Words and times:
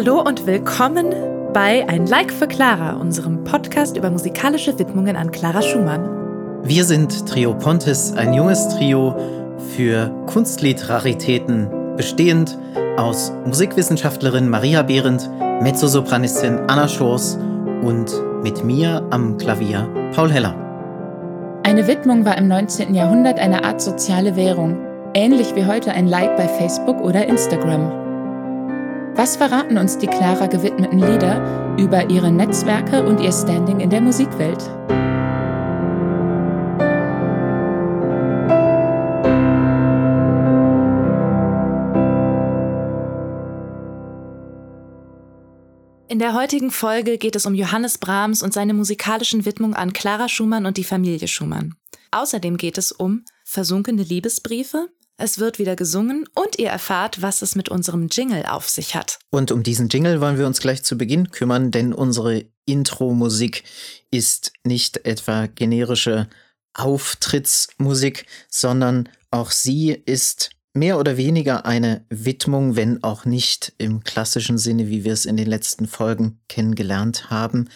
Hallo 0.00 0.22
und 0.22 0.46
willkommen 0.46 1.12
bei 1.52 1.84
Ein 1.88 2.06
Like 2.06 2.30
für 2.30 2.46
Clara, 2.46 2.92
unserem 3.00 3.42
Podcast 3.42 3.96
über 3.96 4.10
musikalische 4.10 4.78
Widmungen 4.78 5.16
an 5.16 5.32
Clara 5.32 5.60
Schumann. 5.60 6.62
Wir 6.62 6.84
sind 6.84 7.26
Trio 7.26 7.52
Pontes, 7.52 8.12
ein 8.12 8.32
junges 8.32 8.68
Trio 8.68 9.16
für 9.74 10.08
Kunstlied-Raritäten, 10.26 11.96
bestehend 11.96 12.56
aus 12.96 13.32
Musikwissenschaftlerin 13.44 14.48
Maria 14.48 14.82
Behrendt, 14.82 15.28
Mezzosopranistin 15.62 16.60
Anna 16.68 16.86
Schors 16.86 17.36
und 17.82 18.12
mit 18.44 18.62
mir 18.62 19.04
am 19.10 19.36
Klavier 19.36 19.88
Paul 20.14 20.30
Heller. 20.30 20.54
Eine 21.64 21.88
Widmung 21.88 22.24
war 22.24 22.38
im 22.38 22.46
19. 22.46 22.94
Jahrhundert 22.94 23.40
eine 23.40 23.64
Art 23.64 23.82
soziale 23.82 24.36
Währung, 24.36 24.76
ähnlich 25.14 25.56
wie 25.56 25.66
heute 25.66 25.90
ein 25.90 26.06
Like 26.06 26.36
bei 26.36 26.46
Facebook 26.46 27.00
oder 27.00 27.26
Instagram. 27.26 27.97
Was 29.18 29.34
verraten 29.34 29.78
uns 29.78 29.98
die 29.98 30.06
Clara 30.06 30.46
gewidmeten 30.46 31.00
Lieder 31.00 31.74
über 31.76 32.08
ihre 32.08 32.30
Netzwerke 32.30 33.04
und 33.04 33.18
ihr 33.18 33.32
Standing 33.32 33.80
in 33.80 33.90
der 33.90 34.00
Musikwelt? 34.00 34.62
In 46.06 46.20
der 46.20 46.34
heutigen 46.34 46.70
Folge 46.70 47.18
geht 47.18 47.34
es 47.34 47.44
um 47.44 47.54
Johannes 47.54 47.98
Brahms 47.98 48.44
und 48.44 48.52
seine 48.52 48.72
musikalischen 48.72 49.44
Widmungen 49.44 49.74
an 49.74 49.92
Clara 49.92 50.28
Schumann 50.28 50.64
und 50.64 50.76
die 50.76 50.84
Familie 50.84 51.26
Schumann. 51.26 51.74
Außerdem 52.12 52.56
geht 52.56 52.78
es 52.78 52.92
um 52.92 53.24
versunkene 53.42 54.04
Liebesbriefe, 54.04 54.90
es 55.18 55.38
wird 55.38 55.58
wieder 55.58 55.76
gesungen 55.76 56.26
und 56.34 56.58
ihr 56.58 56.70
erfahrt, 56.70 57.20
was 57.20 57.42
es 57.42 57.56
mit 57.56 57.68
unserem 57.68 58.08
Jingle 58.08 58.46
auf 58.46 58.68
sich 58.68 58.94
hat. 58.94 59.18
Und 59.30 59.52
um 59.52 59.62
diesen 59.62 59.88
Jingle 59.88 60.20
wollen 60.20 60.38
wir 60.38 60.46
uns 60.46 60.60
gleich 60.60 60.84
zu 60.84 60.96
Beginn 60.96 61.30
kümmern, 61.30 61.70
denn 61.70 61.92
unsere 61.92 62.46
Intro-Musik 62.64 63.64
ist 64.10 64.52
nicht 64.64 65.04
etwa 65.04 65.46
generische 65.46 66.28
Auftrittsmusik, 66.74 68.26
sondern 68.48 69.08
auch 69.30 69.50
sie 69.50 69.90
ist 69.90 70.50
mehr 70.72 70.98
oder 70.98 71.16
weniger 71.16 71.66
eine 71.66 72.06
Widmung, 72.08 72.76
wenn 72.76 73.02
auch 73.02 73.24
nicht 73.24 73.72
im 73.78 74.04
klassischen 74.04 74.58
Sinne, 74.58 74.88
wie 74.88 75.02
wir 75.02 75.12
es 75.12 75.26
in 75.26 75.36
den 75.36 75.48
letzten 75.48 75.88
Folgen 75.88 76.40
kennengelernt 76.48 77.30
haben, 77.30 77.68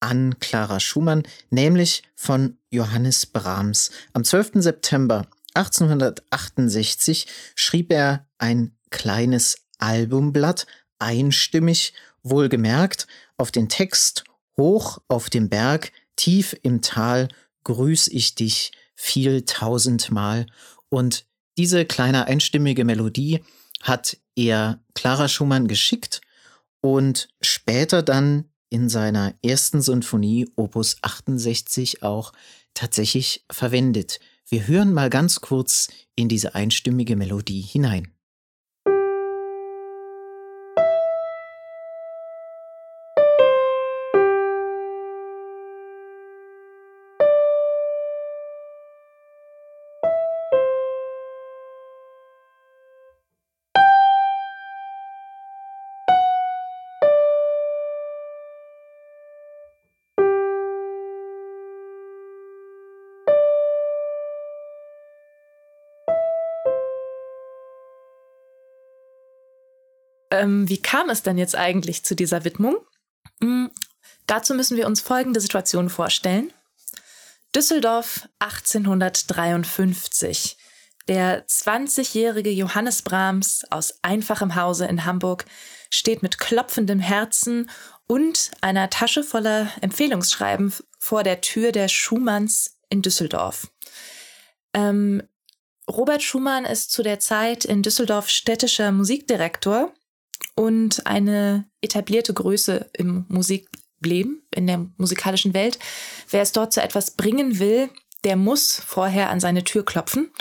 an 0.00 0.38
Clara 0.40 0.80
Schumann, 0.80 1.22
nämlich 1.50 2.02
von 2.14 2.56
Johannes 2.70 3.26
Brahms. 3.26 3.90
Am 4.12 4.24
12. 4.24 4.52
September 4.54 5.26
1868 5.54 7.26
schrieb 7.54 7.92
er 7.92 8.26
ein 8.38 8.76
kleines 8.90 9.56
Albumblatt, 9.78 10.66
einstimmig, 10.98 11.92
wohlgemerkt, 12.22 13.06
auf 13.36 13.50
den 13.50 13.68
Text 13.68 14.24
Hoch 14.56 14.98
auf 15.08 15.30
dem 15.30 15.48
Berg, 15.48 15.92
tief 16.16 16.56
im 16.62 16.82
Tal, 16.82 17.28
grüß 17.64 18.08
ich 18.08 18.34
dich 18.34 18.72
viel 18.94 19.42
tausendmal. 19.42 20.46
Und 20.88 21.26
diese 21.56 21.84
kleine 21.84 22.26
einstimmige 22.26 22.84
Melodie 22.84 23.44
hat 23.80 24.18
er 24.34 24.80
Clara 24.94 25.28
Schumann 25.28 25.68
geschickt 25.68 26.20
und 26.80 27.28
später 27.40 28.02
dann 28.02 28.50
in 28.70 28.88
seiner 28.88 29.34
ersten 29.42 29.80
Sinfonie 29.80 30.50
Opus 30.56 30.96
68 31.02 32.02
auch 32.02 32.32
tatsächlich 32.74 33.44
verwendet. 33.50 34.20
Wir 34.50 34.66
hören 34.66 34.94
mal 34.94 35.10
ganz 35.10 35.42
kurz 35.42 35.88
in 36.14 36.30
diese 36.30 36.54
einstimmige 36.54 37.16
Melodie 37.16 37.60
hinein. 37.60 38.14
Ähm, 70.30 70.68
wie 70.68 70.80
kam 70.80 71.10
es 71.10 71.22
denn 71.22 71.38
jetzt 71.38 71.56
eigentlich 71.56 72.04
zu 72.04 72.14
dieser 72.14 72.44
Widmung? 72.44 72.76
Mhm. 73.40 73.70
Dazu 74.26 74.54
müssen 74.54 74.76
wir 74.76 74.86
uns 74.86 75.00
folgende 75.00 75.40
Situation 75.40 75.88
vorstellen. 75.88 76.52
Düsseldorf 77.54 78.28
1853. 78.40 80.58
Der 81.08 81.46
20-jährige 81.46 82.50
Johannes 82.50 83.00
Brahms 83.00 83.64
aus 83.70 83.98
einfachem 84.02 84.54
Hause 84.54 84.84
in 84.84 85.06
Hamburg 85.06 85.46
steht 85.90 86.22
mit 86.22 86.38
klopfendem 86.38 87.00
Herzen 87.00 87.70
und 88.06 88.50
einer 88.60 88.90
Tasche 88.90 89.24
voller 89.24 89.70
Empfehlungsschreiben 89.80 90.74
vor 90.98 91.22
der 91.22 91.40
Tür 91.40 91.72
der 91.72 91.88
Schumanns 91.88 92.76
in 92.90 93.00
Düsseldorf. 93.00 93.68
Ähm, 94.74 95.22
Robert 95.90 96.22
Schumann 96.22 96.66
ist 96.66 96.92
zu 96.92 97.02
der 97.02 97.18
Zeit 97.18 97.64
in 97.64 97.82
Düsseldorf 97.82 98.28
städtischer 98.28 98.92
Musikdirektor 98.92 99.94
und 100.58 101.06
eine 101.06 101.66
etablierte 101.82 102.34
Größe 102.34 102.90
im 102.92 103.26
Musikleben, 103.28 104.42
in 104.52 104.66
der 104.66 104.84
musikalischen 104.96 105.54
Welt. 105.54 105.78
Wer 106.30 106.42
es 106.42 106.50
dort 106.50 106.72
zu 106.72 106.82
etwas 106.82 107.12
bringen 107.12 107.60
will, 107.60 107.90
der 108.24 108.34
muss 108.34 108.82
vorher 108.84 109.30
an 109.30 109.38
seine 109.38 109.62
Tür 109.62 109.84
klopfen. 109.84 110.32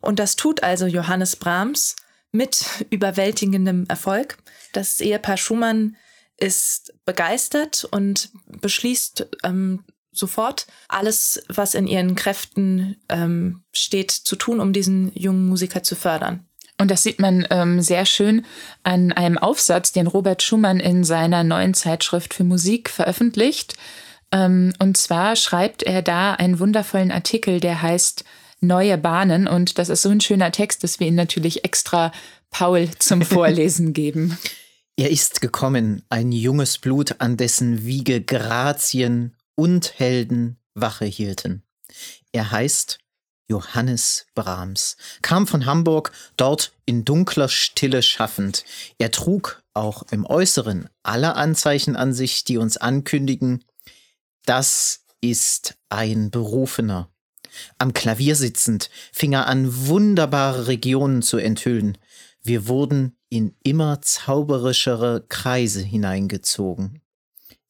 Und 0.00 0.18
das 0.18 0.34
tut 0.34 0.64
also 0.64 0.86
Johannes 0.86 1.36
Brahms 1.36 1.94
mit 2.32 2.84
überwältigendem 2.90 3.84
Erfolg. 3.88 4.38
Das 4.72 5.00
Ehepaar 5.00 5.36
Schumann 5.36 5.96
ist 6.36 6.92
begeistert 7.04 7.84
und 7.84 8.30
beschließt 8.46 9.28
ähm, 9.44 9.84
sofort 10.10 10.66
alles, 10.88 11.44
was 11.46 11.74
in 11.74 11.86
ihren 11.86 12.16
Kräften 12.16 12.96
ähm, 13.08 13.62
steht, 13.70 14.10
zu 14.10 14.34
tun, 14.34 14.58
um 14.58 14.72
diesen 14.72 15.12
jungen 15.14 15.46
Musiker 15.46 15.84
zu 15.84 15.94
fördern. 15.94 16.49
Und 16.80 16.90
das 16.90 17.02
sieht 17.02 17.20
man 17.20 17.46
ähm, 17.50 17.82
sehr 17.82 18.06
schön 18.06 18.46
an 18.82 19.12
einem 19.12 19.36
Aufsatz, 19.36 19.92
den 19.92 20.06
Robert 20.06 20.42
Schumann 20.42 20.80
in 20.80 21.04
seiner 21.04 21.44
neuen 21.44 21.74
Zeitschrift 21.74 22.32
für 22.32 22.42
Musik 22.42 22.88
veröffentlicht. 22.88 23.74
Ähm, 24.32 24.72
und 24.78 24.96
zwar 24.96 25.36
schreibt 25.36 25.82
er 25.82 26.00
da 26.00 26.32
einen 26.32 26.58
wundervollen 26.58 27.10
Artikel, 27.10 27.60
der 27.60 27.82
heißt 27.82 28.24
Neue 28.62 28.96
Bahnen. 28.96 29.46
Und 29.46 29.78
das 29.78 29.90
ist 29.90 30.02
so 30.02 30.08
ein 30.08 30.22
schöner 30.22 30.52
Text, 30.52 30.82
dass 30.82 31.00
wir 31.00 31.06
ihn 31.06 31.14
natürlich 31.14 31.64
extra 31.64 32.12
Paul 32.50 32.88
zum 32.98 33.22
Vorlesen 33.26 33.92
geben. 33.92 34.38
Er 34.96 35.10
ist 35.10 35.42
gekommen, 35.42 36.02
ein 36.08 36.32
junges 36.32 36.78
Blut, 36.78 37.16
an 37.18 37.36
dessen 37.36 37.84
Wiege 37.84 38.22
Grazien 38.22 39.34
und 39.54 39.98
Helden 39.98 40.58
Wache 40.74 41.04
hielten. 41.04 41.62
Er 42.32 42.50
heißt 42.50 42.98
Johannes 43.50 44.26
Brahms, 44.34 44.96
kam 45.22 45.46
von 45.46 45.66
Hamburg, 45.66 46.12
dort 46.36 46.72
in 46.86 47.04
dunkler 47.04 47.48
Stille 47.48 48.02
schaffend. 48.02 48.64
Er 48.98 49.10
trug 49.10 49.62
auch 49.74 50.04
im 50.10 50.24
Äußeren 50.24 50.88
alle 51.02 51.34
Anzeichen 51.34 51.96
an 51.96 52.12
sich, 52.12 52.44
die 52.44 52.58
uns 52.58 52.76
ankündigen, 52.76 53.64
das 54.46 55.04
ist 55.20 55.74
ein 55.90 56.30
Berufener. 56.30 57.10
Am 57.78 57.92
Klavier 57.92 58.36
sitzend 58.36 58.90
fing 59.12 59.32
er 59.32 59.46
an, 59.46 59.86
wunderbare 59.86 60.66
Regionen 60.66 61.22
zu 61.22 61.38
enthüllen. 61.38 61.98
Wir 62.42 62.68
wurden 62.68 63.16
in 63.28 63.54
immer 63.62 64.00
zauberischere 64.00 65.24
Kreise 65.28 65.82
hineingezogen. 65.82 67.02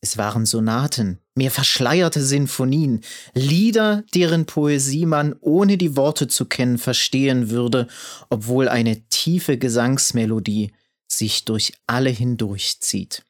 Es 0.03 0.17
waren 0.17 0.47
Sonaten, 0.47 1.19
mehr 1.35 1.51
verschleierte 1.51 2.23
Sinfonien, 2.23 3.03
Lieder, 3.35 4.03
deren 4.15 4.47
Poesie 4.47 5.05
man 5.05 5.35
ohne 5.41 5.77
die 5.77 5.95
Worte 5.95 6.27
zu 6.27 6.47
kennen 6.47 6.79
verstehen 6.79 7.51
würde, 7.51 7.87
obwohl 8.31 8.69
eine 8.69 9.03
tiefe 9.09 9.59
Gesangsmelodie 9.59 10.73
sich 11.07 11.45
durch 11.45 11.75
alle 11.87 12.09
hindurchzieht. 12.09 13.25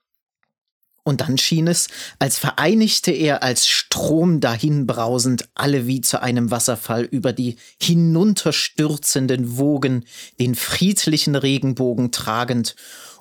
Und 1.03 1.23
dann 1.23 1.39
schien 1.39 1.67
es, 1.67 1.89
als 2.21 2.39
vereinigte 2.39 3.11
er 3.11 3.43
als 3.43 3.67
Strom 3.67 4.39
dahinbrausend 4.39 5.49
alle 5.55 5.89
wie 5.89 6.03
zu 6.03 6.23
einem 6.23 6.53
Wasserfall 6.53 7.03
über 7.03 7.33
die 7.33 7.57
hinunterstürzenden 7.81 9.57
Wogen, 9.57 10.05
den 10.39 10.55
friedlichen 10.55 11.35
Regenbogen 11.35 12.13
tragend 12.13 12.77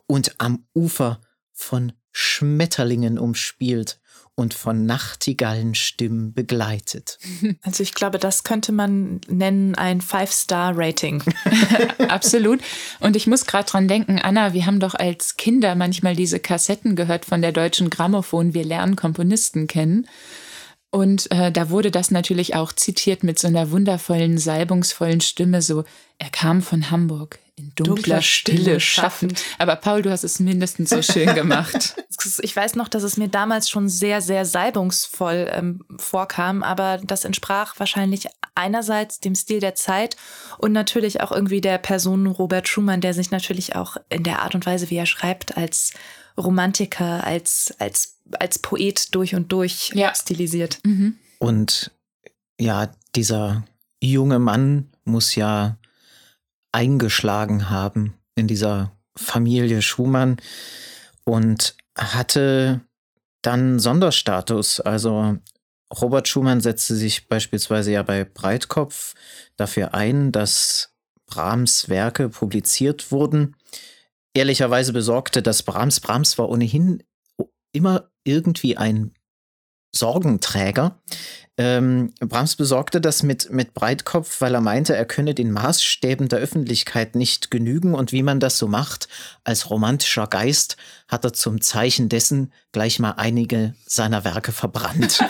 und 0.06 0.36
am 0.40 0.66
Ufer 0.76 1.22
von 1.52 1.94
Schmetterlingen 2.12 3.18
umspielt 3.18 4.00
und 4.40 4.54
von 4.54 4.86
Nachtigallenstimmen 4.86 6.34
begleitet. 6.34 7.20
Also 7.62 7.84
ich 7.84 7.94
glaube, 7.94 8.20
das 8.20 8.44
könnte 8.44 8.72
man 8.72 9.20
nennen 9.28 9.76
ein 9.76 10.02
Five-Star-Rating. 10.02 11.24
Absolut. 12.08 12.62
Und 13.00 13.16
ich 13.16 13.28
muss 13.28 13.46
gerade 13.46 13.70
dran 13.70 13.88
denken, 13.88 14.20
Anna, 14.20 14.54
wir 14.54 14.66
haben 14.66 14.80
doch 14.80 14.96
als 14.96 15.36
Kinder 15.36 15.76
manchmal 15.76 16.16
diese 16.16 16.40
Kassetten 16.40 16.96
gehört 16.96 17.26
von 17.26 17.42
der 17.42 17.52
deutschen 17.52 17.90
Grammophon. 17.90 18.54
Wir 18.54 18.64
lernen 18.64 18.96
Komponisten 18.96 19.68
kennen. 19.68 20.08
Und 20.92 21.32
äh, 21.32 21.52
da 21.52 21.70
wurde 21.70 21.92
das 21.92 22.10
natürlich 22.10 22.56
auch 22.56 22.72
zitiert 22.72 23.24
mit 23.24 23.38
so 23.38 23.48
einer 23.48 23.72
wundervollen, 23.72 24.38
salbungsvollen 24.38 25.22
Stimme, 25.22 25.62
so, 25.62 25.84
er 26.18 26.30
kam 26.30 26.62
von 26.62 26.90
Hamburg, 26.90 27.40
in 27.60 27.74
dunkler, 27.76 27.96
dunkler 27.96 28.22
Stille 28.22 28.80
schaffend. 28.80 29.44
Aber 29.58 29.76
Paul, 29.76 30.02
du 30.02 30.10
hast 30.10 30.24
es 30.24 30.40
mindestens 30.40 30.90
so 30.90 31.02
schön 31.02 31.34
gemacht. 31.36 31.96
ich 32.42 32.56
weiß 32.56 32.76
noch, 32.76 32.88
dass 32.88 33.04
es 33.04 33.18
mir 33.18 33.28
damals 33.28 33.70
schon 33.70 33.90
sehr, 33.90 34.22
sehr 34.22 34.46
salbungsvoll 34.46 35.50
ähm, 35.52 35.84
vorkam, 35.98 36.64
aber 36.64 37.00
das 37.04 37.26
entsprach 37.26 37.78
wahrscheinlich 37.78 38.28
einerseits 38.56 39.20
dem 39.20 39.36
Stil 39.36 39.60
der 39.60 39.76
Zeit 39.76 40.16
und 40.58 40.72
natürlich 40.72 41.22
auch 41.22 41.32
irgendwie 41.32 41.62
der 41.62 41.78
Person 41.78 42.28
Robert 42.28 42.68
Schumann, 42.68 43.02
der 43.02 43.14
sich 43.14 43.32
natürlich 43.32 43.76
auch 43.76 43.98
in 44.10 44.24
der 44.24 44.42
Art 44.42 44.56
und 44.56 44.66
Weise, 44.66 44.90
wie 44.90 44.98
er 44.98 45.06
schreibt, 45.06 45.58
als 45.58 45.94
Romantiker, 46.38 47.24
als, 47.24 47.74
als, 47.80 48.18
als 48.40 48.60
Poet 48.60 49.14
durch 49.14 49.36
und 49.36 49.52
durch 49.52 49.92
ja. 49.94 50.14
stilisiert. 50.16 50.80
Mhm. 50.86 51.18
Und 51.40 51.92
ja, 52.60 52.90
dieser 53.16 53.66
junge 54.02 54.40
Mann 54.40 54.90
muss 55.04 55.36
ja 55.36 55.78
eingeschlagen 56.72 57.70
haben 57.70 58.14
in 58.36 58.48
dieser 58.48 58.96
Familie 59.16 59.82
Schumann 59.82 60.38
und 61.26 61.76
hatte 61.98 62.82
dann 63.42 63.80
Sonderstatus. 63.80 64.80
Also 64.80 65.38
Robert 65.94 66.28
Schumann 66.28 66.62
setzte 66.62 66.96
sich 66.96 67.28
beispielsweise 67.28 67.92
ja 67.92 68.04
bei 68.04 68.24
Breitkopf 68.24 69.16
dafür 69.58 69.94
ein, 69.94 70.32
dass 70.32 70.94
Brahms 71.26 71.90
Werke 71.90 72.30
publiziert 72.30 73.12
wurden. 73.12 73.56
Ehrlicherweise 74.34 74.94
besorgte 74.94 75.42
das 75.42 75.64
Brahms. 75.64 76.00
Brahms 76.00 76.38
war 76.38 76.50
ohnehin 76.50 77.04
immer 77.72 78.10
irgendwie 78.24 78.78
ein 78.78 79.14
Sorgenträger. 79.92 80.96
Ähm, 81.60 82.14
Brahms 82.22 82.56
besorgte 82.56 83.02
das 83.02 83.22
mit, 83.22 83.52
mit 83.52 83.74
Breitkopf, 83.74 84.40
weil 84.40 84.56
er 84.56 84.62
meinte, 84.62 84.96
er 84.96 85.04
könne 85.04 85.36
den 85.36 85.52
Maßstäben 85.52 86.30
der 86.30 86.40
Öffentlichkeit 86.40 87.16
nicht 87.16 87.52
genügen 87.52 87.96
und 87.96 88.14
wie 88.14 88.24
man 88.24 88.40
das 88.40 88.58
so 88.58 88.70
macht, 88.70 89.10
als 89.44 89.70
romantischer 89.70 90.28
Geist 90.28 90.78
hat 91.10 91.26
er 91.26 91.34
zum 91.34 91.60
Zeichen 91.60 92.08
dessen 92.08 92.54
gleich 92.72 93.00
mal 93.00 93.16
einige 93.18 93.74
seiner 93.86 94.24
Werke 94.24 94.54
verbrannt. 94.54 95.20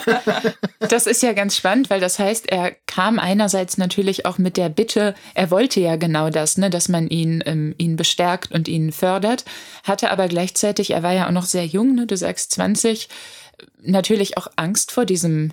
Das 0.88 1.06
ist 1.06 1.22
ja 1.22 1.34
ganz 1.34 1.56
spannend, 1.56 1.90
weil 1.90 2.00
das 2.00 2.18
heißt, 2.18 2.48
er 2.50 2.72
kam 2.86 3.18
einerseits 3.18 3.76
natürlich 3.76 4.24
auch 4.24 4.38
mit 4.38 4.56
der 4.56 4.70
Bitte, 4.70 5.14
er 5.34 5.50
wollte 5.50 5.78
ja 5.78 5.96
genau 5.96 6.30
das, 6.30 6.56
ne, 6.56 6.70
dass 6.70 6.88
man 6.88 7.06
ihn, 7.06 7.44
ähm, 7.46 7.74
ihn 7.76 7.96
bestärkt 7.96 8.50
und 8.50 8.66
ihn 8.66 8.90
fördert, 8.90 9.44
hatte 9.84 10.10
aber 10.10 10.26
gleichzeitig, 10.26 10.90
er 10.90 11.02
war 11.02 11.12
ja 11.12 11.28
auch 11.28 11.32
noch 11.32 11.44
sehr 11.44 11.66
jung, 11.66 11.94
ne, 11.94 12.06
du 12.06 12.16
sagst 12.16 12.52
20, 12.52 13.08
natürlich 13.80 14.36
auch 14.36 14.48
Angst 14.56 14.92
vor 14.92 15.04
diesem 15.04 15.52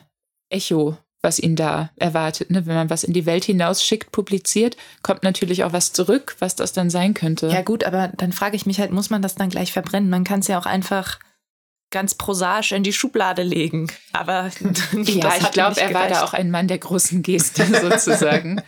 Echo, 0.49 0.97
was 1.21 1.39
ihn 1.39 1.55
da 1.55 1.89
erwartet. 1.95 2.51
Ne? 2.51 2.65
Wenn 2.65 2.75
man 2.75 2.89
was 2.89 3.03
in 3.03 3.13
die 3.13 3.25
Welt 3.25 3.45
hinausschickt, 3.45 4.11
publiziert, 4.11 4.77
kommt 5.03 5.23
natürlich 5.23 5.63
auch 5.63 5.73
was 5.73 5.93
zurück, 5.93 6.35
was 6.39 6.55
das 6.55 6.73
dann 6.73 6.89
sein 6.89 7.13
könnte. 7.13 7.47
Ja 7.47 7.61
gut, 7.61 7.83
aber 7.83 8.09
dann 8.15 8.31
frage 8.31 8.55
ich 8.55 8.65
mich 8.65 8.79
halt, 8.79 8.91
muss 8.91 9.09
man 9.09 9.21
das 9.21 9.35
dann 9.35 9.49
gleich 9.49 9.71
verbrennen? 9.71 10.09
Man 10.09 10.23
kann 10.23 10.39
es 10.39 10.47
ja 10.47 10.59
auch 10.59 10.65
einfach 10.65 11.19
ganz 11.89 12.15
prosaisch 12.15 12.71
in 12.71 12.83
die 12.83 12.93
Schublade 12.93 13.43
legen. 13.43 13.87
Aber 14.13 14.51
ja, 14.93 15.35
ich 15.37 15.51
glaube, 15.51 15.79
er 15.79 15.93
war 15.93 16.07
da 16.07 16.23
auch 16.23 16.33
ein 16.33 16.51
Mann 16.51 16.67
der 16.67 16.79
großen 16.79 17.23
Geste 17.23 17.65
sozusagen. 17.81 18.61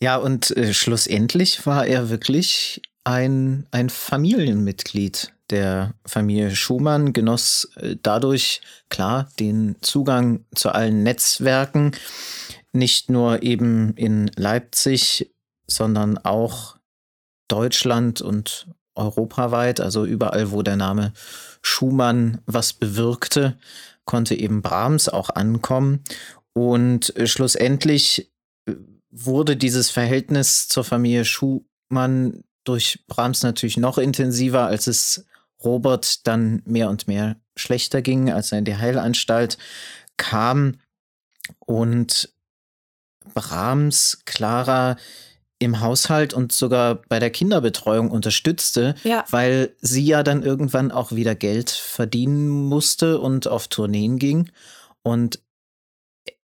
Ja, 0.00 0.16
und 0.16 0.54
äh, 0.56 0.74
schlussendlich 0.74 1.64
war 1.66 1.86
er 1.86 2.10
wirklich 2.10 2.82
ein, 3.04 3.66
ein 3.70 3.88
Familienmitglied 3.88 5.32
der 5.50 5.94
Familie 6.04 6.54
Schumann, 6.54 7.12
genoss 7.12 7.70
äh, 7.76 7.96
dadurch 8.02 8.60
klar 8.88 9.28
den 9.38 9.76
Zugang 9.80 10.44
zu 10.54 10.70
allen 10.70 11.02
Netzwerken, 11.02 11.92
nicht 12.72 13.10
nur 13.10 13.42
eben 13.42 13.94
in 13.94 14.30
Leipzig, 14.36 15.30
sondern 15.66 16.18
auch 16.18 16.76
Deutschland 17.48 18.20
und 18.20 18.66
europaweit, 18.94 19.80
also 19.80 20.04
überall, 20.04 20.50
wo 20.50 20.62
der 20.62 20.76
Name 20.76 21.12
Schumann 21.62 22.40
was 22.46 22.72
bewirkte, 22.72 23.58
konnte 24.04 24.34
eben 24.34 24.62
Brahms 24.62 25.08
auch 25.08 25.30
ankommen. 25.30 26.02
Und 26.52 27.14
äh, 27.16 27.26
schlussendlich 27.26 28.32
äh, 28.66 28.74
wurde 29.10 29.56
dieses 29.56 29.90
Verhältnis 29.90 30.68
zur 30.68 30.84
Familie 30.84 31.24
Schumann 31.24 32.42
durch 32.64 33.04
Brahms 33.06 33.42
natürlich 33.42 33.76
noch 33.76 33.98
intensiver, 33.98 34.66
als 34.66 34.86
es 34.86 35.26
Robert 35.64 36.26
dann 36.26 36.62
mehr 36.64 36.88
und 36.90 37.08
mehr 37.08 37.36
schlechter 37.56 38.02
ging, 38.02 38.30
als 38.30 38.52
er 38.52 38.58
in 38.58 38.64
die 38.64 38.76
Heilanstalt 38.76 39.58
kam 40.16 40.78
und 41.58 42.32
Brahms 43.34 44.22
Clara 44.24 44.96
im 45.58 45.80
Haushalt 45.80 46.34
und 46.34 46.52
sogar 46.52 46.96
bei 47.08 47.18
der 47.18 47.30
Kinderbetreuung 47.30 48.10
unterstützte, 48.10 48.94
ja. 49.04 49.24
weil 49.30 49.74
sie 49.80 50.04
ja 50.04 50.22
dann 50.22 50.42
irgendwann 50.42 50.90
auch 50.92 51.12
wieder 51.12 51.34
Geld 51.34 51.70
verdienen 51.70 52.48
musste 52.48 53.18
und 53.20 53.48
auf 53.48 53.68
Tourneen 53.68 54.18
ging. 54.18 54.50
Und 55.02 55.40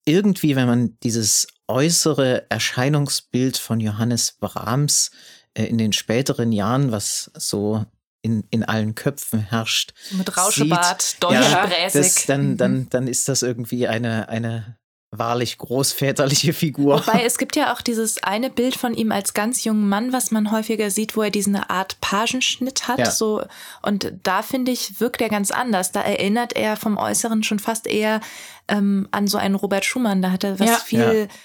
irgendwie, 0.05 0.57
wenn 0.57 0.67
man 0.67 0.99
dieses 1.03 1.47
äußere 1.69 2.51
Erscheinungsbild 2.51 3.57
von 3.57 3.81
Johannes 3.81 4.33
Brahms 4.33 5.11
äh, 5.55 5.65
in 5.65 5.79
den 5.79 5.93
späteren 5.93 6.53
Jahren, 6.53 6.91
was 6.91 7.31
so 7.37 7.85
in, 8.27 8.45
in 8.51 8.65
allen 8.65 8.95
Köpfen 8.97 9.39
herrscht. 9.39 9.95
Mit 10.11 10.37
Rauschebart, 10.37 11.23
deutschbräsig. 11.23 12.27
Ja, 12.27 12.35
dann, 12.35 12.57
dann, 12.57 12.73
mhm. 12.73 12.89
dann 12.91 13.07
ist 13.07 13.29
das 13.29 13.43
irgendwie 13.43 13.87
eine, 13.87 14.29
eine 14.29 14.77
wahrlich 15.13 15.59
großväterliche 15.59 16.53
Figur. 16.53 17.07
Wobei 17.07 17.25
es 17.25 17.39
gibt 17.39 17.55
ja 17.55 17.73
auch 17.73 17.81
dieses 17.81 18.23
eine 18.25 18.51
Bild 18.51 18.75
von 18.75 18.93
ihm 18.95 19.13
als 19.13 19.33
ganz 19.33 19.63
jungen 19.63 19.89
Mann, 19.89 20.13
was 20.13 20.33
man 20.33 20.51
häufiger 20.51 20.91
sieht, 20.91 21.17
wo 21.17 21.23
er 21.23 21.31
diese 21.31 21.71
Art 21.71 22.01
Pagenschnitt 22.01 22.89
hat. 22.89 22.99
Ja. 22.99 23.11
So, 23.11 23.45
und 23.83 24.13
da 24.25 24.43
finde 24.43 24.73
ich, 24.73 25.01
wirkt 25.01 25.23
er 25.23 25.29
ganz 25.29 25.53
anders. 25.53 25.93
Da 25.93 26.03
erinnert 26.03 26.55
er 26.55 26.77
vom 26.77 26.97
Äußeren 26.97 27.45
schon 27.45 27.61
fast 27.61 27.87
eher 27.87 28.21
ähm, 28.67 29.09
an 29.13 29.29
so 29.29 29.39
einen 29.39 29.55
Robert 29.55 29.85
Schumann. 29.85 30.21
Da 30.23 30.33
hat 30.33 30.43
er 30.43 30.59
was 30.59 30.69
ja. 30.69 30.77
viel 30.77 31.29
ja. 31.31 31.37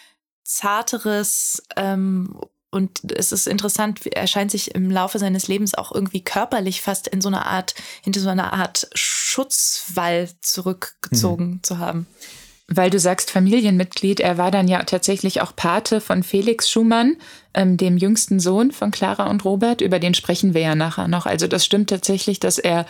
Zarteres, 0.43 1.63
ähm, 1.77 2.41
und 2.71 3.11
es 3.11 3.33
ist 3.33 3.47
interessant, 3.47 3.99
er 4.07 4.27
scheint 4.27 4.49
sich 4.49 4.73
im 4.73 4.89
Laufe 4.89 5.19
seines 5.19 5.49
Lebens 5.49 5.75
auch 5.75 5.91
irgendwie 5.91 6.23
körperlich 6.23 6.81
fast 6.81 7.07
in 7.07 7.19
so 7.19 7.27
einer 7.27 7.45
Art, 7.45 7.75
hinter 8.01 8.21
so 8.21 8.29
einer 8.29 8.53
Art 8.53 8.87
Schutzwall 8.93 10.29
zurückgezogen 10.41 11.45
mhm. 11.45 11.63
zu 11.63 11.77
haben. 11.79 12.07
Weil 12.73 12.89
du 12.89 12.99
sagst 12.99 13.29
Familienmitglied, 13.29 14.21
er 14.21 14.37
war 14.37 14.49
dann 14.49 14.69
ja 14.69 14.81
tatsächlich 14.83 15.41
auch 15.41 15.53
Pate 15.53 15.99
von 15.99 16.23
Felix 16.23 16.69
Schumann, 16.69 17.17
ähm, 17.53 17.75
dem 17.75 17.97
jüngsten 17.97 18.39
Sohn 18.39 18.71
von 18.71 18.91
Clara 18.91 19.29
und 19.29 19.43
Robert. 19.43 19.81
Über 19.81 19.99
den 19.99 20.13
sprechen 20.13 20.53
wir 20.53 20.61
ja 20.61 20.75
nachher 20.75 21.09
noch. 21.09 21.25
Also 21.25 21.47
das 21.47 21.65
stimmt 21.65 21.89
tatsächlich, 21.89 22.39
dass 22.39 22.57
er 22.57 22.85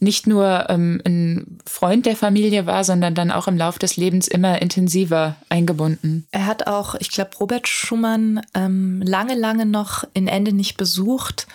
nicht 0.00 0.26
nur 0.26 0.66
ähm, 0.68 1.00
ein 1.04 1.58
Freund 1.66 2.06
der 2.06 2.16
Familie 2.16 2.66
war, 2.66 2.84
sondern 2.84 3.14
dann 3.14 3.30
auch 3.30 3.48
im 3.48 3.56
Lauf 3.56 3.78
des 3.78 3.96
Lebens 3.96 4.28
immer 4.28 4.62
intensiver 4.62 5.36
eingebunden. 5.48 6.26
Er 6.30 6.46
hat 6.46 6.66
auch, 6.66 6.94
ich 6.96 7.10
glaube, 7.10 7.30
Robert 7.40 7.68
Schumann 7.68 8.40
ähm, 8.54 9.02
lange, 9.04 9.34
lange 9.34 9.66
noch 9.66 10.04
in 10.14 10.28
Ende 10.28 10.52
nicht 10.52 10.76
besucht 10.76 11.46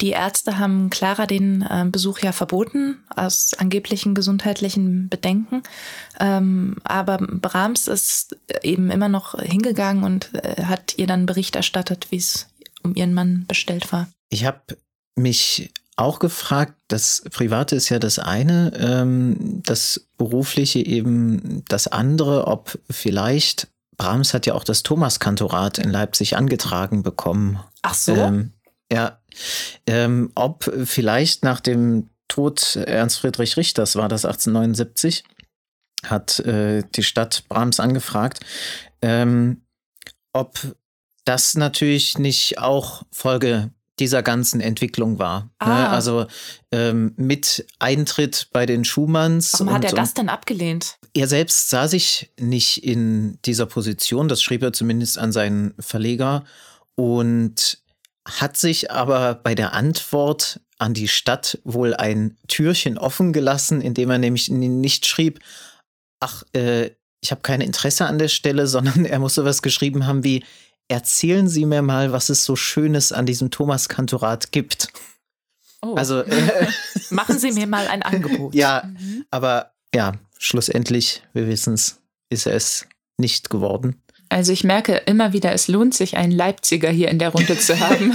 die 0.00 0.10
Ärzte 0.10 0.58
haben 0.58 0.88
Clara 0.90 1.26
den 1.26 1.62
äh, 1.62 1.84
Besuch 1.90 2.20
ja 2.20 2.32
verboten, 2.32 3.04
aus 3.14 3.54
angeblichen 3.54 4.14
gesundheitlichen 4.14 5.08
Bedenken. 5.08 5.62
Ähm, 6.18 6.76
aber 6.84 7.18
Brahms 7.18 7.86
ist 7.86 8.36
eben 8.62 8.90
immer 8.90 9.08
noch 9.08 9.38
hingegangen 9.38 10.04
und 10.04 10.34
äh, 10.34 10.64
hat 10.64 10.94
ihr 10.96 11.06
dann 11.06 11.26
Bericht 11.26 11.56
erstattet, 11.56 12.06
wie 12.10 12.16
es 12.16 12.48
um 12.82 12.94
ihren 12.94 13.12
Mann 13.12 13.44
bestellt 13.46 13.92
war. 13.92 14.08
Ich 14.30 14.46
habe 14.46 14.78
mich 15.16 15.70
auch 16.00 16.18
gefragt, 16.18 16.74
das 16.88 17.22
Private 17.30 17.76
ist 17.76 17.88
ja 17.88 17.98
das 17.98 18.18
eine, 18.18 18.72
ähm, 18.76 19.62
das 19.64 20.08
Berufliche 20.16 20.84
eben 20.84 21.64
das 21.68 21.86
andere, 21.86 22.46
ob 22.46 22.78
vielleicht 22.90 23.68
Brahms 23.96 24.32
hat 24.32 24.46
ja 24.46 24.54
auch 24.54 24.64
das 24.64 24.82
Thomaskantorat 24.82 25.78
in 25.78 25.90
Leipzig 25.90 26.36
angetragen 26.36 27.02
bekommen. 27.02 27.60
Ach 27.82 27.94
so. 27.94 28.14
Ähm, 28.14 28.52
ja, 28.90 29.20
ähm, 29.86 30.32
ob 30.34 30.72
vielleicht 30.84 31.44
nach 31.44 31.60
dem 31.60 32.08
Tod 32.26 32.76
Ernst 32.76 33.20
Friedrich 33.20 33.56
Richters 33.56 33.96
war 33.96 34.08
das 34.08 34.24
1879, 34.24 35.24
hat 36.06 36.40
äh, 36.40 36.82
die 36.94 37.02
Stadt 37.02 37.44
Brahms 37.48 37.78
angefragt, 37.78 38.40
ähm, 39.02 39.62
ob 40.32 40.58
das 41.24 41.54
natürlich 41.54 42.18
nicht 42.18 42.58
auch 42.58 43.02
Folge 43.12 43.70
dieser 44.00 44.22
ganzen 44.22 44.60
Entwicklung 44.60 45.18
war. 45.18 45.42
Ne? 45.42 45.50
Ah. 45.58 45.90
Also 45.92 46.26
ähm, 46.72 47.12
mit 47.16 47.66
Eintritt 47.78 48.48
bei 48.52 48.66
den 48.66 48.84
Schumanns. 48.84 49.52
Warum 49.54 49.72
hat 49.72 49.84
und- 49.84 49.92
er 49.92 49.96
das 49.96 50.14
denn 50.14 50.28
abgelehnt? 50.28 50.96
er 51.14 51.26
selbst 51.26 51.70
sah 51.70 51.88
sich 51.88 52.30
nicht 52.38 52.84
in 52.84 53.38
dieser 53.44 53.66
Position, 53.66 54.28
das 54.28 54.42
schrieb 54.42 54.62
er 54.62 54.72
zumindest 54.72 55.18
an 55.18 55.32
seinen 55.32 55.74
Verleger 55.78 56.44
und 56.94 57.78
hat 58.28 58.56
sich 58.56 58.90
aber 58.90 59.34
bei 59.34 59.54
der 59.54 59.72
Antwort 59.72 60.60
an 60.78 60.94
die 60.94 61.08
Stadt 61.08 61.58
wohl 61.64 61.94
ein 61.94 62.36
Türchen 62.48 62.96
offen 62.96 63.32
gelassen, 63.32 63.80
indem 63.80 64.10
er 64.10 64.18
nämlich 64.18 64.48
nicht 64.50 65.06
schrieb, 65.06 65.40
ach, 66.20 66.42
äh, 66.54 66.90
ich 67.22 67.32
habe 67.32 67.42
kein 67.42 67.60
Interesse 67.60 68.06
an 68.06 68.18
der 68.18 68.28
Stelle, 68.28 68.66
sondern 68.66 69.04
er 69.04 69.18
muss 69.18 69.34
sowas 69.34 69.62
geschrieben 69.62 70.06
haben 70.06 70.24
wie, 70.24 70.44
erzählen 70.90 71.48
Sie 71.48 71.64
mir 71.66 71.82
mal, 71.82 72.12
was 72.12 72.28
es 72.28 72.44
so 72.44 72.56
Schönes 72.56 73.12
an 73.12 73.24
diesem 73.26 73.50
Thomas-Kantorat 73.50 74.52
gibt. 74.52 74.88
Oh. 75.82 75.94
Also, 75.94 76.20
äh, 76.22 76.66
Machen 77.10 77.38
Sie 77.38 77.52
mir 77.52 77.66
mal 77.66 77.86
ein 77.88 78.02
Angebot. 78.02 78.54
ja, 78.54 78.82
Mhm. 78.86 79.24
aber 79.30 79.72
ja, 79.94 80.12
schlussendlich, 80.38 81.22
wir 81.32 81.46
wissen 81.48 81.74
es, 81.74 82.00
ist 82.28 82.46
er 82.46 82.54
es 82.54 82.86
nicht 83.18 83.50
geworden. 83.50 84.02
Also 84.28 84.52
ich 84.52 84.62
merke 84.62 84.94
immer 85.06 85.32
wieder, 85.32 85.52
es 85.52 85.66
lohnt 85.66 85.92
sich, 85.94 86.16
einen 86.16 86.30
Leipziger 86.32 86.88
hier 86.90 87.08
in 87.08 87.18
der 87.18 87.30
Runde 87.30 87.58
zu 87.58 87.80
haben. 87.80 88.14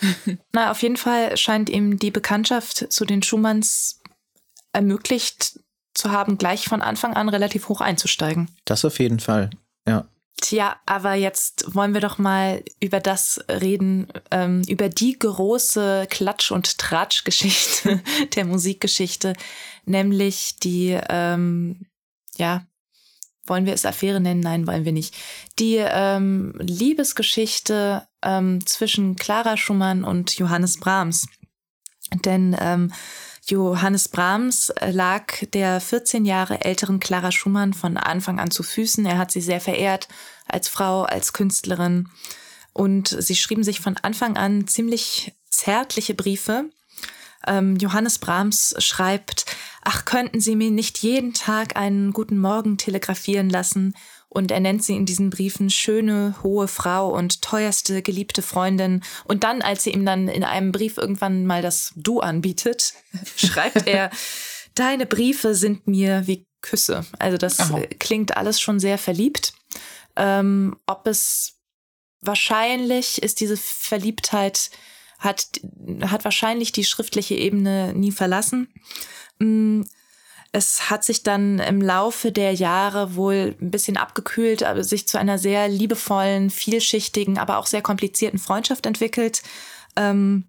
Na, 0.52 0.70
auf 0.70 0.80
jeden 0.82 0.96
Fall 0.96 1.36
scheint 1.36 1.68
ihm 1.68 1.98
die 1.98 2.12
Bekanntschaft 2.12 2.92
zu 2.92 3.04
den 3.04 3.22
Schumanns 3.24 4.00
ermöglicht 4.72 5.58
zu 5.94 6.12
haben, 6.12 6.38
gleich 6.38 6.68
von 6.68 6.82
Anfang 6.82 7.14
an 7.14 7.28
relativ 7.28 7.68
hoch 7.68 7.80
einzusteigen. 7.80 8.48
Das 8.64 8.84
auf 8.84 9.00
jeden 9.00 9.18
Fall. 9.18 9.50
Ja. 9.88 10.06
Tja, 10.38 10.76
aber 10.84 11.14
jetzt 11.14 11.74
wollen 11.74 11.94
wir 11.94 12.02
doch 12.02 12.18
mal 12.18 12.62
über 12.78 13.00
das 13.00 13.42
reden, 13.48 14.08
ähm, 14.30 14.62
über 14.68 14.90
die 14.90 15.18
große 15.18 16.06
Klatsch- 16.10 16.50
und 16.50 16.76
Tratsch-Geschichte 16.76 18.02
der 18.36 18.44
Musikgeschichte, 18.44 19.32
nämlich 19.86 20.56
die, 20.62 20.98
ähm, 21.08 21.86
ja, 22.36 22.66
wollen 23.46 23.64
wir 23.64 23.72
es 23.72 23.86
Affäre 23.86 24.20
nennen? 24.20 24.40
Nein, 24.40 24.66
wollen 24.66 24.84
wir 24.84 24.92
nicht. 24.92 25.14
Die 25.58 25.76
ähm, 25.76 26.52
Liebesgeschichte 26.58 28.06
ähm, 28.22 28.66
zwischen 28.66 29.16
Clara 29.16 29.56
Schumann 29.56 30.04
und 30.04 30.36
Johannes 30.36 30.78
Brahms. 30.78 31.28
Denn 32.24 32.56
ähm, 32.60 32.92
Johannes 33.48 34.08
Brahms 34.08 34.72
lag 34.90 35.32
der 35.52 35.80
14 35.80 36.24
Jahre 36.24 36.64
älteren 36.64 36.98
Clara 36.98 37.30
Schumann 37.30 37.74
von 37.74 37.96
Anfang 37.96 38.40
an 38.40 38.50
zu 38.50 38.64
Füßen. 38.64 39.06
Er 39.06 39.18
hat 39.18 39.30
sie 39.30 39.40
sehr 39.40 39.60
verehrt 39.60 40.08
als 40.48 40.68
Frau, 40.68 41.04
als 41.04 41.32
Künstlerin. 41.32 42.08
Und 42.72 43.08
sie 43.08 43.36
schrieben 43.36 43.62
sich 43.62 43.80
von 43.80 43.96
Anfang 44.02 44.36
an 44.36 44.66
ziemlich 44.66 45.32
zärtliche 45.48 46.14
Briefe. 46.14 46.64
Ähm, 47.46 47.76
Johannes 47.76 48.18
Brahms 48.18 48.74
schreibt, 48.78 49.46
ach, 49.82 50.04
könnten 50.04 50.40
Sie 50.40 50.56
mir 50.56 50.72
nicht 50.72 50.98
jeden 50.98 51.32
Tag 51.32 51.76
einen 51.76 52.12
guten 52.12 52.38
Morgen 52.38 52.78
telegrafieren 52.78 53.48
lassen? 53.48 53.94
Und 54.36 54.50
er 54.50 54.60
nennt 54.60 54.84
sie 54.84 54.94
in 54.94 55.06
diesen 55.06 55.30
Briefen 55.30 55.70
schöne, 55.70 56.34
hohe 56.42 56.68
Frau 56.68 57.08
und 57.08 57.40
teuerste, 57.40 58.02
geliebte 58.02 58.42
Freundin. 58.42 59.02
Und 59.24 59.44
dann, 59.44 59.62
als 59.62 59.84
sie 59.84 59.92
ihm 59.92 60.04
dann 60.04 60.28
in 60.28 60.44
einem 60.44 60.72
Brief 60.72 60.98
irgendwann 60.98 61.46
mal 61.46 61.62
das 61.62 61.94
Du 61.96 62.20
anbietet, 62.20 62.92
schreibt 63.36 63.86
er, 63.86 64.10
deine 64.74 65.06
Briefe 65.06 65.54
sind 65.54 65.86
mir 65.86 66.26
wie 66.26 66.46
Küsse. 66.60 67.06
Also 67.18 67.38
das 67.38 67.60
Aha. 67.60 67.80
klingt 67.98 68.36
alles 68.36 68.60
schon 68.60 68.78
sehr 68.78 68.98
verliebt. 68.98 69.54
Ähm, 70.16 70.76
ob 70.84 71.06
es 71.06 71.54
wahrscheinlich 72.20 73.22
ist 73.22 73.40
diese 73.40 73.56
Verliebtheit 73.56 74.68
hat, 75.18 75.46
hat 76.02 76.24
wahrscheinlich 76.24 76.72
die 76.72 76.84
schriftliche 76.84 77.36
Ebene 77.36 77.94
nie 77.94 78.12
verlassen. 78.12 78.68
Es 80.56 80.88
hat 80.88 81.04
sich 81.04 81.22
dann 81.22 81.58
im 81.58 81.82
Laufe 81.82 82.32
der 82.32 82.54
Jahre 82.54 83.14
wohl 83.14 83.54
ein 83.60 83.70
bisschen 83.70 83.98
abgekühlt, 83.98 84.62
aber 84.62 84.84
sich 84.84 85.06
zu 85.06 85.18
einer 85.18 85.36
sehr 85.36 85.68
liebevollen, 85.68 86.48
vielschichtigen, 86.48 87.36
aber 87.36 87.58
auch 87.58 87.66
sehr 87.66 87.82
komplizierten 87.82 88.38
Freundschaft 88.38 88.86
entwickelt. 88.86 89.42
Ähm, 89.96 90.48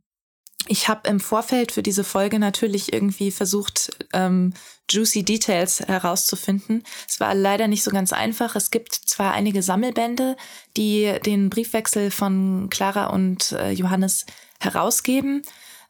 ich 0.69 0.87
habe 0.87 1.09
im 1.09 1.19
Vorfeld 1.19 1.73
für 1.73 1.83
diese 1.83 2.05
Folge 2.05 2.39
natürlich 2.39 2.93
irgendwie 2.93 3.31
versucht, 3.31 4.07
ähm, 4.13 4.53
juicy 4.89 5.23
Details 5.23 5.81
herauszufinden. 5.81 6.83
Es 7.05 7.19
war 7.19 7.35
leider 7.35 7.67
nicht 7.67 7.83
so 7.83 7.91
ganz 7.91 8.13
einfach. 8.13 8.55
Es 8.55 8.71
gibt 8.71 8.93
zwar 8.93 9.33
einige 9.33 9.61
Sammelbände, 9.61 10.37
die 10.77 11.19
den 11.25 11.49
Briefwechsel 11.49 12.11
von 12.11 12.69
Clara 12.69 13.07
und 13.07 13.51
äh, 13.51 13.71
Johannes 13.71 14.25
herausgeben. 14.61 15.41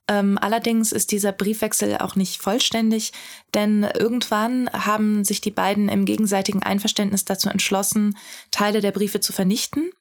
Ähm, 0.10 0.38
allerdings 0.40 0.92
ist 0.92 1.12
dieser 1.12 1.32
Briefwechsel 1.32 1.98
auch 1.98 2.16
nicht 2.16 2.42
vollständig, 2.42 3.12
denn 3.54 3.84
irgendwann 3.84 4.70
haben 4.72 5.26
sich 5.26 5.42
die 5.42 5.52
beiden 5.52 5.90
im 5.90 6.06
gegenseitigen 6.06 6.64
Einverständnis 6.64 7.26
dazu 7.26 7.50
entschlossen, 7.50 8.18
Teile 8.52 8.82
der 8.82 8.92
Briefe 8.92 9.20
zu 9.20 9.34
vernichten. 9.34 9.92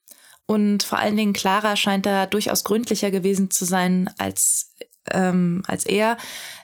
Und 0.45 0.83
vor 0.83 0.97
allen 0.97 1.17
Dingen 1.17 1.33
Clara 1.33 1.75
scheint 1.75 2.05
da 2.05 2.25
durchaus 2.25 2.63
gründlicher 2.63 3.11
gewesen 3.11 3.51
zu 3.51 3.65
sein 3.65 4.09
als, 4.17 4.73
ähm, 5.11 5.63
als 5.67 5.85
er, 5.85 6.17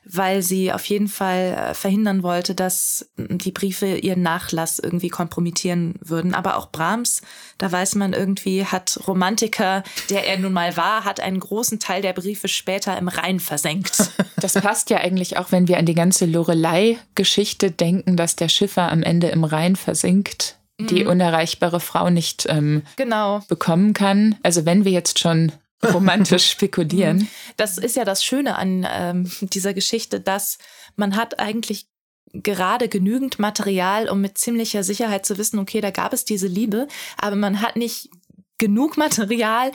weil 0.05 0.41
sie 0.41 0.73
auf 0.73 0.85
jeden 0.85 1.07
Fall 1.07 1.69
äh, 1.71 1.73
verhindern 1.73 2.23
wollte, 2.23 2.55
dass 2.55 3.09
die 3.17 3.51
Briefe 3.51 3.95
ihren 3.95 4.21
Nachlass 4.21 4.79
irgendwie 4.79 5.09
kompromittieren 5.09 5.95
würden. 6.01 6.33
Aber 6.33 6.57
auch 6.57 6.71
Brahms, 6.71 7.21
da 7.57 7.71
weiß 7.71 7.95
man 7.95 8.13
irgendwie, 8.13 8.65
hat 8.65 8.99
Romantiker, 9.07 9.83
der 10.09 10.27
er 10.27 10.37
nun 10.37 10.53
mal 10.53 10.75
war, 10.75 11.05
hat 11.05 11.19
einen 11.19 11.39
großen 11.39 11.79
Teil 11.79 12.01
der 12.01 12.13
Briefe 12.13 12.47
später 12.47 12.97
im 12.97 13.07
Rhein 13.07 13.39
versenkt. 13.39 14.11
Das 14.37 14.53
passt 14.53 14.89
ja 14.89 14.97
eigentlich 14.97 15.37
auch, 15.37 15.53
wenn 15.53 15.69
wir 15.69 15.77
an 15.77 15.85
die 15.85 15.93
ganze 15.93 16.25
Lorelei-Geschichte 16.25 17.71
denken, 17.71 18.17
dass 18.17 18.35
der 18.35 18.49
Schiffer 18.49 18.91
am 18.91 19.01
Ende 19.01 19.27
im 19.29 19.45
Rhein 19.45 19.77
versinkt, 19.77 20.57
die 20.79 21.05
unerreichbare 21.05 21.79
Frau 21.79 22.09
nicht 22.09 22.45
ähm, 22.49 22.81
genau. 22.95 23.41
bekommen 23.47 23.93
kann. 23.93 24.35
Also 24.43 24.65
wenn 24.65 24.85
wir 24.85 24.91
jetzt 24.91 25.19
schon 25.19 25.51
romantisch 25.83 26.49
spekulieren. 26.51 27.27
Das 27.57 27.77
ist 27.77 27.95
ja 27.95 28.05
das 28.05 28.23
Schöne 28.23 28.55
an 28.55 28.87
ähm, 28.89 29.31
dieser 29.41 29.73
Geschichte, 29.73 30.19
dass 30.19 30.57
man 30.95 31.15
hat 31.15 31.39
eigentlich 31.39 31.87
gerade 32.33 32.89
genügend 32.89 33.39
Material, 33.39 34.09
um 34.09 34.21
mit 34.21 34.37
ziemlicher 34.37 34.83
Sicherheit 34.83 35.25
zu 35.25 35.37
wissen, 35.37 35.59
okay, 35.59 35.81
da 35.81 35.91
gab 35.91 36.13
es 36.13 36.25
diese 36.25 36.47
Liebe, 36.47 36.87
aber 37.17 37.35
man 37.35 37.61
hat 37.61 37.75
nicht 37.75 38.09
genug 38.57 38.97
Material, 38.97 39.71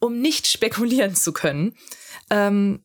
um 0.00 0.20
nicht 0.20 0.46
spekulieren 0.46 1.14
zu 1.14 1.32
können. 1.32 1.74
Ähm, 2.30 2.84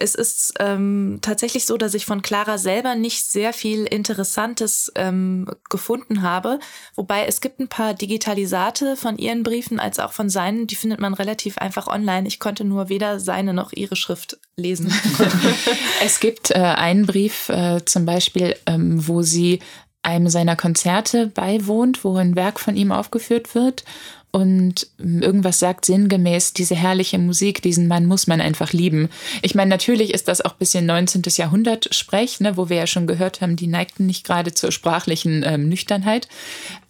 es 0.00 0.14
ist 0.14 0.54
ähm, 0.58 1.18
tatsächlich 1.22 1.66
so, 1.66 1.76
dass 1.76 1.94
ich 1.94 2.06
von 2.06 2.22
Clara 2.22 2.58
selber 2.58 2.94
nicht 2.94 3.26
sehr 3.26 3.52
viel 3.52 3.84
Interessantes 3.84 4.92
ähm, 4.94 5.46
gefunden 5.68 6.22
habe. 6.22 6.58
Wobei 6.94 7.26
es 7.26 7.40
gibt 7.40 7.60
ein 7.60 7.68
paar 7.68 7.94
Digitalisate 7.94 8.96
von 8.96 9.18
ihren 9.18 9.42
Briefen 9.42 9.80
als 9.80 9.98
auch 9.98 10.12
von 10.12 10.30
seinen. 10.30 10.66
Die 10.66 10.76
findet 10.76 11.00
man 11.00 11.14
relativ 11.14 11.58
einfach 11.58 11.86
online. 11.86 12.26
Ich 12.26 12.40
konnte 12.40 12.64
nur 12.64 12.88
weder 12.88 13.20
seine 13.20 13.52
noch 13.52 13.72
ihre 13.72 13.96
Schrift 13.96 14.38
lesen. 14.56 14.92
Es 16.04 16.20
gibt 16.20 16.50
äh, 16.50 16.54
einen 16.54 17.06
Brief 17.06 17.48
äh, 17.48 17.84
zum 17.84 18.06
Beispiel, 18.06 18.54
ähm, 18.66 19.06
wo 19.06 19.22
sie 19.22 19.60
einem 20.02 20.28
seiner 20.28 20.56
Konzerte 20.56 21.26
beiwohnt, 21.26 22.04
wo 22.04 22.16
ein 22.16 22.36
Werk 22.36 22.60
von 22.60 22.76
ihm 22.76 22.92
aufgeführt 22.92 23.54
wird 23.54 23.84
und 24.30 24.88
irgendwas 24.98 25.58
sagt 25.58 25.86
sinngemäß, 25.86 26.52
diese 26.52 26.74
herrliche 26.74 27.18
Musik, 27.18 27.62
diesen 27.62 27.88
Mann 27.88 28.04
muss 28.04 28.26
man 28.26 28.40
einfach 28.40 28.72
lieben. 28.72 29.08
Ich 29.42 29.54
meine, 29.54 29.70
natürlich 29.70 30.12
ist 30.12 30.28
das 30.28 30.42
auch 30.42 30.52
ein 30.52 30.58
bisschen 30.58 30.84
19. 30.84 31.22
Jahrhundert 31.36 31.94
Sprech, 31.94 32.38
ne, 32.40 32.56
wo 32.56 32.68
wir 32.68 32.76
ja 32.76 32.86
schon 32.86 33.06
gehört 33.06 33.40
haben, 33.40 33.56
die 33.56 33.66
neigten 33.66 34.04
nicht 34.04 34.26
gerade 34.26 34.52
zur 34.52 34.70
sprachlichen 34.70 35.42
ähm, 35.46 35.68
Nüchternheit. 35.68 36.28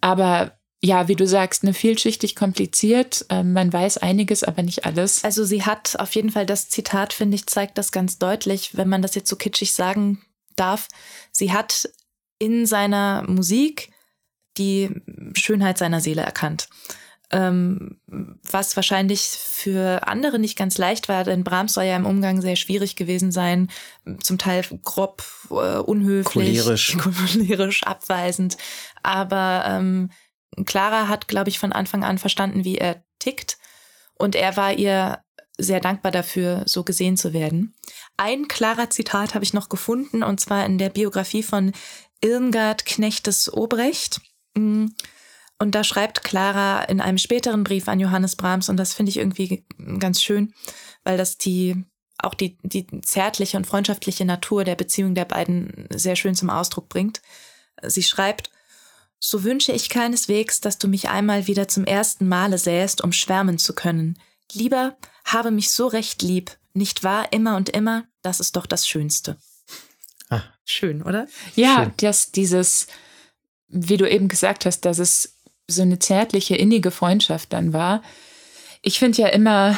Aber 0.01 0.59
ja, 0.81 1.07
wie 1.07 1.15
du 1.15 1.25
sagst, 1.25 1.63
ne, 1.63 1.73
vielschichtig 1.73 2.35
kompliziert. 2.35 3.25
Ähm, 3.29 3.53
man 3.53 3.71
weiß 3.71 3.97
einiges, 3.99 4.43
aber 4.43 4.61
nicht 4.61 4.85
alles. 4.85 5.23
Also 5.23 5.45
sie 5.45 5.63
hat 5.63 5.97
auf 5.97 6.13
jeden 6.15 6.31
Fall 6.31 6.45
das 6.45 6.69
Zitat, 6.69 7.13
finde 7.13 7.35
ich, 7.35 7.47
zeigt 7.47 7.77
das 7.77 7.91
ganz 7.93 8.17
deutlich, 8.17 8.75
wenn 8.75 8.89
man 8.89 9.01
das 9.01 9.15
jetzt 9.15 9.29
so 9.29 9.37
kitschig 9.37 9.73
sagen 9.73 10.21
darf. 10.55 10.89
Sie 11.31 11.53
hat 11.53 11.89
in 12.39 12.65
seiner 12.65 13.23
Musik 13.27 13.91
die 14.57 14.89
Schönheit 15.35 15.77
seiner 15.77 16.01
Seele 16.01 16.21
erkannt. 16.21 16.67
Ähm, 17.31 17.99
was 18.07 18.75
wahrscheinlich 18.75 19.21
für 19.21 20.07
andere 20.07 20.39
nicht 20.39 20.57
ganz 20.57 20.79
leicht 20.79 21.09
war, 21.09 21.23
denn 21.23 21.43
Brahms 21.43 21.75
soll 21.75 21.83
ja 21.83 21.95
im 21.95 22.07
Umgang 22.07 22.41
sehr 22.41 22.55
schwierig 22.55 22.95
gewesen 22.95 23.31
sein, 23.31 23.69
zum 24.23 24.39
Teil 24.39 24.63
grob, 24.83 25.23
äh, 25.51 25.77
unhöflich, 25.77 26.59
Cholerisch. 26.59 26.97
cholerisch, 26.97 27.83
abweisend. 27.83 28.57
Aber 29.03 29.63
ähm, 29.67 30.09
Clara 30.65 31.07
hat, 31.07 31.27
glaube 31.27 31.49
ich, 31.49 31.59
von 31.59 31.71
Anfang 31.71 32.03
an 32.03 32.17
verstanden, 32.17 32.65
wie 32.65 32.79
er 32.79 33.03
tickt. 33.19 33.59
Und 34.15 34.35
er 34.35 34.57
war 34.57 34.73
ihr 34.73 35.19
sehr 35.59 35.81
dankbar 35.81 36.11
dafür, 36.11 36.63
so 36.65 36.83
gesehen 36.83 37.15
zu 37.15 37.33
werden. 37.33 37.75
Ein 38.17 38.47
klarer 38.47 38.89
Zitat 38.89 39.35
habe 39.35 39.43
ich 39.43 39.53
noch 39.53 39.69
gefunden, 39.69 40.23
und 40.23 40.39
zwar 40.39 40.65
in 40.65 40.77
der 40.77 40.89
Biografie 40.89 41.43
von 41.43 41.73
Irmgard 42.21 42.85
Knechtes 42.85 43.51
Obrecht. 43.51 44.21
Mm, 44.55 44.87
Und 45.61 45.75
da 45.75 45.83
schreibt 45.83 46.23
Clara 46.23 46.83
in 46.83 47.01
einem 47.01 47.17
späteren 47.17 47.63
Brief 47.63 47.87
an 47.87 47.99
Johannes 47.99 48.35
Brahms, 48.35 48.69
und 48.69 48.77
das 48.77 48.93
finde 48.93 49.09
ich 49.09 49.17
irgendwie 49.17 49.65
ganz 49.99 50.21
schön, 50.21 50.53
weil 51.03 51.17
das 51.17 51.37
die 51.37 51.83
auch 52.21 52.33
die, 52.33 52.57
die 52.63 52.85
zärtliche 53.01 53.57
und 53.57 53.65
freundschaftliche 53.65 54.25
Natur 54.25 54.63
der 54.63 54.75
Beziehung 54.75 55.15
der 55.15 55.25
beiden 55.25 55.87
sehr 55.89 56.15
schön 56.15 56.35
zum 56.35 56.49
Ausdruck 56.49 56.89
bringt. 56.89 57.21
Sie 57.81 58.03
schreibt, 58.03 58.49
so 59.19 59.43
wünsche 59.43 59.71
ich 59.71 59.89
keineswegs, 59.89 60.61
dass 60.61 60.77
du 60.77 60.87
mich 60.87 61.09
einmal 61.09 61.47
wieder 61.47 61.67
zum 61.67 61.85
ersten 61.85 62.27
Male 62.27 62.57
sähst, 62.57 63.01
um 63.01 63.11
schwärmen 63.11 63.57
zu 63.57 63.73
können. 63.73 64.19
Lieber 64.51 64.97
habe 65.25 65.51
mich 65.51 65.71
so 65.71 65.87
recht 65.87 66.21
lieb, 66.21 66.57
nicht 66.73 67.03
wahr, 67.03 67.31
immer 67.31 67.55
und 67.55 67.69
immer, 67.69 68.05
das 68.21 68.39
ist 68.39 68.55
doch 68.55 68.65
das 68.65 68.87
Schönste. 68.87 69.37
Ah. 70.29 70.43
Schön, 70.65 71.01
oder? 71.01 71.27
Ja, 71.55 71.83
Schön. 71.83 71.93
dass 71.97 72.31
dieses, 72.31 72.87
wie 73.67 73.97
du 73.97 74.09
eben 74.09 74.27
gesagt 74.27 74.65
hast, 74.65 74.81
dass 74.81 74.99
es 74.99 75.37
so 75.67 75.81
eine 75.81 75.99
zärtliche, 75.99 76.55
innige 76.55 76.91
Freundschaft 76.91 77.53
dann 77.53 77.73
war. 77.73 78.03
Ich 78.81 78.99
finde 78.99 79.21
ja 79.21 79.27
immer, 79.27 79.77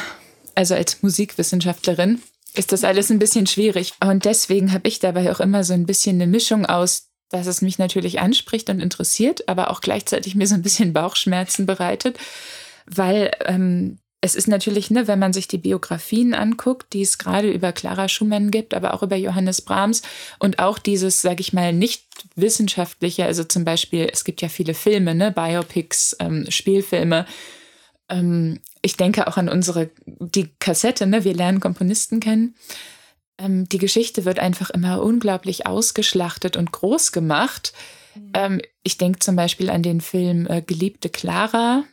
also 0.54 0.74
als 0.74 1.02
Musikwissenschaftlerin, 1.02 2.22
ist 2.54 2.72
das 2.72 2.84
alles 2.84 3.10
ein 3.10 3.18
bisschen 3.18 3.46
schwierig. 3.46 3.94
Und 4.04 4.24
deswegen 4.24 4.72
habe 4.72 4.88
ich 4.88 4.98
dabei 4.98 5.32
auch 5.32 5.40
immer 5.40 5.64
so 5.64 5.72
ein 5.72 5.86
bisschen 5.86 6.16
eine 6.16 6.26
Mischung 6.26 6.66
aus, 6.66 7.08
dass 7.30 7.46
es 7.46 7.62
mich 7.62 7.78
natürlich 7.78 8.20
anspricht 8.20 8.68
und 8.68 8.80
interessiert, 8.80 9.48
aber 9.48 9.70
auch 9.70 9.80
gleichzeitig 9.80 10.34
mir 10.34 10.46
so 10.46 10.54
ein 10.54 10.62
bisschen 10.62 10.92
Bauchschmerzen 10.92 11.64
bereitet, 11.64 12.18
weil 12.84 13.30
ähm, 13.46 13.98
es 14.22 14.34
ist 14.34 14.48
natürlich, 14.48 14.90
ne, 14.90 15.08
wenn 15.08 15.18
man 15.18 15.32
sich 15.32 15.48
die 15.48 15.58
Biografien 15.58 16.32
anguckt, 16.32 16.92
die 16.92 17.02
es 17.02 17.18
gerade 17.18 17.50
über 17.50 17.72
Clara 17.72 18.08
Schumann 18.08 18.50
gibt, 18.50 18.72
aber 18.72 18.94
auch 18.94 19.02
über 19.02 19.16
Johannes 19.16 19.60
Brahms 19.60 20.02
und 20.38 20.60
auch 20.60 20.78
dieses, 20.78 21.20
sage 21.20 21.40
ich 21.40 21.52
mal, 21.52 21.72
nicht 21.72 22.04
wissenschaftliche, 22.36 23.26
also 23.26 23.44
zum 23.44 23.64
Beispiel, 23.64 24.08
es 24.10 24.24
gibt 24.24 24.40
ja 24.40 24.48
viele 24.48 24.74
Filme, 24.74 25.14
ne, 25.14 25.32
Biopics, 25.32 26.16
ähm, 26.20 26.46
Spielfilme, 26.48 27.26
ähm, 28.08 28.60
ich 28.82 28.96
denke 28.96 29.26
auch 29.26 29.36
an 29.36 29.48
unsere, 29.48 29.90
die 30.06 30.48
Kassette, 30.58 31.06
ne? 31.06 31.24
wir 31.24 31.34
lernen 31.34 31.60
Komponisten 31.60 32.20
kennen. 32.20 32.54
Ähm, 33.38 33.68
die 33.68 33.78
Geschichte 33.78 34.24
wird 34.24 34.38
einfach 34.38 34.70
immer 34.70 35.02
unglaublich 35.02 35.66
ausgeschlachtet 35.66 36.56
und 36.56 36.72
groß 36.72 37.12
gemacht. 37.12 37.72
Mhm. 38.14 38.30
Ähm, 38.34 38.60
ich 38.82 38.98
denke 38.98 39.20
zum 39.20 39.36
Beispiel 39.36 39.70
an 39.70 39.82
den 39.82 40.00
Film 40.00 40.46
äh, 40.48 40.62
Geliebte 40.62 41.08
Clara. 41.08 41.84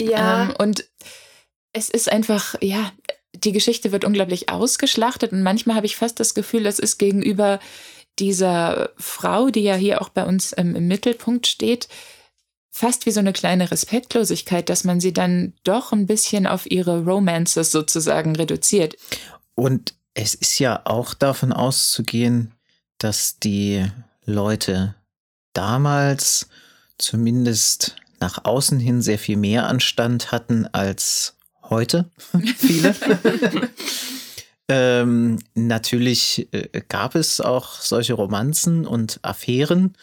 Ja. 0.00 0.44
Ähm, 0.44 0.54
und 0.58 0.84
es 1.74 1.90
ist 1.90 2.10
einfach, 2.10 2.54
ja, 2.62 2.92
die 3.34 3.52
Geschichte 3.52 3.92
wird 3.92 4.04
unglaublich 4.04 4.48
ausgeschlachtet 4.48 5.32
und 5.32 5.42
manchmal 5.42 5.76
habe 5.76 5.86
ich 5.86 5.96
fast 5.96 6.18
das 6.20 6.32
Gefühl, 6.34 6.62
das 6.62 6.78
ist 6.78 6.98
gegenüber 6.98 7.60
dieser 8.18 8.90
Frau, 8.96 9.50
die 9.50 9.62
ja 9.62 9.74
hier 9.74 10.00
auch 10.00 10.08
bei 10.08 10.24
uns 10.24 10.54
ähm, 10.56 10.76
im 10.76 10.86
Mittelpunkt 10.86 11.48
steht, 11.48 11.88
fast 12.70 13.06
wie 13.06 13.10
so 13.10 13.20
eine 13.20 13.32
kleine 13.32 13.70
Respektlosigkeit, 13.70 14.68
dass 14.68 14.84
man 14.84 15.00
sie 15.00 15.12
dann 15.12 15.52
doch 15.64 15.92
ein 15.92 16.06
bisschen 16.06 16.46
auf 16.46 16.70
ihre 16.70 17.04
Romances 17.04 17.72
sozusagen 17.72 18.36
reduziert. 18.36 18.96
Und 19.56 19.94
es 20.14 20.34
ist 20.34 20.60
ja 20.60 20.80
auch 20.84 21.12
davon 21.14 21.52
auszugehen, 21.52 22.54
dass 22.98 23.40
die 23.40 23.84
Leute 24.24 24.94
damals 25.52 26.48
zumindest 26.98 27.96
nach 28.20 28.44
außen 28.44 28.78
hin 28.78 29.02
sehr 29.02 29.18
viel 29.18 29.36
mehr 29.36 29.66
Anstand 29.66 30.30
hatten 30.30 30.66
als 30.72 31.33
heute 31.70 32.10
viele. 32.56 32.94
ähm, 34.68 35.38
natürlich 35.54 36.48
äh, 36.52 36.82
gab 36.88 37.14
es 37.14 37.40
auch 37.40 37.80
solche 37.80 38.14
Romanzen 38.14 38.86
und 38.86 39.20
Affären 39.22 39.96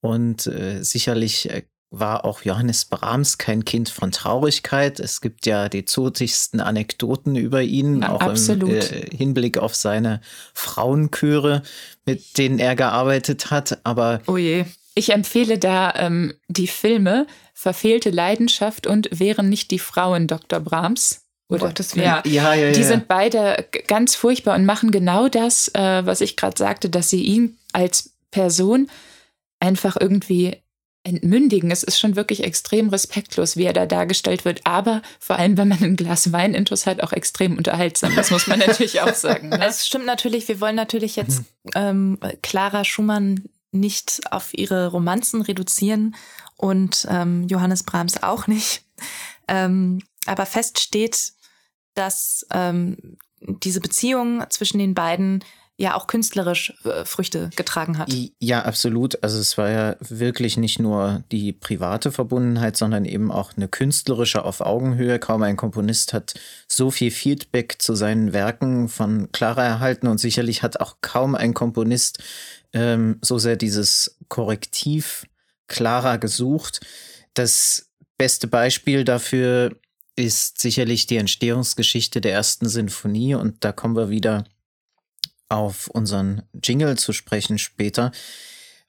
und 0.00 0.46
äh, 0.46 0.82
sicherlich 0.82 1.50
äh, 1.50 1.62
war 1.90 2.24
auch 2.24 2.42
Johannes 2.42 2.84
Brahms 2.84 3.38
kein 3.38 3.64
Kind 3.64 3.88
von 3.88 4.12
Traurigkeit. 4.12 5.00
Es 5.00 5.20
gibt 5.20 5.46
ja 5.46 5.68
die 5.68 5.84
zotigsten 5.84 6.60
Anekdoten 6.60 7.36
über 7.36 7.62
ihn, 7.62 8.02
ja, 8.02 8.10
auch 8.10 8.20
absolut. 8.20 8.68
im 8.68 9.02
äh, 9.02 9.16
Hinblick 9.16 9.58
auf 9.58 9.74
seine 9.74 10.20
Frauenchöre, 10.52 11.62
mit 12.04 12.36
denen 12.36 12.58
er 12.58 12.76
gearbeitet 12.76 13.50
hat. 13.50 13.78
Aber 13.84 14.20
oh 14.26 14.36
je. 14.36 14.66
Ich 14.98 15.10
empfehle 15.10 15.58
da 15.58 15.94
ähm, 15.94 16.34
die 16.48 16.66
Filme 16.66 17.28
Verfehlte 17.54 18.10
Leidenschaft 18.10 18.88
und 18.88 19.08
Wären 19.12 19.48
nicht 19.48 19.70
die 19.70 19.78
Frauen 19.78 20.26
Dr. 20.26 20.58
Brahms. 20.58 21.22
Oder, 21.48 21.62
oh 21.62 21.66
Gottes 21.68 21.94
ja, 21.94 22.20
ja, 22.26 22.52
ja, 22.52 22.72
die 22.72 22.80
ja. 22.80 22.86
sind 22.86 23.06
beide 23.06 23.64
ganz 23.86 24.16
furchtbar 24.16 24.56
und 24.56 24.66
machen 24.66 24.90
genau 24.90 25.28
das, 25.28 25.68
äh, 25.68 26.04
was 26.04 26.20
ich 26.20 26.36
gerade 26.36 26.58
sagte, 26.58 26.90
dass 26.90 27.10
sie 27.10 27.22
ihn 27.22 27.58
als 27.72 28.12
Person 28.32 28.90
einfach 29.60 29.96
irgendwie 29.98 30.56
entmündigen. 31.04 31.70
Es 31.70 31.84
ist 31.84 32.00
schon 32.00 32.16
wirklich 32.16 32.42
extrem 32.42 32.88
respektlos, 32.88 33.56
wie 33.56 33.64
er 33.66 33.72
da 33.72 33.86
dargestellt 33.86 34.44
wird. 34.44 34.62
Aber 34.64 35.00
vor 35.20 35.36
allem, 35.36 35.56
wenn 35.56 35.68
man 35.68 35.80
ein 35.80 35.96
Glas 35.96 36.32
Wein 36.32 36.54
intus 36.54 36.86
hat, 36.86 37.04
auch 37.04 37.12
extrem 37.12 37.56
unterhaltsam. 37.56 38.16
Das 38.16 38.32
muss 38.32 38.48
man 38.48 38.58
natürlich 38.66 39.00
auch 39.00 39.14
sagen. 39.14 39.50
Ne? 39.50 39.58
Das 39.58 39.86
stimmt 39.86 40.06
natürlich. 40.06 40.48
Wir 40.48 40.60
wollen 40.60 40.76
natürlich 40.76 41.14
jetzt 41.14 41.42
ähm, 41.76 42.18
Clara 42.42 42.84
Schumann 42.84 43.44
nicht 43.70 44.20
auf 44.30 44.54
ihre 44.54 44.88
Romanzen 44.88 45.42
reduzieren 45.42 46.16
und 46.56 47.06
ähm, 47.10 47.46
Johannes 47.48 47.82
Brahms 47.82 48.22
auch 48.22 48.46
nicht. 48.46 48.84
Ähm, 49.46 50.00
aber 50.26 50.46
fest 50.46 50.78
steht, 50.78 51.32
dass 51.94 52.46
ähm, 52.52 53.16
diese 53.40 53.80
Beziehung 53.80 54.44
zwischen 54.50 54.78
den 54.78 54.94
beiden 54.94 55.42
ja 55.78 55.94
auch 55.94 56.08
künstlerisch 56.08 56.74
äh, 56.84 57.04
Früchte 57.04 57.50
getragen 57.54 57.98
hat. 57.98 58.12
Ja, 58.40 58.62
absolut. 58.64 59.22
Also 59.22 59.38
es 59.38 59.56
war 59.56 59.70
ja 59.70 59.96
wirklich 60.00 60.56
nicht 60.56 60.80
nur 60.80 61.22
die 61.30 61.52
private 61.52 62.10
Verbundenheit, 62.10 62.76
sondern 62.76 63.04
eben 63.04 63.30
auch 63.30 63.56
eine 63.56 63.68
künstlerische 63.68 64.44
auf 64.44 64.60
Augenhöhe. 64.60 65.20
Kaum 65.20 65.44
ein 65.44 65.56
Komponist 65.56 66.12
hat 66.12 66.34
so 66.66 66.90
viel 66.90 67.12
Feedback 67.12 67.76
zu 67.78 67.94
seinen 67.94 68.32
Werken 68.32 68.88
von 68.88 69.30
Clara 69.30 69.64
erhalten 69.64 70.08
und 70.08 70.18
sicherlich 70.18 70.64
hat 70.64 70.80
auch 70.80 70.96
kaum 71.00 71.36
ein 71.36 71.54
Komponist 71.54 72.18
ähm, 72.72 73.18
so 73.22 73.38
sehr 73.38 73.56
dieses 73.56 74.18
Korrektiv 74.28 75.26
Clara 75.66 76.16
gesucht. 76.16 76.80
Das 77.34 77.90
beste 78.16 78.46
Beispiel 78.46 79.04
dafür 79.04 79.76
ist 80.16 80.60
sicherlich 80.60 81.06
die 81.06 81.16
Entstehungsgeschichte 81.16 82.20
der 82.20 82.32
ersten 82.32 82.68
Sinfonie 82.68 83.34
und 83.34 83.64
da 83.64 83.72
kommen 83.72 83.96
wir 83.96 84.10
wieder 84.10 84.44
auf 85.48 85.88
unseren 85.88 86.42
Jingle 86.62 86.98
zu 86.98 87.12
sprechen 87.12 87.58
später. 87.58 88.12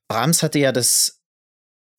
Brahms 0.07 0.41
hatte 0.41 0.59
ja 0.59 0.71
das 0.71 1.21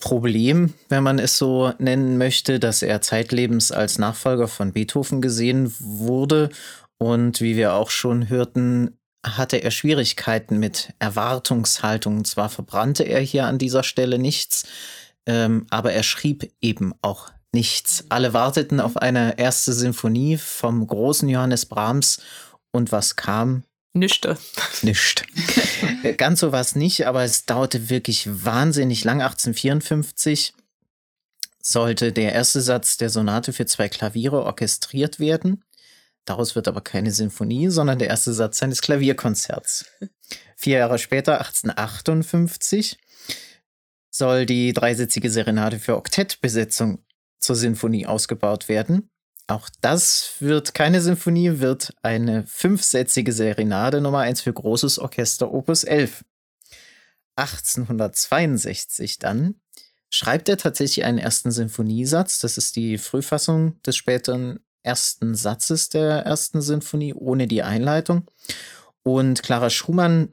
Problem, 0.00 0.74
wenn 0.88 1.02
man 1.04 1.18
es 1.18 1.38
so 1.38 1.72
nennen 1.78 2.18
möchte, 2.18 2.58
dass 2.58 2.82
er 2.82 3.02
zeitlebens 3.02 3.70
als 3.70 3.98
Nachfolger 3.98 4.48
von 4.48 4.72
Beethoven 4.72 5.20
gesehen 5.20 5.72
wurde. 5.78 6.48
Und 6.98 7.40
wie 7.40 7.56
wir 7.56 7.74
auch 7.74 7.90
schon 7.90 8.28
hörten, 8.28 8.98
hatte 9.24 9.58
er 9.58 9.70
Schwierigkeiten 9.70 10.58
mit 10.58 10.92
Erwartungshaltung. 10.98 12.24
Zwar 12.24 12.48
verbrannte 12.48 13.04
er 13.04 13.20
hier 13.20 13.46
an 13.46 13.58
dieser 13.58 13.82
Stelle 13.82 14.18
nichts, 14.18 14.64
ähm, 15.26 15.66
aber 15.70 15.92
er 15.92 16.02
schrieb 16.02 16.50
eben 16.60 16.94
auch 17.02 17.30
nichts. 17.52 18.04
Alle 18.08 18.32
warteten 18.32 18.80
auf 18.80 18.96
eine 18.96 19.38
erste 19.38 19.72
Sinfonie 19.72 20.36
vom 20.36 20.86
großen 20.86 21.28
Johannes 21.28 21.66
Brahms. 21.66 22.20
Und 22.72 22.92
was 22.92 23.16
kam? 23.16 23.64
Nüchte. 23.92 24.38
Nicht. 24.82 25.26
Ganz 26.16 26.40
so 26.40 26.52
war 26.52 26.60
es 26.60 26.76
nicht, 26.76 27.06
aber 27.06 27.24
es 27.24 27.44
dauerte 27.44 27.90
wirklich 27.90 28.28
wahnsinnig 28.44 29.02
lang. 29.02 29.20
1854 29.20 30.54
sollte 31.62 32.12
der 32.12 32.32
erste 32.32 32.60
Satz 32.60 32.96
der 32.96 33.10
Sonate 33.10 33.52
für 33.52 33.66
zwei 33.66 33.88
Klaviere 33.88 34.44
orchestriert 34.44 35.18
werden. 35.18 35.64
Daraus 36.24 36.54
wird 36.54 36.68
aber 36.68 36.80
keine 36.80 37.10
Sinfonie, 37.10 37.68
sondern 37.68 37.98
der 37.98 38.08
erste 38.08 38.32
Satz 38.32 38.58
seines 38.58 38.82
Klavierkonzerts. 38.82 39.86
Vier 40.56 40.78
Jahre 40.78 40.98
später, 40.98 41.38
1858, 41.38 42.98
soll 44.10 44.46
die 44.46 44.72
dreisitzige 44.72 45.30
Serenade 45.30 45.78
für 45.78 45.96
Oktettbesetzung 45.96 47.04
zur 47.38 47.56
Sinfonie 47.56 48.06
ausgebaut 48.06 48.68
werden. 48.68 49.10
Auch 49.46 49.68
das 49.80 50.34
wird 50.38 50.74
keine 50.74 51.00
Sinfonie, 51.00 51.58
wird 51.58 51.94
eine 52.02 52.46
fünfsätzige 52.46 53.32
Serenade 53.32 54.00
Nummer 54.00 54.20
1 54.20 54.42
für 54.42 54.52
großes 54.52 54.98
Orchester 54.98 55.52
Opus 55.52 55.84
11. 55.84 56.24
1862 57.36 59.18
dann 59.18 59.56
schreibt 60.10 60.48
er 60.48 60.56
tatsächlich 60.56 61.04
einen 61.04 61.18
ersten 61.18 61.50
Sinfoniesatz. 61.50 62.40
Das 62.40 62.58
ist 62.58 62.76
die 62.76 62.98
Frühfassung 62.98 63.80
des 63.82 63.96
späteren 63.96 64.60
ersten 64.82 65.34
Satzes 65.34 65.88
der 65.88 66.20
ersten 66.24 66.62
Sinfonie 66.62 67.14
ohne 67.14 67.46
die 67.46 67.62
Einleitung. 67.62 68.26
Und 69.02 69.42
Clara 69.42 69.70
Schumann 69.70 70.32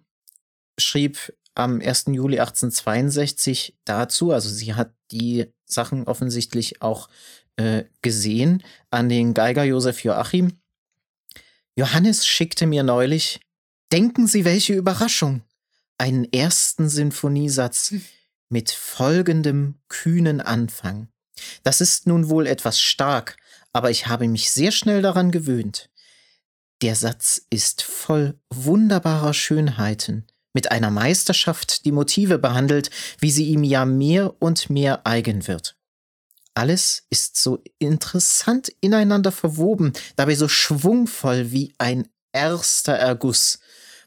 schrieb 0.77 1.33
am 1.55 1.81
1. 1.81 2.05
Juli 2.07 2.39
1862 2.39 3.77
dazu, 3.83 4.31
also 4.31 4.49
sie 4.49 4.75
hat 4.75 4.93
die 5.11 5.51
Sachen 5.65 6.03
offensichtlich 6.03 6.81
auch 6.81 7.09
äh, 7.55 7.85
gesehen 8.01 8.63
an 8.91 9.09
den 9.09 9.33
Geiger 9.33 9.63
Josef 9.63 10.03
Joachim. 10.03 10.53
Johannes 11.75 12.25
schickte 12.25 12.67
mir 12.67 12.83
neulich, 12.83 13.39
denken 13.91 14.27
Sie, 14.27 14.45
welche 14.45 14.73
Überraschung, 14.73 15.41
einen 15.97 16.31
ersten 16.31 16.89
Sinfoniesatz 16.89 17.93
mit 18.49 18.71
folgendem 18.71 19.75
kühnen 19.87 20.41
Anfang. 20.41 21.09
Das 21.63 21.81
ist 21.81 22.07
nun 22.07 22.29
wohl 22.29 22.47
etwas 22.47 22.79
stark, 22.79 23.37
aber 23.77 23.91
ich 23.91 24.07
habe 24.07 24.27
mich 24.27 24.49
sehr 24.49 24.71
schnell 24.71 25.03
daran 25.03 25.29
gewöhnt. 25.29 25.91
Der 26.81 26.95
Satz 26.95 27.43
ist 27.51 27.83
voll 27.83 28.39
wunderbarer 28.49 29.35
Schönheiten, 29.35 30.25
mit 30.51 30.71
einer 30.71 30.89
Meisterschaft 30.89 31.85
die 31.85 31.91
Motive 31.91 32.39
behandelt, 32.39 32.89
wie 33.19 33.29
sie 33.29 33.45
ihm 33.45 33.63
ja 33.63 33.85
mehr 33.85 34.41
und 34.41 34.71
mehr 34.71 35.05
eigen 35.05 35.47
wird. 35.47 35.77
Alles 36.55 37.05
ist 37.11 37.37
so 37.37 37.61
interessant 37.77 38.71
ineinander 38.81 39.31
verwoben, 39.31 39.93
dabei 40.15 40.33
so 40.33 40.47
schwungvoll 40.47 41.51
wie 41.51 41.75
ein 41.77 42.07
erster 42.33 42.93
Erguss. 42.93 43.59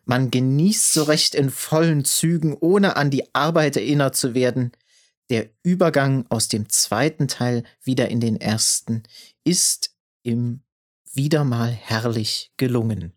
Man 0.04 0.32
genießt 0.32 0.94
so 0.94 1.04
recht 1.04 1.36
in 1.36 1.48
vollen 1.48 2.04
Zügen, 2.04 2.56
ohne 2.58 2.96
an 2.96 3.10
die 3.10 3.32
Arbeit 3.36 3.76
erinnert 3.76 4.16
zu 4.16 4.34
werden. 4.34 4.72
Der 5.30 5.50
Übergang 5.62 6.26
aus 6.28 6.48
dem 6.48 6.68
zweiten 6.68 7.28
Teil 7.28 7.64
wieder 7.82 8.08
in 8.08 8.20
den 8.20 8.40
ersten 8.40 9.04
ist 9.44 9.94
im 10.22 10.62
wieder 11.12 11.44
mal 11.44 11.70
herrlich 11.70 12.52
gelungen. 12.56 13.12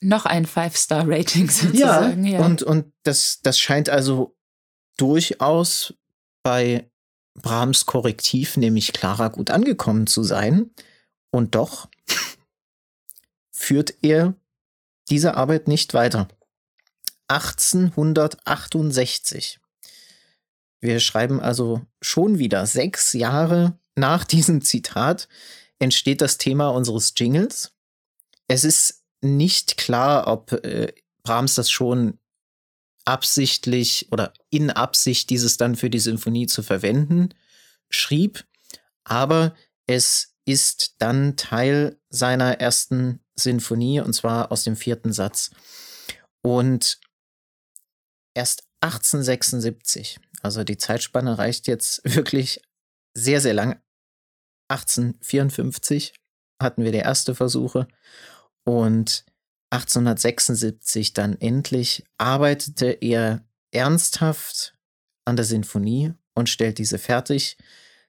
Noch 0.00 0.24
ein 0.24 0.46
Five-Star-Rating 0.46 1.50
sozusagen. 1.50 2.24
Ja, 2.24 2.40
ja. 2.40 2.46
und, 2.46 2.62
und 2.62 2.92
das, 3.02 3.40
das 3.42 3.58
scheint 3.58 3.90
also 3.90 4.36
durchaus 4.96 5.94
bei 6.42 6.90
Brahms 7.34 7.84
Korrektiv, 7.86 8.56
nämlich 8.56 8.92
Clara, 8.92 9.28
gut 9.28 9.50
angekommen 9.50 10.06
zu 10.06 10.22
sein. 10.22 10.70
Und 11.30 11.54
doch 11.54 11.88
führt 13.50 13.94
er 14.02 14.34
diese 15.10 15.36
Arbeit 15.36 15.68
nicht 15.68 15.94
weiter. 15.94 16.28
1868. 17.28 19.59
Wir 20.80 21.00
schreiben 21.00 21.40
also 21.40 21.82
schon 22.00 22.38
wieder 22.38 22.66
sechs 22.66 23.12
Jahre 23.12 23.78
nach 23.96 24.24
diesem 24.24 24.62
Zitat 24.62 25.28
entsteht 25.78 26.20
das 26.20 26.38
Thema 26.38 26.68
unseres 26.68 27.12
Jingles. 27.16 27.72
Es 28.48 28.64
ist 28.64 29.02
nicht 29.20 29.76
klar, 29.76 30.26
ob 30.26 30.52
äh, 30.64 30.92
Brahms 31.22 31.54
das 31.54 31.70
schon 31.70 32.18
absichtlich 33.04 34.08
oder 34.10 34.32
in 34.50 34.70
Absicht 34.70 35.30
dieses 35.30 35.56
dann 35.56 35.76
für 35.76 35.90
die 35.90 35.98
Sinfonie 35.98 36.46
zu 36.46 36.62
verwenden 36.62 37.34
schrieb, 37.88 38.44
aber 39.04 39.54
es 39.86 40.34
ist 40.44 40.96
dann 40.98 41.36
Teil 41.36 41.98
seiner 42.08 42.60
ersten 42.60 43.20
Sinfonie 43.34 44.00
und 44.00 44.12
zwar 44.12 44.52
aus 44.52 44.64
dem 44.64 44.76
vierten 44.76 45.12
Satz. 45.12 45.50
Und 46.42 47.00
erst 48.34 48.64
1876, 48.80 50.18
also 50.42 50.64
die 50.64 50.78
Zeitspanne 50.78 51.38
reicht 51.38 51.66
jetzt 51.66 52.02
wirklich 52.16 52.60
sehr, 53.14 53.40
sehr 53.40 53.54
lang. 53.54 53.80
1854 54.68 56.14
hatten 56.62 56.84
wir 56.84 56.92
die 56.92 56.98
erste 56.98 57.34
Versuche 57.34 57.88
und 58.64 59.24
1876 59.70 61.12
dann 61.12 61.40
endlich 61.40 62.04
arbeitete 62.18 62.86
er 62.86 63.44
ernsthaft 63.72 64.74
an 65.24 65.36
der 65.36 65.44
Sinfonie 65.44 66.12
und 66.34 66.48
stellt 66.48 66.78
diese 66.78 66.98
fertig. 66.98 67.56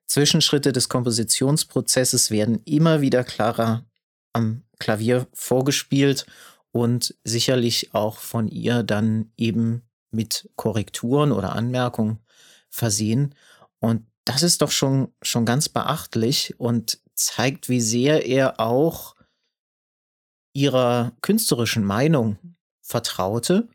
Zwischenschritte 0.07 0.71
des 0.71 0.89
Kompositionsprozesses 0.89 2.31
werden 2.31 2.61
immer 2.65 3.01
wieder 3.01 3.23
klarer 3.23 3.85
am 4.33 4.63
Klavier 4.79 5.27
vorgespielt 5.33 6.25
und 6.71 7.15
sicherlich 7.23 7.93
auch 7.93 8.17
von 8.17 8.47
ihr 8.47 8.83
dann 8.83 9.31
eben 9.37 9.83
mit 10.11 10.49
Korrekturen 10.55 11.31
oder 11.31 11.53
Anmerkungen 11.53 12.19
versehen. 12.69 13.35
Und 13.79 14.05
das 14.25 14.43
ist 14.43 14.61
doch 14.61 14.71
schon, 14.71 15.13
schon 15.21 15.45
ganz 15.45 15.69
beachtlich 15.69 16.59
und 16.59 16.99
zeigt, 17.15 17.69
wie 17.69 17.81
sehr 17.81 18.25
er 18.25 18.59
auch 18.59 19.15
ihrer 20.53 21.13
künstlerischen 21.21 21.83
Meinung 21.83 22.37
vertraute 22.81 23.69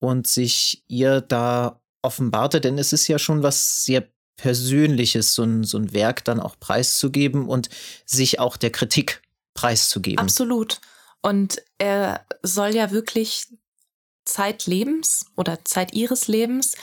und 0.00 0.26
sich 0.26 0.84
ihr 0.88 1.20
da 1.20 1.80
offenbarte, 2.02 2.60
denn 2.60 2.78
es 2.78 2.92
ist 2.92 3.08
ja 3.08 3.18
schon 3.18 3.42
was 3.42 3.84
sehr 3.84 4.06
Persönliches, 4.36 5.34
so 5.34 5.42
ein, 5.42 5.64
so 5.64 5.76
ein 5.76 5.92
Werk 5.92 6.24
dann 6.24 6.40
auch 6.40 6.58
preiszugeben 6.58 7.46
und 7.46 7.68
sich 8.06 8.38
auch 8.38 8.56
der 8.56 8.70
Kritik 8.70 9.20
preiszugeben. 9.52 10.18
Absolut. 10.18 10.80
Und 11.20 11.62
er 11.76 12.24
soll 12.42 12.74
ja 12.74 12.90
wirklich 12.90 13.48
zeitlebens 14.24 15.26
oder 15.36 15.64
Zeit 15.64 15.94
ihres 15.94 16.28
Lebens 16.28 16.74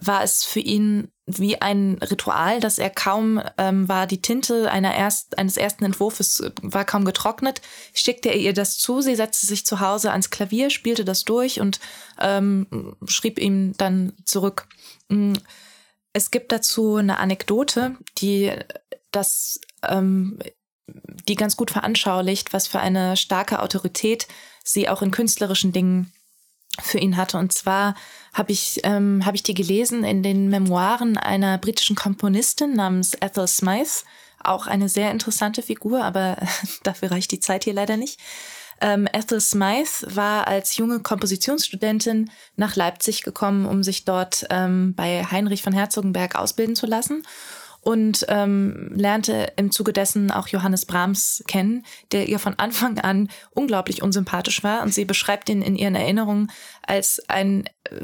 war 0.00 0.22
es 0.22 0.44
für 0.44 0.60
ihn 0.60 1.08
wie 1.26 1.60
ein 1.62 1.98
Ritual, 2.02 2.60
dass 2.60 2.78
er 2.78 2.90
kaum 2.90 3.40
ähm, 3.56 3.88
war 3.88 4.06
die 4.06 4.20
Tinte 4.20 4.70
erst, 4.72 5.38
eines 5.38 5.56
ersten 5.56 5.84
Entwurfs 5.84 6.42
war 6.60 6.84
kaum 6.84 7.04
getrocknet, 7.04 7.62
schickte 7.94 8.28
er 8.28 8.36
ihr 8.36 8.52
das 8.52 8.76
zu, 8.76 9.00
sie 9.00 9.14
setzte 9.14 9.46
sich 9.46 9.64
zu 9.64 9.80
Hause 9.80 10.10
ans 10.10 10.30
Klavier, 10.30 10.68
spielte 10.68 11.04
das 11.04 11.24
durch 11.24 11.60
und 11.60 11.80
ähm, 12.20 12.96
schrieb 13.06 13.38
ihm 13.38 13.74
dann 13.76 14.12
zurück. 14.24 14.66
Mm, 15.08 15.34
es 16.12 16.30
gibt 16.30 16.52
dazu 16.52 16.96
eine 16.96 17.18
Anekdote, 17.18 17.96
die 18.18 18.52
das 19.12 19.60
ähm, 19.88 20.38
die 20.86 21.34
ganz 21.36 21.56
gut 21.56 21.70
veranschaulicht, 21.70 22.52
was 22.52 22.66
für 22.66 22.80
eine 22.80 23.16
starke 23.16 23.60
Autorität 23.60 24.28
sie 24.62 24.88
auch 24.88 25.00
in 25.00 25.10
künstlerischen 25.10 25.72
Dingen 25.72 26.12
für 26.82 26.98
ihn 26.98 27.16
hatte. 27.16 27.38
Und 27.38 27.52
zwar 27.52 27.94
habe 28.32 28.52
ich, 28.52 28.80
ähm, 28.84 29.22
hab 29.24 29.34
ich 29.34 29.42
die 29.42 29.54
gelesen 29.54 30.04
in 30.04 30.22
den 30.22 30.48
Memoiren 30.48 31.16
einer 31.16 31.58
britischen 31.58 31.96
Komponistin 31.96 32.74
namens 32.74 33.14
Ethel 33.14 33.46
Smythe. 33.46 34.04
Auch 34.42 34.66
eine 34.66 34.88
sehr 34.88 35.10
interessante 35.10 35.62
Figur, 35.62 36.02
aber 36.02 36.36
dafür 36.82 37.10
reicht 37.10 37.32
die 37.32 37.40
Zeit 37.40 37.64
hier 37.64 37.74
leider 37.74 37.96
nicht. 37.96 38.20
Ähm, 38.80 39.08
Ethel 39.12 39.40
Smythe 39.40 40.14
war 40.16 40.48
als 40.48 40.76
junge 40.76 41.00
Kompositionsstudentin 41.00 42.30
nach 42.56 42.74
Leipzig 42.74 43.22
gekommen, 43.22 43.66
um 43.66 43.82
sich 43.82 44.04
dort 44.04 44.46
ähm, 44.50 44.94
bei 44.96 45.24
Heinrich 45.24 45.62
von 45.62 45.72
Herzogenberg 45.72 46.34
ausbilden 46.34 46.74
zu 46.74 46.86
lassen 46.86 47.22
und 47.84 48.24
ähm, 48.28 48.90
lernte 48.94 49.52
im 49.56 49.70
Zuge 49.70 49.92
dessen 49.92 50.30
auch 50.30 50.48
Johannes 50.48 50.86
Brahms 50.86 51.44
kennen, 51.46 51.84
der 52.12 52.28
ihr 52.28 52.38
von 52.38 52.54
Anfang 52.58 52.98
an 52.98 53.28
unglaublich 53.50 54.02
unsympathisch 54.02 54.64
war. 54.64 54.82
Und 54.82 54.94
sie 54.94 55.04
beschreibt 55.04 55.48
ihn 55.50 55.60
in 55.60 55.76
ihren 55.76 55.94
Erinnerungen 55.94 56.50
als 56.82 57.22
ein, 57.28 57.66
äh, 57.84 58.00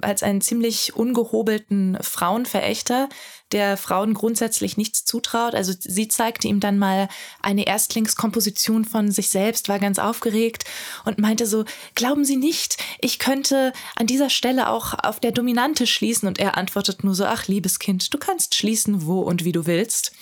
als 0.00 0.22
einen 0.22 0.40
ziemlich 0.40 0.94
ungehobelten 0.94 1.98
Frauenverächter, 2.00 3.08
der 3.52 3.76
Frauen 3.76 4.14
grundsätzlich 4.14 4.76
nichts 4.76 5.04
zutraut. 5.04 5.54
Also 5.54 5.72
sie 5.78 6.08
zeigte 6.08 6.48
ihm 6.48 6.58
dann 6.58 6.78
mal 6.78 7.08
eine 7.40 7.66
Erstlingskomposition 7.66 8.84
von 8.84 9.10
sich 9.10 9.30
selbst, 9.30 9.68
war 9.68 9.78
ganz 9.78 9.98
aufgeregt 9.98 10.64
und 11.04 11.18
meinte 11.18 11.46
so, 11.46 11.64
glauben 11.94 12.24
Sie 12.24 12.36
nicht, 12.36 12.76
ich 13.00 13.18
könnte 13.18 13.72
an 13.94 14.06
dieser 14.06 14.30
Stelle 14.30 14.68
auch 14.68 14.94
auf 14.94 15.20
der 15.20 15.32
Dominante 15.32 15.86
schließen. 15.86 16.26
Und 16.26 16.38
er 16.38 16.56
antwortet 16.56 17.04
nur 17.04 17.14
so, 17.14 17.24
ach 17.24 17.46
liebes 17.46 17.78
Kind, 17.78 18.12
du 18.12 18.18
kannst 18.18 18.54
schließen, 18.54 19.06
wo 19.06 19.20
und 19.20 19.44
wie 19.44 19.52
du 19.52 19.66
willst. 19.66 20.12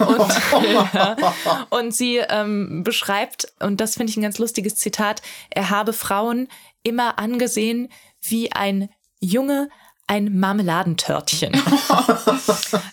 Und, 0.00 0.32
und 1.70 1.94
sie 1.94 2.16
ähm, 2.16 2.82
beschreibt, 2.82 3.46
und 3.60 3.80
das 3.80 3.94
finde 3.94 4.10
ich 4.10 4.16
ein 4.16 4.22
ganz 4.22 4.38
lustiges 4.38 4.74
Zitat, 4.76 5.22
er 5.50 5.70
habe 5.70 5.92
Frauen 5.92 6.48
immer 6.82 7.18
angesehen 7.18 7.88
wie 8.20 8.52
ein 8.52 8.88
Junge, 9.20 9.68
ein 10.06 10.38
Marmeladentörtchen. 10.38 11.52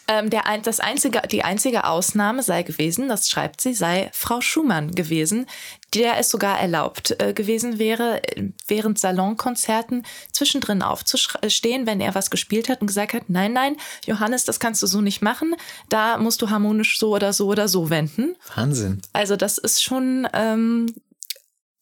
ähm, 0.07 0.29
der, 0.29 0.43
das 0.63 0.79
einzige, 0.79 1.21
die 1.29 1.43
einzige 1.43 1.85
Ausnahme 1.85 2.43
sei 2.43 2.63
gewesen, 2.63 3.09
das 3.09 3.29
schreibt 3.29 3.61
sie, 3.61 3.73
sei 3.73 4.09
Frau 4.13 4.41
Schumann 4.41 4.91
gewesen, 4.91 5.45
der 5.93 6.17
es 6.17 6.29
sogar 6.29 6.59
erlaubt 6.59 7.19
äh, 7.19 7.33
gewesen 7.33 7.79
wäre, 7.79 8.21
während 8.67 8.99
Salonkonzerten 8.99 10.05
zwischendrin 10.31 10.81
aufzustehen, 10.81 11.87
wenn 11.87 11.99
er 11.99 12.15
was 12.15 12.29
gespielt 12.29 12.69
hat 12.69 12.81
und 12.81 12.87
gesagt 12.87 13.13
hat, 13.13 13.23
nein, 13.27 13.53
nein, 13.53 13.75
Johannes, 14.05 14.45
das 14.45 14.59
kannst 14.59 14.81
du 14.83 14.87
so 14.87 15.01
nicht 15.01 15.21
machen, 15.21 15.55
da 15.89 16.17
musst 16.17 16.41
du 16.41 16.49
harmonisch 16.49 16.99
so 16.99 17.15
oder 17.15 17.33
so 17.33 17.47
oder 17.47 17.67
so 17.67 17.89
wenden. 17.89 18.35
Wahnsinn. 18.55 19.01
Also 19.13 19.35
das 19.35 19.57
ist 19.57 19.83
schon 19.83 20.27
ähm, 20.33 20.93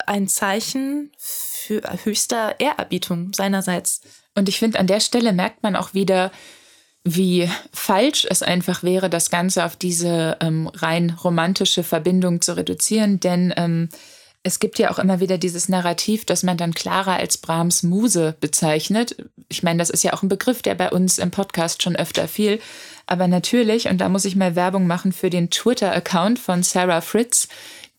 ein 0.06 0.26
Zeichen 0.26 1.12
für 1.18 1.82
höchster 2.04 2.58
Ehrerbietung 2.58 3.32
seinerseits. 3.34 4.00
Und 4.38 4.48
ich 4.48 4.58
finde, 4.58 4.78
an 4.78 4.86
der 4.86 5.00
Stelle 5.00 5.32
merkt 5.32 5.64
man 5.64 5.74
auch 5.74 5.94
wieder, 5.94 6.30
wie 7.04 7.50
falsch 7.72 8.24
es 8.30 8.42
einfach 8.42 8.84
wäre, 8.84 9.10
das 9.10 9.30
Ganze 9.30 9.64
auf 9.64 9.74
diese 9.74 10.36
ähm, 10.40 10.68
rein 10.68 11.10
romantische 11.10 11.82
Verbindung 11.82 12.40
zu 12.40 12.56
reduzieren. 12.56 13.18
Denn 13.18 13.52
ähm, 13.56 13.88
es 14.44 14.60
gibt 14.60 14.78
ja 14.78 14.90
auch 14.90 15.00
immer 15.00 15.18
wieder 15.18 15.38
dieses 15.38 15.68
Narrativ, 15.68 16.24
dass 16.24 16.44
man 16.44 16.56
dann 16.56 16.72
Clara 16.72 17.16
als 17.16 17.38
Brahms 17.38 17.82
Muse 17.82 18.36
bezeichnet. 18.40 19.16
Ich 19.48 19.64
meine, 19.64 19.78
das 19.78 19.90
ist 19.90 20.04
ja 20.04 20.12
auch 20.12 20.22
ein 20.22 20.28
Begriff, 20.28 20.62
der 20.62 20.76
bei 20.76 20.90
uns 20.90 21.18
im 21.18 21.32
Podcast 21.32 21.82
schon 21.82 21.96
öfter 21.96 22.28
fiel. 22.28 22.60
Aber 23.06 23.26
natürlich, 23.26 23.88
und 23.88 23.98
da 23.98 24.08
muss 24.08 24.24
ich 24.24 24.36
mal 24.36 24.54
Werbung 24.54 24.86
machen 24.86 25.12
für 25.12 25.30
den 25.30 25.50
Twitter-Account 25.50 26.38
von 26.38 26.62
Sarah 26.62 27.00
Fritz, 27.00 27.48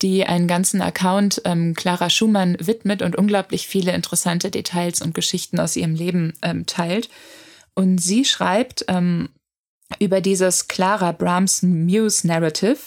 die 0.02 0.24
einen 0.24 0.48
ganzen 0.48 0.82
Account 0.82 1.42
ähm, 1.44 1.74
Clara 1.74 2.10
Schumann 2.10 2.56
widmet 2.60 3.02
und 3.02 3.16
unglaublich 3.16 3.66
viele 3.66 3.92
interessante 3.92 4.50
Details 4.50 5.02
und 5.02 5.14
Geschichten 5.14 5.60
aus 5.60 5.76
ihrem 5.76 5.94
Leben 5.94 6.34
ähm, 6.42 6.66
teilt. 6.66 7.08
Und 7.74 7.98
sie 7.98 8.24
schreibt, 8.24 8.84
ähm, 8.88 9.28
über 9.98 10.20
dieses 10.20 10.68
Clara 10.68 11.12
Brahms 11.12 11.62
Muse 11.62 12.26
Narrative. 12.26 12.78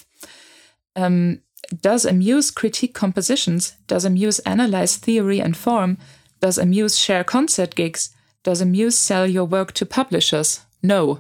Um, 0.95 1.39
does 1.81 2.05
a 2.05 2.13
muse 2.13 2.53
critique 2.53 2.93
compositions? 2.93 3.75
Does 3.87 4.05
a 4.05 4.09
muse 4.09 4.39
analyze 4.45 4.99
theory 4.99 5.41
and 5.41 5.57
form? 5.57 5.97
Does 6.39 6.59
a 6.59 6.65
muse 6.65 6.99
share 6.99 7.23
concert 7.23 7.75
gigs? 7.75 8.13
Does 8.43 8.61
a 8.61 8.65
muse 8.65 8.97
sell 8.97 9.27
your 9.27 9.49
work 9.49 9.73
to 9.75 9.85
publishers? 9.85 10.61
No. 10.81 11.19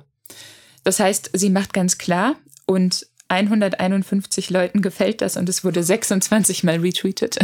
Das 0.83 0.99
heißt, 0.99 1.31
sie 1.33 1.49
macht 1.49 1.73
ganz 1.73 1.97
klar 1.97 2.35
und 2.65 3.07
151 3.33 4.49
Leuten 4.49 4.81
gefällt 4.81 5.21
das 5.21 5.37
und 5.37 5.49
es 5.49 5.63
wurde 5.63 5.83
26 5.83 6.63
mal 6.63 6.79
retweetet. 6.79 7.37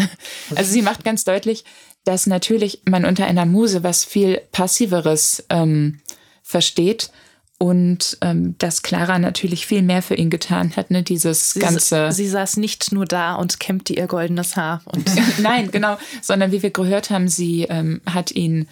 Also 0.55 0.71
sie 0.71 0.81
macht 0.81 1.03
ganz 1.03 1.23
deutlich, 1.23 1.65
dass 2.05 2.27
natürlich 2.27 2.81
man 2.85 3.05
unter 3.05 3.25
einer 3.25 3.45
Muse 3.45 3.83
was 3.83 4.05
viel 4.05 4.41
passiveres 4.51 5.45
ähm, 5.49 5.99
versteht 6.43 7.11
und 7.59 8.17
ähm, 8.21 8.55
dass 8.57 8.83
Clara 8.83 9.19
natürlich 9.19 9.67
viel 9.67 9.81
mehr 9.81 10.01
für 10.01 10.15
ihn 10.15 10.29
getan 10.29 10.75
hat, 10.77 10.91
ne? 10.91 11.03
Dieses 11.03 11.51
sie, 11.51 11.59
ganze. 11.59 12.11
Sie 12.11 12.27
saß 12.27 12.55
nicht 12.55 12.93
nur 12.93 13.05
da 13.05 13.35
und 13.35 13.59
kämmte 13.59 13.93
ihr 13.93 14.07
goldenes 14.07 14.55
Haar. 14.55 14.81
Und 14.85 15.11
Nein, 15.39 15.69
genau, 15.69 15.97
sondern 16.21 16.53
wie 16.53 16.63
wir 16.63 16.71
gehört 16.71 17.09
haben, 17.09 17.27
sie 17.27 17.63
ähm, 17.63 18.01
hat 18.05 18.31
ihn 18.31 18.69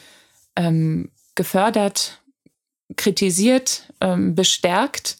ähm, 0.55 1.09
gefördert, 1.35 2.21
kritisiert, 2.95 3.93
ähm, 3.99 4.35
bestärkt 4.35 5.17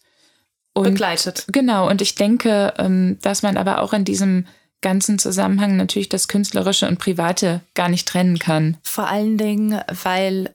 und 0.78 0.92
begleitet. 0.92 1.46
Genau, 1.52 1.90
und 1.90 2.02
ich 2.02 2.16
denke, 2.16 2.74
ähm, 2.78 3.18
dass 3.22 3.44
man 3.44 3.58
aber 3.58 3.82
auch 3.82 3.94
in 3.94 4.06
diesem 4.06 4.46
ganzen 4.82 5.20
Zusammenhang 5.20 5.76
natürlich 5.76 6.10
das 6.10 6.28
Künstlerische 6.28 6.88
und 6.88 7.00
Private 7.00 7.62
gar 7.74 7.90
nicht 7.90 8.08
trennen 8.08 8.40
kann. 8.40 8.78
Vor 8.84 9.08
allen 9.08 9.38
Dingen, 9.38 9.82
weil 10.04 10.54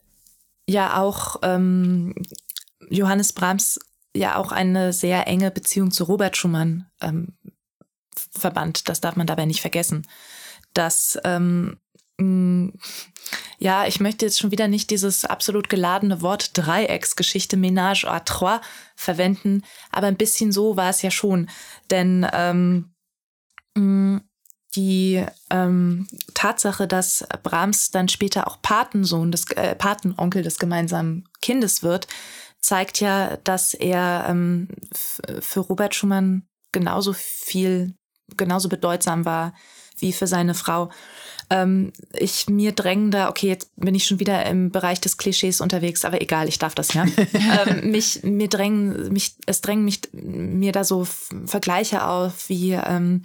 ja 0.68 1.00
auch 1.00 1.36
ähm, 1.42 2.14
Johannes 2.88 3.32
Brahms 3.32 3.80
ja 4.14 4.36
auch 4.36 4.52
eine 4.52 4.92
sehr 4.92 5.26
enge 5.26 5.50
Beziehung 5.50 5.90
zu 5.90 6.04
Robert 6.04 6.36
Schumann 6.36 6.86
ähm, 7.00 7.28
verband. 8.30 8.88
Das 8.88 9.00
darf 9.00 9.16
man 9.16 9.26
dabei 9.26 9.46
nicht 9.46 9.60
vergessen. 9.60 10.06
Dass 10.74 11.18
ähm, 11.24 11.78
ja, 13.62 13.86
ich 13.86 14.00
möchte 14.00 14.26
jetzt 14.26 14.40
schon 14.40 14.50
wieder 14.50 14.66
nicht 14.66 14.90
dieses 14.90 15.24
absolut 15.24 15.68
geladene 15.68 16.20
Wort 16.20 16.58
Dreiecksgeschichte, 16.58 17.56
Ménage 17.56 18.08
à 18.08 18.18
trois 18.24 18.60
verwenden, 18.96 19.62
aber 19.92 20.08
ein 20.08 20.16
bisschen 20.16 20.50
so 20.50 20.76
war 20.76 20.90
es 20.90 21.00
ja 21.02 21.12
schon. 21.12 21.48
Denn 21.88 22.26
ähm, 22.32 22.90
die 24.74 25.24
ähm, 25.50 26.08
Tatsache, 26.34 26.88
dass 26.88 27.24
Brahms 27.44 27.92
dann 27.92 28.08
später 28.08 28.48
auch 28.48 28.60
Patensohn 28.62 29.30
des 29.30 29.48
äh, 29.52 29.76
Patenonkel 29.76 30.42
des 30.42 30.58
gemeinsamen 30.58 31.28
Kindes 31.40 31.84
wird, 31.84 32.08
zeigt 32.58 32.98
ja, 32.98 33.36
dass 33.44 33.74
er 33.74 34.26
ähm, 34.28 34.70
für 35.40 35.60
Robert 35.60 35.94
Schumann 35.94 36.48
genauso 36.72 37.12
viel, 37.12 37.94
genauso 38.36 38.68
bedeutsam 38.68 39.24
war 39.24 39.54
wie 39.98 40.12
für 40.12 40.26
seine 40.26 40.54
Frau. 40.54 40.90
Ähm, 41.52 41.92
ich 42.14 42.48
mir 42.48 42.72
drängen 42.72 43.10
da, 43.10 43.28
okay, 43.28 43.48
jetzt 43.48 43.68
bin 43.76 43.94
ich 43.94 44.06
schon 44.06 44.20
wieder 44.20 44.46
im 44.46 44.70
Bereich 44.70 45.00
des 45.00 45.18
Klischees 45.18 45.60
unterwegs, 45.60 46.04
aber 46.06 46.22
egal, 46.22 46.48
ich 46.48 46.58
darf 46.58 46.74
das 46.74 46.94
ja. 46.94 47.04
ähm, 47.66 47.90
mich, 47.90 48.22
mir 48.22 48.48
drängen, 48.48 49.12
mich, 49.12 49.34
es 49.46 49.60
drängen 49.60 49.84
mich 49.84 50.00
mir 50.12 50.72
da 50.72 50.82
so 50.82 51.06
Vergleiche 51.44 52.06
auf 52.06 52.48
wie 52.48 52.72
ähm, 52.72 53.22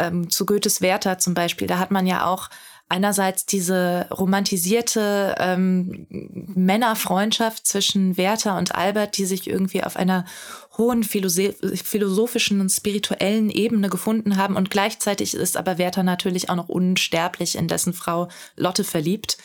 ähm, 0.00 0.28
zu 0.28 0.44
Goethes 0.44 0.80
Werther 0.80 1.18
zum 1.18 1.34
Beispiel. 1.34 1.68
Da 1.68 1.78
hat 1.78 1.92
man 1.92 2.06
ja 2.06 2.26
auch 2.26 2.50
einerseits 2.92 3.46
diese 3.46 4.06
romantisierte 4.10 5.34
ähm, 5.38 6.06
Männerfreundschaft 6.10 7.66
zwischen 7.66 8.18
Werther 8.18 8.58
und 8.58 8.74
Albert, 8.74 9.16
die 9.16 9.24
sich 9.24 9.48
irgendwie 9.48 9.82
auf 9.82 9.96
einer 9.96 10.26
hohen 10.76 11.02
philosophischen 11.02 12.60
und 12.60 12.68
spirituellen 12.68 13.48
Ebene 13.48 13.88
gefunden 13.88 14.36
haben. 14.36 14.56
Und 14.56 14.70
gleichzeitig 14.70 15.32
ist 15.32 15.56
aber 15.56 15.78
Werther 15.78 16.02
natürlich 16.02 16.50
auch 16.50 16.56
noch 16.56 16.68
unsterblich 16.68 17.56
in 17.56 17.66
dessen 17.66 17.94
Frau 17.94 18.28
Lotte 18.56 18.84
verliebt. 18.84 19.38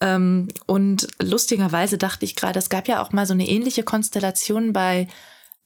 Ähm, 0.00 0.48
und 0.64 1.06
lustigerweise 1.20 1.98
dachte 1.98 2.24
ich 2.24 2.34
gerade, 2.34 2.58
es 2.58 2.70
gab 2.70 2.88
ja 2.88 3.02
auch 3.02 3.12
mal 3.12 3.26
so 3.26 3.34
eine 3.34 3.46
ähnliche 3.46 3.82
Konstellation 3.82 4.72
bei 4.72 5.06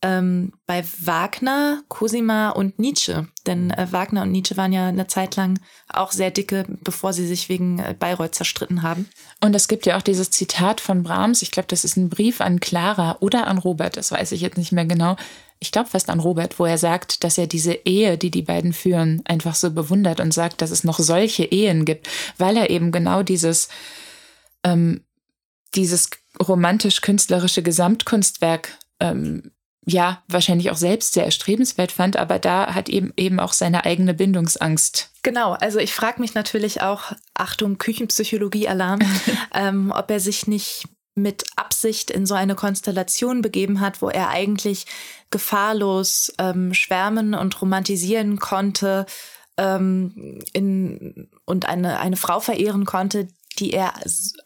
ähm, 0.03 0.53
bei 0.67 0.83
Wagner, 1.01 1.83
Cosima 1.89 2.51
und 2.51 2.79
Nietzsche. 2.79 3.29
Denn 3.47 3.71
äh, 3.71 3.87
Wagner 3.91 4.23
und 4.23 4.33
Nietzsche 4.33 4.57
waren 4.57 4.73
ja 4.73 4.89
eine 4.89 5.07
Zeit 5.07 5.37
lang 5.37 5.61
auch 5.89 6.13
sehr 6.13 6.31
dicke, 6.31 6.65
bevor 6.83 7.13
sie 7.13 7.27
sich 7.27 7.49
wegen 7.49 7.79
äh, 7.79 7.95
Bayreuth 7.99 8.35
zerstritten 8.35 8.83
haben. 8.83 9.09
Und 9.43 9.55
es 9.55 9.69
gibt 9.69 9.87
ja 9.87 9.99
auch 9.99 10.03
dieses 10.03 10.31
Zitat 10.31 10.81
von 10.81 11.03
Brahms, 11.03 11.43
ich 11.43 11.51
glaube, 11.51 11.69
das 11.69 11.85
ist 11.85 11.97
ein 11.97 12.09
Brief 12.09 12.41
an 12.41 12.61
Clara 12.61 13.19
oder 13.21 13.47
an 13.47 13.59
Robert, 13.59 13.97
das 13.97 14.11
weiß 14.11 14.33
ich 14.33 14.41
jetzt 14.41 14.57
nicht 14.57 14.73
mehr 14.73 14.87
genau. 14.87 15.17
Ich 15.59 15.73
glaube 15.73 15.91
fast 15.91 16.09
an 16.09 16.21
Robert, 16.21 16.59
wo 16.59 16.65
er 16.65 16.79
sagt, 16.79 17.23
dass 17.23 17.37
er 17.37 17.47
diese 17.47 17.75
Ehe, 17.85 18.17
die 18.17 18.31
die 18.31 18.41
beiden 18.41 18.73
führen, 18.73 19.21
einfach 19.27 19.55
so 19.55 19.71
bewundert 19.71 20.21
und 20.21 20.33
sagt, 20.33 20.63
dass 20.63 20.71
es 20.71 20.85
noch 20.85 20.99
solche 20.99 21.45
Ehen 21.45 21.85
gibt, 21.85 22.09
weil 22.39 22.57
er 22.57 22.71
eben 22.71 22.93
genau 22.93 23.23
dieses, 23.23 23.69
ähm, 24.65 25.05
dieses 25.75 26.09
romantisch-künstlerische 26.43 27.63
Gesamtkunstwerk 27.63 28.79
ähm, 29.01 29.51
ja, 29.87 30.23
wahrscheinlich 30.29 30.71
auch 30.71 30.77
selbst 30.77 31.15
sehr 31.15 31.25
erstrebenswert 31.25 31.93
fand, 31.93 32.17
aber 32.17 32.39
da 32.39 32.75
hat 32.75 32.89
eben 32.89 33.13
eben 33.17 33.41
auch 33.41 33.53
seine 33.53 33.85
eigene 33.85 34.15
Bindungsangst. 34.15 35.11
Genau, 35.23 35.53
also 35.53 35.79
ich 35.79 35.95
frage 35.95 36.21
mich 36.21 36.35
natürlich 36.35 36.83
auch, 36.83 37.13
Achtung, 37.35 37.79
Küchenpsychologie-Alarm, 37.79 39.01
ähm, 39.55 39.93
ob 39.95 40.11
er 40.11 40.21
sich 40.21 40.47
nicht 40.47 40.85
mit 41.15 41.45
Absicht 41.57 42.11
in 42.11 42.27
so 42.27 42.35
eine 42.35 42.55
Konstellation 42.55 43.43
begeben 43.43 43.81
hat, 43.81 44.01
wo 44.01 44.09
er 44.09 44.29
eigentlich 44.29 44.87
gefahrlos 45.31 46.33
ähm, 46.39 46.73
schwärmen 46.75 47.35
und 47.35 47.61
romantisieren 47.61 48.39
konnte 48.39 49.07
ähm, 49.57 50.41
in, 50.53 51.29
und 51.45 51.67
eine, 51.67 52.01
eine 52.01 52.17
Frau 52.17 52.41
verehren 52.41 52.85
konnte, 52.85 53.29
die 53.59 53.73
er 53.73 53.95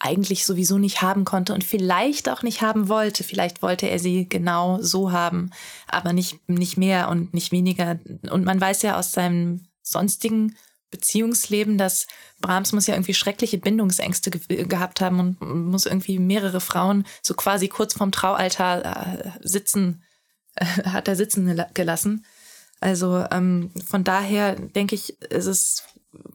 eigentlich 0.01 0.45
sowieso 0.47 0.79
nicht 0.79 1.03
haben 1.03 1.25
konnte 1.25 1.55
und 1.55 1.63
vielleicht 1.63 2.29
auch 2.29 2.43
nicht 2.43 2.63
haben 2.63 2.89
wollte. 2.89 3.23
Vielleicht 3.23 3.63
wollte 3.63 3.89
er 3.89 3.99
sie 3.99 4.29
genau 4.29 4.81
so 4.81 5.13
haben, 5.13 5.51
aber 5.87 6.13
nicht, 6.13 6.49
nicht 6.49 6.77
mehr 6.77 7.09
und 7.09 7.35
nicht 7.35 7.53
weniger. 7.53 7.99
Und 8.31 8.45
man 8.45 8.61
weiß 8.61 8.83
ja 8.83 8.99
aus 8.99 9.13
seinem 9.13 9.67
sonstigen 9.83 10.57
Beziehungsleben, 10.91 11.77
dass 11.77 12.07
Brahms 12.41 12.73
muss 12.73 12.87
ja 12.87 12.95
irgendwie 12.95 13.15
schreckliche 13.15 13.59
Bindungsängste 13.59 14.31
ge 14.31 14.65
gehabt 14.65 15.01
haben 15.01 15.19
und 15.19 15.71
muss 15.71 15.87
irgendwie 15.87 16.19
mehrere 16.19 16.61
Frauen 16.61 17.05
so 17.21 17.35
quasi 17.35 17.69
kurz 17.69 17.95
vorm 17.95 18.13
Traualtar 18.13 18.85
äh, 18.85 19.31
sitzen, 19.41 20.03
äh, 20.55 20.65
hat 20.65 21.09
er 21.09 21.17
sitzen 21.17 21.61
gelassen. 21.75 22.25
Also 22.81 23.25
ähm, 23.31 23.71
von 23.87 24.05
daher 24.05 24.55
denke 24.55 24.95
ich, 24.95 25.21
ist 25.23 25.47
es 25.47 25.83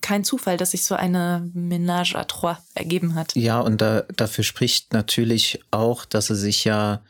kein 0.02 0.24
Zufall, 0.24 0.58
dass 0.58 0.72
sich 0.72 0.86
so 0.86 0.96
eine 0.96 1.50
Ménage 1.54 2.16
à 2.16 2.26
trois 2.26 2.58
ergeben 2.74 3.16
hat. 3.16 3.36
Ja, 3.36 3.60
und 3.60 3.82
da, 3.82 4.02
dafür 4.16 4.44
spricht 4.44 4.94
natürlich 4.94 5.60
auch, 5.72 6.06
dass 6.06 6.30
er 6.30 6.36
sich 6.36 6.64
ja 6.64 7.02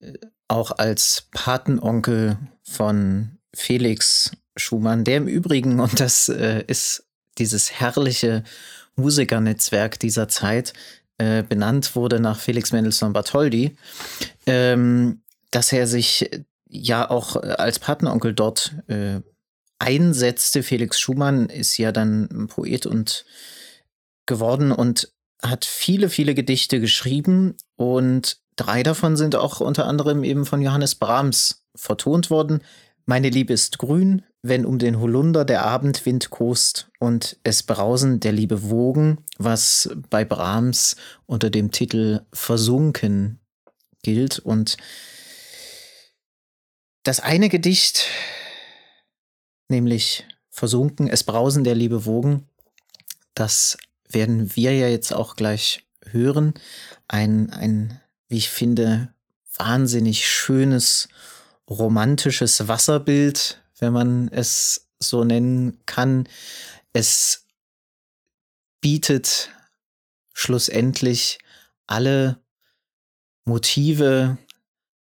äh, 0.00 0.12
auch 0.48 0.72
als 0.72 1.26
Patenonkel 1.30 2.38
von 2.62 3.38
Felix 3.54 4.32
Schumann, 4.56 5.04
der 5.04 5.18
im 5.18 5.28
Übrigen, 5.28 5.80
und 5.80 6.00
das 6.00 6.28
äh, 6.28 6.64
ist 6.66 7.04
dieses 7.38 7.72
herrliche 7.72 8.44
Musikernetzwerk 8.96 9.98
dieser 9.98 10.28
Zeit, 10.28 10.72
äh, 11.18 11.42
benannt 11.42 11.94
wurde 11.96 12.20
nach 12.20 12.38
Felix 12.38 12.72
Mendelssohn 12.72 13.12
Bartholdy, 13.12 13.76
ähm, 14.46 15.22
dass 15.50 15.72
er 15.72 15.86
sich 15.86 16.30
ja 16.68 17.10
auch 17.10 17.36
als 17.36 17.78
Patenonkel 17.78 18.34
dort 18.34 18.74
äh, 18.88 19.20
einsetzte. 19.80 20.62
Felix 20.62 21.00
Schumann 21.00 21.48
ist 21.48 21.76
ja 21.78 21.90
dann 21.90 22.48
Poet 22.48 22.86
und 22.86 23.24
geworden 24.26 24.70
und 24.70 25.12
hat 25.42 25.64
viele, 25.64 26.08
viele 26.08 26.34
Gedichte 26.34 26.80
geschrieben 26.80 27.56
und 27.76 28.38
drei 28.56 28.82
davon 28.82 29.16
sind 29.16 29.34
auch 29.34 29.60
unter 29.60 29.86
anderem 29.86 30.22
eben 30.22 30.44
von 30.44 30.60
Johannes 30.60 30.94
Brahms 30.94 31.64
vertont 31.74 32.30
worden. 32.30 32.62
Meine 33.06 33.30
Liebe 33.30 33.52
ist 33.52 33.78
grün, 33.78 34.22
wenn 34.42 34.64
um 34.64 34.78
den 34.78 35.00
Holunder 35.00 35.44
der 35.44 35.64
Abendwind 35.64 36.30
kost 36.30 36.90
und 36.98 37.38
es 37.42 37.62
brausen 37.62 38.20
der 38.20 38.32
Liebe 38.32 38.68
Wogen, 38.70 39.24
was 39.38 39.90
bei 40.10 40.24
Brahms 40.24 40.96
unter 41.26 41.50
dem 41.50 41.70
Titel 41.70 42.20
Versunken 42.32 43.40
gilt. 44.02 44.38
Und 44.38 44.76
das 47.02 47.20
eine 47.20 47.48
Gedicht 47.48 48.06
nämlich 49.70 50.26
versunken, 50.50 51.08
es 51.08 51.24
brausen 51.24 51.64
der 51.64 51.74
Liebe 51.74 52.04
Wogen. 52.04 52.46
Das 53.34 53.78
werden 54.08 54.54
wir 54.56 54.74
ja 54.76 54.88
jetzt 54.88 55.12
auch 55.12 55.36
gleich 55.36 55.86
hören. 56.04 56.54
Ein, 57.08 57.50
ein, 57.50 58.00
wie 58.28 58.38
ich 58.38 58.50
finde, 58.50 59.14
wahnsinnig 59.56 60.28
schönes, 60.28 61.08
romantisches 61.68 62.66
Wasserbild, 62.68 63.62
wenn 63.78 63.92
man 63.92 64.28
es 64.28 64.88
so 64.98 65.24
nennen 65.24 65.78
kann. 65.86 66.28
Es 66.92 67.46
bietet 68.80 69.50
schlussendlich 70.32 71.38
alle 71.86 72.40
Motive, 73.44 74.38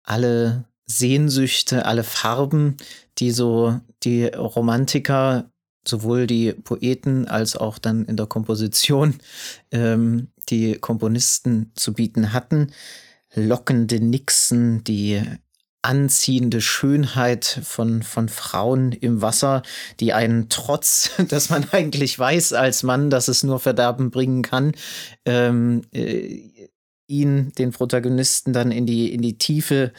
alle 0.03 0.65
Sehnsüchte, 0.89 1.85
alle 1.85 2.03
Farben, 2.03 2.77
die 3.19 3.31
so 3.31 3.79
die 4.03 4.25
Romantiker, 4.25 5.51
sowohl 5.87 6.27
die 6.27 6.51
Poeten 6.53 7.27
als 7.27 7.55
auch 7.55 7.77
dann 7.77 8.05
in 8.05 8.17
der 8.17 8.25
Komposition 8.25 9.15
ähm, 9.71 10.27
die 10.49 10.75
Komponisten 10.75 11.71
zu 11.75 11.93
bieten 11.93 12.33
hatten. 12.33 12.71
Lockende 13.35 13.99
Nixen, 13.99 14.83
die 14.83 15.21
anziehende 15.81 16.59
Schönheit 16.59 17.61
von, 17.63 18.01
von 18.01 18.27
Frauen 18.27 18.91
im 18.91 19.21
Wasser, 19.21 19.61
die 19.99 20.11
einen 20.13 20.49
trotz, 20.49 21.11
dass 21.29 21.49
man 21.49 21.69
eigentlich 21.71 22.17
weiß 22.17 22.53
als 22.53 22.81
Mann, 22.81 23.11
dass 23.11 23.27
es 23.27 23.43
nur 23.43 23.59
Verderben 23.59 24.09
bringen 24.09 24.41
kann, 24.41 24.73
ähm, 25.25 25.83
äh, 25.91 26.41
ihn, 27.07 27.51
den 27.57 27.71
Protagonisten, 27.71 28.53
dann 28.53 28.71
in 28.71 28.85
die, 28.85 29.13
in 29.13 29.21
die 29.21 29.37
Tiefe 29.37 29.93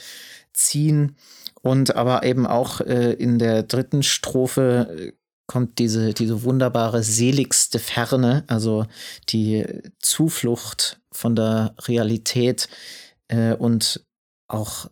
ziehen. 0.53 1.17
Und 1.63 1.95
aber 1.95 2.23
eben 2.25 2.47
auch 2.47 2.81
äh, 2.81 3.13
in 3.13 3.39
der 3.39 3.63
dritten 3.63 4.03
Strophe 4.03 4.89
äh, 4.99 5.13
kommt 5.47 5.79
diese, 5.79 6.15
diese 6.15 6.45
wunderbare 6.45 7.03
seligste 7.03 7.79
Ferne, 7.79 8.45
also 8.47 8.87
die 9.31 9.67
Zuflucht 9.99 11.01
von 11.13 11.35
der 11.35 11.75
Realität 11.87 12.69
äh, 13.29 13.55
und 13.55 14.07
auch 14.47 14.89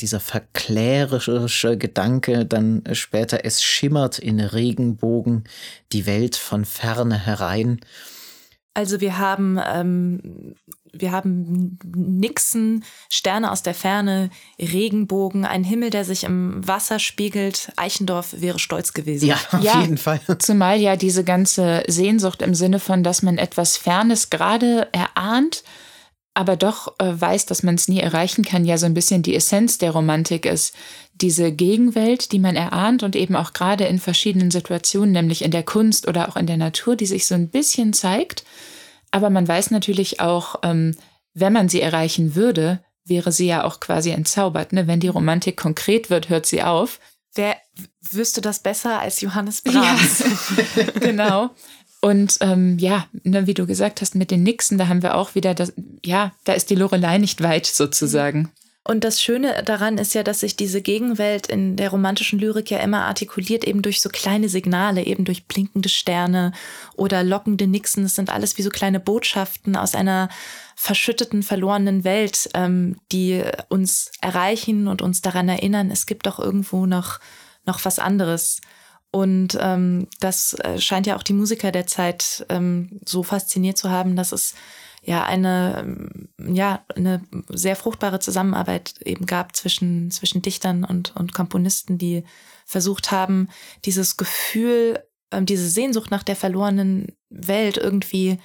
dieser 0.00 0.20
verklärerische 0.20 1.78
Gedanke 1.78 2.44
dann 2.44 2.82
später, 2.92 3.44
es 3.44 3.62
schimmert 3.62 4.18
in 4.18 4.40
Regenbogen 4.40 5.44
die 5.92 6.06
Welt 6.06 6.36
von 6.36 6.64
ferne 6.64 7.18
herein. 7.18 7.80
Also 8.74 9.00
wir 9.00 9.18
haben, 9.18 9.58
ähm, 9.66 10.54
wir 10.92 11.12
haben 11.12 11.78
Nixen, 11.94 12.84
Sterne 13.08 13.50
aus 13.50 13.62
der 13.62 13.74
Ferne, 13.74 14.30
Regenbogen, 14.58 15.44
ein 15.44 15.64
Himmel, 15.64 15.90
der 15.90 16.04
sich 16.04 16.24
im 16.24 16.66
Wasser 16.66 16.98
spiegelt. 16.98 17.72
Eichendorf 17.76 18.34
wäre 18.38 18.58
stolz 18.58 18.92
gewesen. 18.92 19.26
Ja, 19.26 19.38
auf 19.52 19.62
ja, 19.62 19.80
jeden 19.80 19.98
Fall. 19.98 20.20
Zumal 20.38 20.78
ja 20.80 20.96
diese 20.96 21.24
ganze 21.24 21.82
Sehnsucht 21.86 22.42
im 22.42 22.54
Sinne 22.54 22.80
von, 22.80 23.02
dass 23.02 23.22
man 23.22 23.38
etwas 23.38 23.76
Fernes 23.76 24.30
gerade 24.30 24.88
erahnt, 24.92 25.64
aber 26.34 26.56
doch 26.56 26.94
äh, 26.98 27.12
weiß, 27.18 27.46
dass 27.46 27.62
man 27.62 27.76
es 27.76 27.88
nie 27.88 28.00
erreichen 28.00 28.44
kann, 28.44 28.66
ja 28.66 28.76
so 28.76 28.84
ein 28.84 28.94
bisschen 28.94 29.22
die 29.22 29.34
Essenz 29.34 29.78
der 29.78 29.92
Romantik 29.92 30.44
ist. 30.44 30.74
Diese 31.14 31.50
Gegenwelt, 31.50 32.30
die 32.30 32.38
man 32.38 32.56
erahnt 32.56 33.02
und 33.02 33.16
eben 33.16 33.36
auch 33.36 33.54
gerade 33.54 33.84
in 33.84 33.98
verschiedenen 33.98 34.50
Situationen, 34.50 35.12
nämlich 35.12 35.42
in 35.42 35.50
der 35.50 35.62
Kunst 35.62 36.06
oder 36.06 36.28
auch 36.28 36.36
in 36.36 36.46
der 36.46 36.58
Natur, 36.58 36.94
die 36.94 37.06
sich 37.06 37.26
so 37.26 37.34
ein 37.34 37.48
bisschen 37.48 37.94
zeigt. 37.94 38.44
Aber 39.10 39.30
man 39.30 39.46
weiß 39.46 39.70
natürlich 39.70 40.20
auch, 40.20 40.56
ähm, 40.62 40.96
wenn 41.34 41.52
man 41.52 41.68
sie 41.68 41.80
erreichen 41.80 42.34
würde, 42.34 42.80
wäre 43.04 43.32
sie 43.32 43.46
ja 43.46 43.64
auch 43.64 43.80
quasi 43.80 44.10
entzaubert. 44.10 44.72
Ne? 44.72 44.86
Wenn 44.86 45.00
die 45.00 45.08
Romantik 45.08 45.56
konkret 45.56 46.10
wird, 46.10 46.28
hört 46.28 46.46
sie 46.46 46.62
auf. 46.62 46.98
Wer 47.34 47.56
wüsste 48.10 48.40
das 48.40 48.60
besser 48.60 49.00
als 49.00 49.20
Johannes 49.20 49.62
Brahms? 49.62 50.24
Ja, 50.76 50.84
genau. 51.00 51.50
Und 52.00 52.38
ähm, 52.40 52.78
ja, 52.78 53.06
ne, 53.24 53.46
wie 53.46 53.54
du 53.54 53.66
gesagt 53.66 54.00
hast, 54.00 54.14
mit 54.14 54.30
den 54.30 54.42
Nixen, 54.42 54.78
da 54.78 54.88
haben 54.88 55.02
wir 55.02 55.16
auch 55.16 55.34
wieder 55.34 55.54
das, 55.54 55.72
ja, 56.04 56.32
da 56.44 56.52
ist 56.52 56.70
die 56.70 56.74
Lorelei 56.74 57.18
nicht 57.18 57.42
weit 57.42 57.66
sozusagen. 57.66 58.52
Und 58.86 59.02
das 59.02 59.20
Schöne 59.20 59.64
daran 59.64 59.98
ist 59.98 60.14
ja, 60.14 60.22
dass 60.22 60.40
sich 60.40 60.54
diese 60.54 60.80
Gegenwelt 60.80 61.48
in 61.48 61.74
der 61.74 61.90
romantischen 61.90 62.38
Lyrik 62.38 62.70
ja 62.70 62.78
immer 62.78 63.06
artikuliert, 63.06 63.64
eben 63.64 63.82
durch 63.82 64.00
so 64.00 64.08
kleine 64.08 64.48
Signale, 64.48 65.04
eben 65.04 65.24
durch 65.24 65.48
blinkende 65.48 65.88
Sterne 65.88 66.52
oder 66.94 67.24
lockende 67.24 67.66
Nixen. 67.66 68.04
Das 68.04 68.14
sind 68.14 68.30
alles 68.30 68.56
wie 68.58 68.62
so 68.62 68.70
kleine 68.70 69.00
Botschaften 69.00 69.74
aus 69.74 69.96
einer 69.96 70.28
verschütteten, 70.76 71.42
verlorenen 71.42 72.04
Welt, 72.04 72.48
ähm, 72.54 73.00
die 73.10 73.42
uns 73.68 74.12
erreichen 74.20 74.86
und 74.86 75.02
uns 75.02 75.20
daran 75.20 75.48
erinnern, 75.48 75.90
es 75.90 76.06
gibt 76.06 76.26
doch 76.26 76.38
irgendwo 76.38 76.86
noch, 76.86 77.18
noch 77.64 77.84
was 77.84 77.98
anderes. 77.98 78.60
Und 79.10 79.58
ähm, 79.60 80.06
das 80.20 80.54
äh, 80.60 80.78
scheint 80.78 81.08
ja 81.08 81.16
auch 81.16 81.24
die 81.24 81.32
Musiker 81.32 81.72
der 81.72 81.88
Zeit 81.88 82.46
ähm, 82.50 83.00
so 83.04 83.24
fasziniert 83.24 83.78
zu 83.78 83.90
haben, 83.90 84.14
dass 84.14 84.30
es 84.30 84.54
ja 85.06 85.24
eine, 85.24 85.84
ähm, 85.86 86.28
ja, 86.54 86.84
eine 86.94 87.22
sehr 87.48 87.76
fruchtbare 87.76 88.18
Zusammenarbeit 88.18 88.94
eben 89.04 89.24
gab 89.24 89.54
zwischen, 89.54 90.10
zwischen 90.10 90.42
Dichtern 90.42 90.84
und, 90.84 91.14
und 91.14 91.32
Komponisten, 91.32 91.96
die 91.96 92.24
versucht 92.66 93.12
haben, 93.12 93.48
dieses 93.84 94.16
Gefühl, 94.16 95.02
ähm, 95.30 95.46
diese 95.46 95.68
Sehnsucht 95.68 96.10
nach 96.10 96.24
der 96.24 96.34
verlorenen 96.34 97.12
Welt 97.30 97.76
irgendwie 97.76 98.38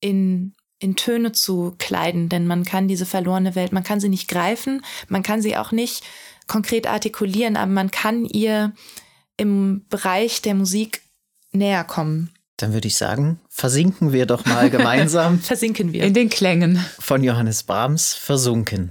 in, 0.00 0.54
in 0.78 0.96
Töne 0.96 1.32
zu 1.32 1.74
kleiden. 1.78 2.30
Denn 2.30 2.46
man 2.46 2.64
kann 2.64 2.88
diese 2.88 3.04
verlorene 3.04 3.54
Welt, 3.54 3.72
man 3.72 3.84
kann 3.84 4.00
sie 4.00 4.08
nicht 4.08 4.28
greifen, 4.28 4.82
man 5.08 5.22
kann 5.22 5.42
sie 5.42 5.58
auch 5.58 5.70
nicht 5.70 6.02
konkret 6.46 6.86
artikulieren, 6.86 7.56
aber 7.56 7.70
man 7.70 7.90
kann 7.90 8.24
ihr 8.24 8.72
im 9.36 9.84
Bereich 9.90 10.40
der 10.40 10.54
Musik 10.54 11.02
näher 11.52 11.84
kommen. 11.84 12.32
Dann 12.62 12.72
würde 12.72 12.88
ich 12.88 12.96
sagen, 12.96 13.40
versinken 13.48 14.12
wir 14.12 14.26
doch 14.26 14.44
mal 14.44 14.70
gemeinsam. 14.76 15.40
versinken 15.40 15.92
wir. 15.92 16.04
In 16.04 16.14
den 16.14 16.28
Klängen. 16.28 16.84
Von 16.98 17.24
Johannes 17.24 17.62
Brahms, 17.62 18.14
Versunken. 18.14 18.90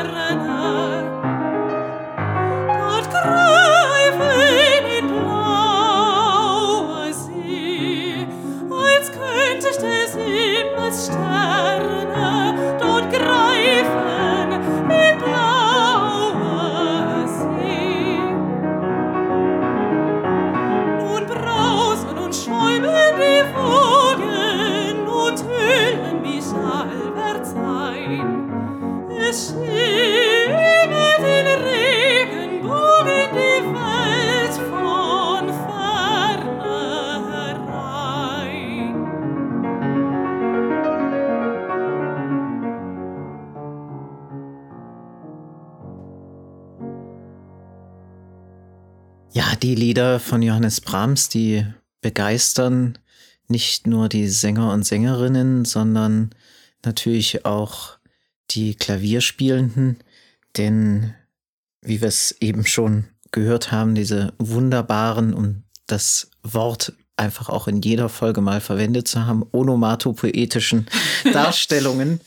die 49.61 49.75
Lieder 49.75 50.19
von 50.19 50.41
Johannes 50.41 50.81
Brahms, 50.81 51.29
die 51.29 51.65
begeistern 52.01 52.97
nicht 53.47 53.85
nur 53.85 54.09
die 54.09 54.27
Sänger 54.27 54.71
und 54.73 54.83
Sängerinnen, 54.83 55.65
sondern 55.65 56.31
natürlich 56.83 57.45
auch 57.45 57.97
die 58.49 58.75
Klavierspielenden, 58.75 59.97
denn 60.57 61.13
wie 61.81 62.01
wir 62.01 62.07
es 62.07 62.35
eben 62.39 62.65
schon 62.65 63.05
gehört 63.31 63.71
haben, 63.71 63.95
diese 63.95 64.33
wunderbaren, 64.39 65.33
um 65.33 65.63
das 65.87 66.31
Wort 66.43 66.93
einfach 67.21 67.49
auch 67.49 67.67
in 67.67 67.81
jeder 67.81 68.09
Folge 68.09 68.41
mal 68.41 68.59
verwendet 68.59 69.07
zu 69.07 69.25
haben, 69.25 69.45
onomatopoetischen 69.51 70.87
Darstellungen. 71.33 72.19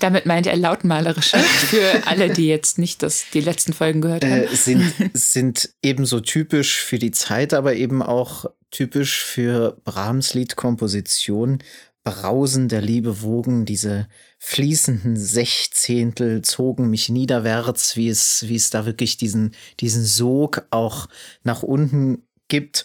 Damit 0.00 0.26
meint 0.26 0.46
er 0.46 0.56
lautmalerische, 0.56 1.38
für 1.38 2.06
alle, 2.06 2.30
die 2.30 2.48
jetzt 2.48 2.78
nicht 2.78 3.02
das, 3.02 3.24
die 3.32 3.40
letzten 3.40 3.72
Folgen 3.72 4.00
gehört 4.00 4.24
haben. 4.24 4.42
Äh, 4.42 4.54
sind, 4.54 4.92
sind 5.14 5.70
ebenso 5.82 6.20
typisch 6.20 6.82
für 6.82 6.98
die 6.98 7.12
Zeit, 7.12 7.54
aber 7.54 7.74
eben 7.74 8.02
auch 8.02 8.46
typisch 8.70 9.22
für 9.22 9.78
Brahms 9.84 10.34
Liedkomposition. 10.34 11.58
Brausen 12.04 12.68
der 12.68 12.82
Liebe 12.82 13.22
wogen, 13.22 13.64
diese 13.64 14.08
fließenden 14.40 15.16
Sechzehntel 15.16 16.42
zogen 16.42 16.90
mich 16.90 17.08
niederwärts, 17.08 17.96
wie 17.96 18.08
es, 18.08 18.44
wie 18.48 18.56
es 18.56 18.70
da 18.70 18.86
wirklich 18.86 19.18
diesen, 19.18 19.54
diesen 19.78 20.04
Sog 20.04 20.66
auch 20.70 21.06
nach 21.44 21.62
unten 21.62 22.24
gibt 22.48 22.84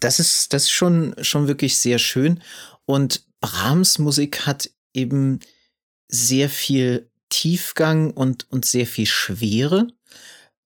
das 0.00 0.20
ist, 0.20 0.52
das 0.52 0.64
ist 0.64 0.70
schon, 0.70 1.14
schon 1.20 1.48
wirklich 1.48 1.78
sehr 1.78 1.98
schön. 1.98 2.42
Und 2.84 3.24
Brahms 3.40 3.98
Musik 3.98 4.46
hat 4.46 4.70
eben 4.94 5.40
sehr 6.08 6.48
viel 6.48 7.10
Tiefgang 7.28 8.10
und, 8.10 8.50
und 8.50 8.64
sehr 8.64 8.86
viel 8.86 9.06
Schwere, 9.06 9.88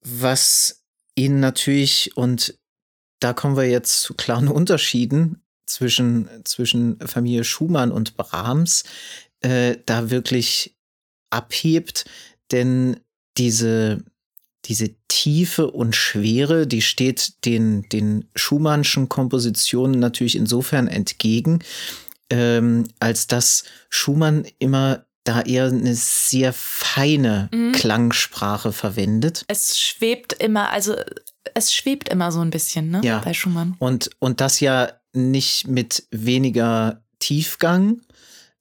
was 0.01 0.85
ihn 1.15 1.41
natürlich, 1.41 2.17
und 2.17 2.59
da 3.21 3.33
kommen 3.33 3.57
wir 3.57 3.69
jetzt 3.69 4.03
zu 4.03 4.15
klaren 4.15 4.49
Unterschieden 4.49 5.43
zwischen, 5.67 6.29
zwischen 6.45 6.99
Familie 7.07 7.45
Schumann 7.45 7.93
und 7.93 8.17
Brahms, 8.17 8.85
äh, 9.41 9.79
da 9.87 10.11
wirklich 10.11 10.77
abhebt, 11.31 12.05
denn 12.51 13.01
diese, 13.37 14.05
diese 14.67 14.95
Tiefe 15.09 15.71
und 15.71 15.97
Schwere, 15.97 16.67
die 16.67 16.83
steht 16.83 17.45
den, 17.45 17.89
den 17.91 18.29
Schumannschen 18.37 19.09
Kompositionen 19.09 19.99
natürlich 19.99 20.37
insofern 20.37 20.89
entgegen, 20.89 21.61
ähm, 22.31 22.85
als 23.01 23.27
dass 23.27 23.65
Schumann 23.91 24.47
immer 24.59 25.05
da 25.25 25.43
eher 25.43 25.67
eine 25.67 25.95
sehr 25.95 26.53
feine 26.53 27.49
mhm. 27.53 27.73
Klangsprache 27.73 28.73
verwendet. 28.73 29.45
Es 29.49 29.79
schwebt 29.79 30.33
immer, 30.33 30.71
also 30.71 30.97
es 31.55 31.73
schwebt 31.73 32.09
immer 32.09 32.33
so 32.33 32.41
ein 32.41 32.51
bisschen, 32.51 32.91
ne? 32.91 33.01
Ja. 33.05 33.21
Bei 33.21 33.35
Schumann. 33.35 33.77
Und, 33.79 34.11
und 34.19 34.41
das 34.41 34.61
ja 34.61 34.93
nicht 35.13 35.69
mit 35.69 36.07
weniger 36.11 37.03
Tiefgang, 37.19 38.01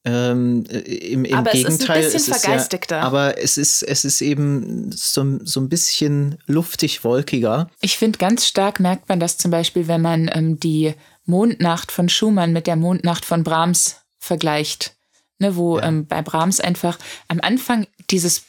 ähm, 0.03 0.63
im, 0.65 1.25
im 1.25 1.35
aber 1.35 1.51
Gegenteil, 1.51 2.03
es 2.03 2.15
ist 2.15 2.27
ein 2.27 2.33
bisschen 2.33 2.33
vergeistigter. 2.33 2.97
Ja, 2.97 3.03
aber 3.03 3.37
es 3.37 3.57
ist, 3.57 3.83
es 3.83 4.03
ist 4.03 4.21
eben 4.21 4.91
so, 4.91 5.39
so 5.43 5.59
ein 5.59 5.69
bisschen 5.69 6.39
luftig-wolkiger. 6.47 7.69
Ich 7.81 7.97
finde, 7.97 8.17
ganz 8.17 8.47
stark 8.47 8.79
merkt 8.79 9.09
man 9.09 9.19
das 9.19 9.37
zum 9.37 9.51
Beispiel, 9.51 9.87
wenn 9.87 10.01
man 10.01 10.29
ähm, 10.33 10.59
die 10.59 10.95
Mondnacht 11.25 11.91
von 11.91 12.09
Schumann 12.09 12.51
mit 12.51 12.65
der 12.65 12.75
Mondnacht 12.75 13.25
von 13.25 13.43
Brahms 13.43 13.97
vergleicht. 14.17 14.95
Ne, 15.37 15.55
wo 15.55 15.79
ja. 15.79 15.85
ähm, 15.85 16.05
bei 16.05 16.21
Brahms 16.21 16.59
einfach 16.59 16.99
am 17.27 17.39
Anfang 17.41 17.87
dieses, 18.11 18.43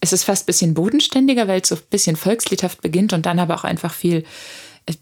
es 0.00 0.12
ist 0.12 0.24
fast 0.24 0.42
ein 0.42 0.46
bisschen 0.46 0.74
bodenständiger, 0.74 1.48
weil 1.48 1.62
es 1.62 1.68
so 1.70 1.76
ein 1.76 1.82
bisschen 1.88 2.14
volksliedhaft 2.14 2.82
beginnt 2.82 3.14
und 3.14 3.24
dann 3.24 3.38
aber 3.38 3.54
auch 3.54 3.64
einfach 3.64 3.94
viel 3.94 4.22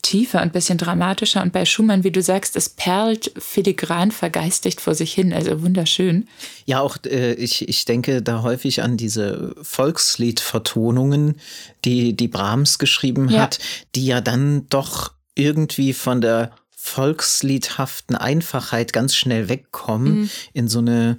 tiefer 0.02 0.38
und 0.38 0.44
ein 0.44 0.52
bisschen 0.52 0.78
dramatischer. 0.78 1.42
Und 1.42 1.52
bei 1.52 1.64
Schumann, 1.64 2.04
wie 2.04 2.10
du 2.10 2.22
sagst, 2.22 2.56
es 2.56 2.68
perlt 2.68 3.32
filigran 3.36 4.10
vergeistigt 4.10 4.80
vor 4.80 4.94
sich 4.94 5.12
hin. 5.12 5.32
Also 5.32 5.62
wunderschön. 5.62 6.26
Ja, 6.64 6.80
auch 6.80 6.96
äh, 7.04 7.34
ich, 7.34 7.68
ich 7.68 7.84
denke 7.84 8.22
da 8.22 8.42
häufig 8.42 8.82
an 8.82 8.96
diese 8.96 9.54
Volksliedvertonungen, 9.60 11.36
die, 11.84 12.14
die 12.14 12.28
Brahms 12.28 12.78
geschrieben 12.78 13.28
ja. 13.28 13.42
hat, 13.42 13.58
die 13.94 14.06
ja 14.06 14.20
dann 14.20 14.66
doch 14.68 15.12
irgendwie 15.34 15.92
von 15.92 16.20
der 16.20 16.52
volksliedhaften 16.70 18.16
Einfachheit 18.16 18.92
ganz 18.92 19.14
schnell 19.14 19.48
wegkommen 19.48 20.20
mhm. 20.20 20.30
in 20.52 20.68
so 20.68 20.78
eine 20.78 21.18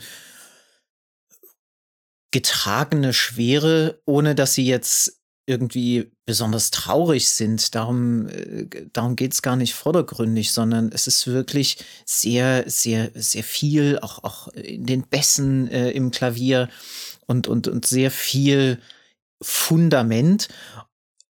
getragene 2.31 3.13
Schwere, 3.13 4.01
ohne 4.05 4.35
dass 4.35 4.53
sie 4.53 4.65
jetzt 4.65 5.21
irgendwie 5.47 6.11
besonders 6.25 6.71
traurig 6.71 7.29
sind. 7.29 7.75
Darum, 7.75 8.27
äh, 8.27 8.67
darum 8.93 9.15
geht's 9.15 9.41
gar 9.41 9.55
nicht 9.55 9.75
vordergründig, 9.75 10.51
sondern 10.51 10.91
es 10.91 11.07
ist 11.07 11.27
wirklich 11.27 11.77
sehr, 12.05 12.63
sehr, 12.67 13.11
sehr 13.13 13.43
viel, 13.43 13.99
auch, 13.99 14.23
auch 14.23 14.47
in 14.49 14.85
den 14.85 15.03
Bässen 15.03 15.67
äh, 15.69 15.91
im 15.91 16.11
Klavier 16.11 16.69
und, 17.27 17.47
und, 17.47 17.67
und 17.67 17.85
sehr 17.85 18.11
viel 18.11 18.79
Fundament. 19.41 20.47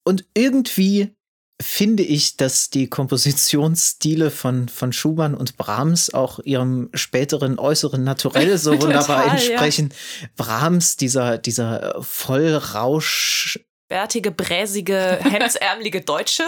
Und 0.05 0.25
irgendwie 0.35 1.15
finde 1.61 2.03
ich, 2.03 2.37
dass 2.37 2.71
die 2.71 2.89
Kompositionsstile 2.89 4.31
von, 4.31 4.69
von 4.69 4.93
Schumann 4.93 5.35
und 5.35 5.57
Brahms 5.57 6.13
auch 6.13 6.41
ihrem 6.41 6.91
späteren 6.95 7.59
äußeren 7.59 8.03
Naturell 8.03 8.59
so 8.59 8.73
wunderbar 8.83 9.33
entsprechen. 9.33 9.93
Ja. 10.21 10.29
Brahms, 10.37 10.97
dieser, 10.97 11.39
dieser 11.39 12.03
Vollrausch 12.03 13.59
bärtige, 13.95 14.33
bräsige, 14.33 14.95
hemdsärmelige 15.23 16.01
Deutsche. 16.01 16.43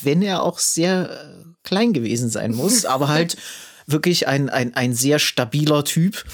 Wenn 0.00 0.22
er 0.22 0.42
auch 0.42 0.58
sehr 0.58 1.10
äh, 1.10 1.44
klein 1.62 1.92
gewesen 1.92 2.30
sein 2.30 2.54
muss, 2.54 2.86
aber 2.86 3.08
halt 3.08 3.36
wirklich 3.86 4.26
ein, 4.26 4.48
ein, 4.48 4.74
ein 4.74 4.94
sehr 4.94 5.18
stabiler 5.18 5.84
Typ 5.84 6.24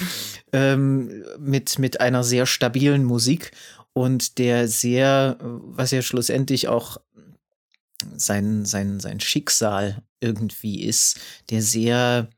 ähm, 0.53 1.25
mit, 1.37 1.79
mit 1.79 1.99
einer 1.99 2.23
sehr 2.23 2.45
stabilen 2.45 3.03
Musik 3.03 3.51
und 3.91 4.37
der 4.37 4.69
sehr, 4.69 5.37
was 5.41 5.91
ja 5.91 6.01
schlussendlich 6.01 6.69
auch 6.69 6.95
sein, 8.15 8.63
sein, 8.63 9.01
sein 9.01 9.19
Schicksal 9.19 10.01
irgendwie 10.21 10.85
ist, 10.85 11.19
der 11.49 11.61
sehr 11.61 12.29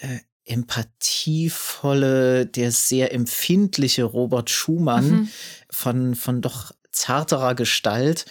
äh, 0.00 0.20
empathievolle, 0.46 2.46
der 2.46 2.72
sehr 2.72 3.12
empfindliche 3.12 4.04
Robert 4.04 4.48
Schumann 4.48 5.10
mhm. 5.10 5.28
von, 5.70 6.14
von 6.14 6.40
doch 6.40 6.72
zarterer 6.94 7.54
Gestalt. 7.54 8.24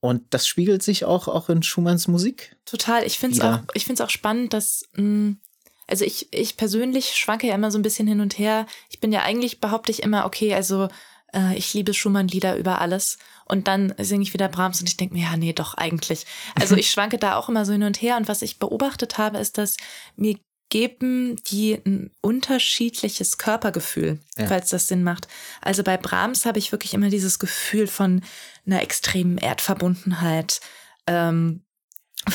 Und 0.00 0.22
das 0.30 0.46
spiegelt 0.46 0.82
sich 0.82 1.04
auch, 1.04 1.28
auch 1.28 1.48
in 1.48 1.62
Schumanns 1.62 2.08
Musik. 2.08 2.56
Total. 2.64 3.04
Ich 3.04 3.18
finde 3.18 3.36
es 3.36 3.42
auch, 3.42 3.60
ich 3.74 3.84
find's 3.84 4.00
auch 4.00 4.10
spannend, 4.10 4.54
dass, 4.54 4.84
mh, 4.94 5.02
mm, 5.02 5.40
also 5.86 6.04
ich, 6.04 6.32
ich 6.32 6.56
persönlich 6.56 7.16
schwanke 7.16 7.48
ja 7.48 7.54
immer 7.54 7.70
so 7.70 7.78
ein 7.78 7.82
bisschen 7.82 8.06
hin 8.06 8.20
und 8.20 8.38
her. 8.38 8.66
Ich 8.88 9.00
bin 9.00 9.12
ja 9.12 9.22
eigentlich, 9.22 9.60
behaupte 9.60 9.90
ich 9.90 10.02
immer, 10.02 10.24
okay, 10.24 10.54
also 10.54 10.88
äh, 11.34 11.56
ich 11.56 11.74
liebe 11.74 11.92
Schumann-Lieder 11.92 12.56
über 12.56 12.80
alles. 12.80 13.18
Und 13.44 13.66
dann 13.66 13.92
singe 13.98 14.22
ich 14.22 14.32
wieder 14.32 14.48
Brahms 14.48 14.80
und 14.80 14.88
ich 14.88 14.96
denke 14.96 15.14
mir, 15.14 15.24
ja, 15.24 15.36
nee, 15.36 15.52
doch, 15.52 15.74
eigentlich. 15.74 16.24
Also 16.54 16.76
ich 16.76 16.90
schwanke 16.90 17.18
da 17.18 17.36
auch 17.36 17.48
immer 17.48 17.66
so 17.66 17.72
hin 17.72 17.82
und 17.82 18.00
her. 18.00 18.16
Und 18.16 18.28
was 18.28 18.42
ich 18.42 18.58
beobachtet 18.58 19.18
habe, 19.18 19.38
ist, 19.38 19.58
dass 19.58 19.76
mir 20.16 20.36
geben 20.70 21.36
die 21.50 21.74
ein 21.84 22.10
unterschiedliches 22.22 23.38
Körpergefühl, 23.38 24.18
ja. 24.38 24.46
falls 24.46 24.70
das 24.70 24.88
Sinn 24.88 25.02
macht. 25.02 25.28
Also 25.60 25.82
bei 25.82 25.96
Brahms 25.96 26.46
habe 26.46 26.58
ich 26.58 26.72
wirklich 26.72 26.94
immer 26.94 27.10
dieses 27.10 27.38
Gefühl 27.38 27.86
von 27.86 28.22
einer 28.64 28.82
extremen 28.82 29.36
Erdverbundenheit, 29.36 30.60
ähm, 31.06 31.64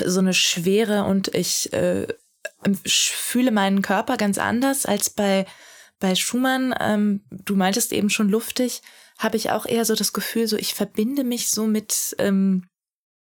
so 0.04 0.20
eine 0.20 0.34
Schwere 0.34 1.06
und 1.06 1.34
ich 1.34 1.72
äh, 1.74 2.08
fühle 2.86 3.52
meinen 3.52 3.82
Körper 3.82 4.18
ganz 4.18 4.38
anders 4.38 4.86
als 4.86 5.10
bei 5.10 5.46
bei 6.00 6.16
Schumann. 6.16 6.74
Ähm, 6.80 7.24
du 7.32 7.56
meintest 7.56 7.94
eben 7.94 8.10
schon 8.10 8.30
luftig, 8.30 8.82
habe 9.18 9.38
ich 9.38 9.52
auch 9.52 9.66
eher 9.66 9.86
so 9.86 9.96
das 9.96 10.14
Gefühl, 10.14 10.48
so 10.48 10.58
ich 10.58 10.74
verbinde 10.74 11.24
mich 11.24 11.50
so 11.50 11.68
mit 11.68 12.16
ähm, 12.20 12.68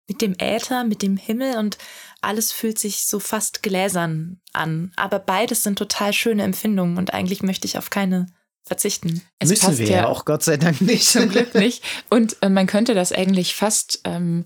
mit 0.08 0.22
dem 0.22 0.36
Äther, 0.38 0.84
mit 0.84 1.02
dem 1.02 1.18
Himmel 1.18 1.58
und 1.58 1.78
alles 2.22 2.52
fühlt 2.52 2.80
sich 2.80 3.06
so 3.06 3.20
fast 3.20 3.64
gläsern 3.64 4.40
an. 4.54 4.92
Aber 4.96 5.20
beides 5.20 5.64
sind 5.64 5.78
total 5.78 6.14
schöne 6.14 6.44
Empfindungen 6.44 6.98
und 6.98 7.14
eigentlich 7.14 7.44
möchte 7.44 7.68
ich 7.68 7.78
auf 7.78 7.90
keine 7.90 8.28
verzichten. 8.64 9.22
Es 9.40 9.50
Müssen 9.50 9.78
wir 9.78 9.88
ja 9.88 10.08
auch 10.08 10.26
Gott 10.26 10.44
sei 10.44 10.58
Dank 10.58 10.82
nicht. 10.82 11.06
Zum 11.10 11.30
Glück 11.30 11.54
nicht. 11.54 11.84
Und 12.10 12.38
äh, 12.42 12.50
man 12.50 12.66
könnte 12.66 12.96
das 12.96 13.12
eigentlich 13.12 13.54
fast 13.54 14.02
ähm, 14.06 14.46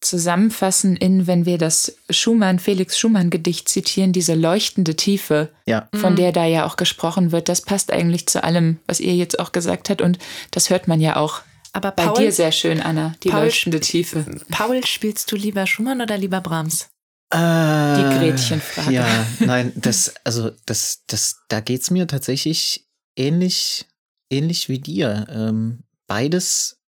zusammenfassen 0.00 0.96
in, 0.96 1.26
wenn 1.26 1.44
wir 1.44 1.58
das 1.58 1.94
Schumann, 2.08 2.58
Felix 2.58 2.98
Schumann-Gedicht 2.98 3.68
zitieren, 3.68 4.12
diese 4.12 4.34
leuchtende 4.34 4.96
Tiefe, 4.96 5.50
ja. 5.66 5.88
von 5.94 6.12
mhm. 6.12 6.16
der 6.16 6.32
da 6.32 6.46
ja 6.46 6.64
auch 6.64 6.76
gesprochen 6.76 7.32
wird, 7.32 7.50
das 7.50 7.60
passt 7.60 7.92
eigentlich 7.92 8.26
zu 8.26 8.42
allem, 8.42 8.78
was 8.86 8.98
ihr 8.98 9.14
jetzt 9.14 9.38
auch 9.38 9.52
gesagt 9.52 9.90
habt. 9.90 10.00
Und 10.00 10.18
das 10.52 10.70
hört 10.70 10.88
man 10.88 11.00
ja 11.00 11.16
auch 11.16 11.42
aber 11.72 11.90
Paul, 11.92 12.14
bei 12.14 12.22
dir 12.22 12.32
sehr 12.32 12.52
schön, 12.52 12.80
Anna, 12.80 13.14
die 13.22 13.28
Paul, 13.28 13.44
leuchtende 13.44 13.80
Tiefe. 13.80 14.24
Paul, 14.50 14.84
spielst 14.84 15.30
du 15.30 15.36
lieber 15.36 15.66
Schumann 15.66 16.00
oder 16.00 16.16
lieber 16.18 16.40
Brahms? 16.40 16.90
Äh, 17.32 17.36
die 17.36 18.18
Gretchenfrage. 18.18 18.92
Ja, 18.92 19.26
nein, 19.40 19.72
das, 19.76 20.14
also, 20.24 20.50
das, 20.66 21.04
das, 21.06 21.42
da 21.48 21.60
geht's 21.60 21.90
mir 21.90 22.06
tatsächlich 22.06 22.88
ähnlich, 23.16 23.86
ähnlich 24.30 24.68
wie 24.68 24.80
dir. 24.80 25.26
Ähm, 25.30 25.84
beides, 26.08 26.80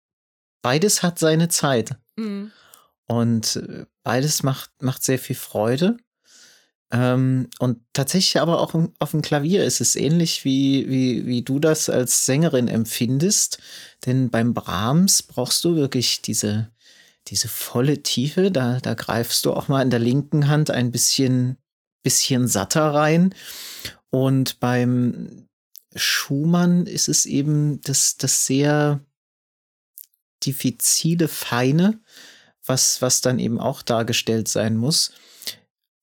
beides 0.64 1.04
hat 1.04 1.20
seine 1.20 1.50
Zeit. 1.50 1.96
Mhm. 2.16 2.52
Und 3.08 3.58
äh, 3.58 3.86
beides 4.04 4.42
macht, 4.42 4.72
macht 4.82 5.04
sehr 5.04 5.20
viel 5.20 5.36
Freude. 5.36 5.98
Ähm, 6.92 7.48
und 7.60 7.80
tatsächlich 7.94 8.42
aber 8.42 8.60
auch 8.60 8.76
auf 9.00 9.12
dem 9.12 9.22
Klavier 9.22 9.64
ist 9.64 9.80
es 9.80 9.96
ähnlich, 9.96 10.44
wie, 10.44 10.89
wie, 10.89 11.26
wie 11.26 11.42
du 11.42 11.60
das 11.60 11.89
als 11.89 12.26
Sängerin 12.26 12.68
empfindest. 12.68 13.60
Denn 14.06 14.30
beim 14.30 14.54
Brahms 14.54 15.24
brauchst 15.24 15.64
du 15.64 15.76
wirklich 15.76 16.22
diese, 16.22 16.70
diese 17.28 17.48
volle 17.48 18.04
Tiefe, 18.04 18.52
da, 18.52 18.80
da 18.80 18.94
greifst 18.94 19.46
du 19.46 19.54
auch 19.54 19.68
mal 19.68 19.82
in 19.82 19.89
der 19.89 20.00
linken 20.00 20.48
Hand 20.48 20.70
ein 20.70 20.92
bisschen, 20.92 21.58
bisschen 22.04 22.48
satter 22.48 22.94
rein. 22.94 23.34
Und 24.10 24.60
beim 24.60 25.48
Schumann 25.96 26.86
ist 26.86 27.08
es 27.08 27.26
eben 27.26 27.80
das, 27.82 28.18
das 28.18 28.46
sehr 28.46 29.00
diffizile, 30.46 31.28
feine, 31.28 32.00
was, 32.66 33.02
was 33.02 33.22
dann 33.22 33.39
eben 33.39 33.60
auch 33.60 33.82
dargestellt 33.82 34.48
sein 34.48 34.76
muss. 34.76 35.14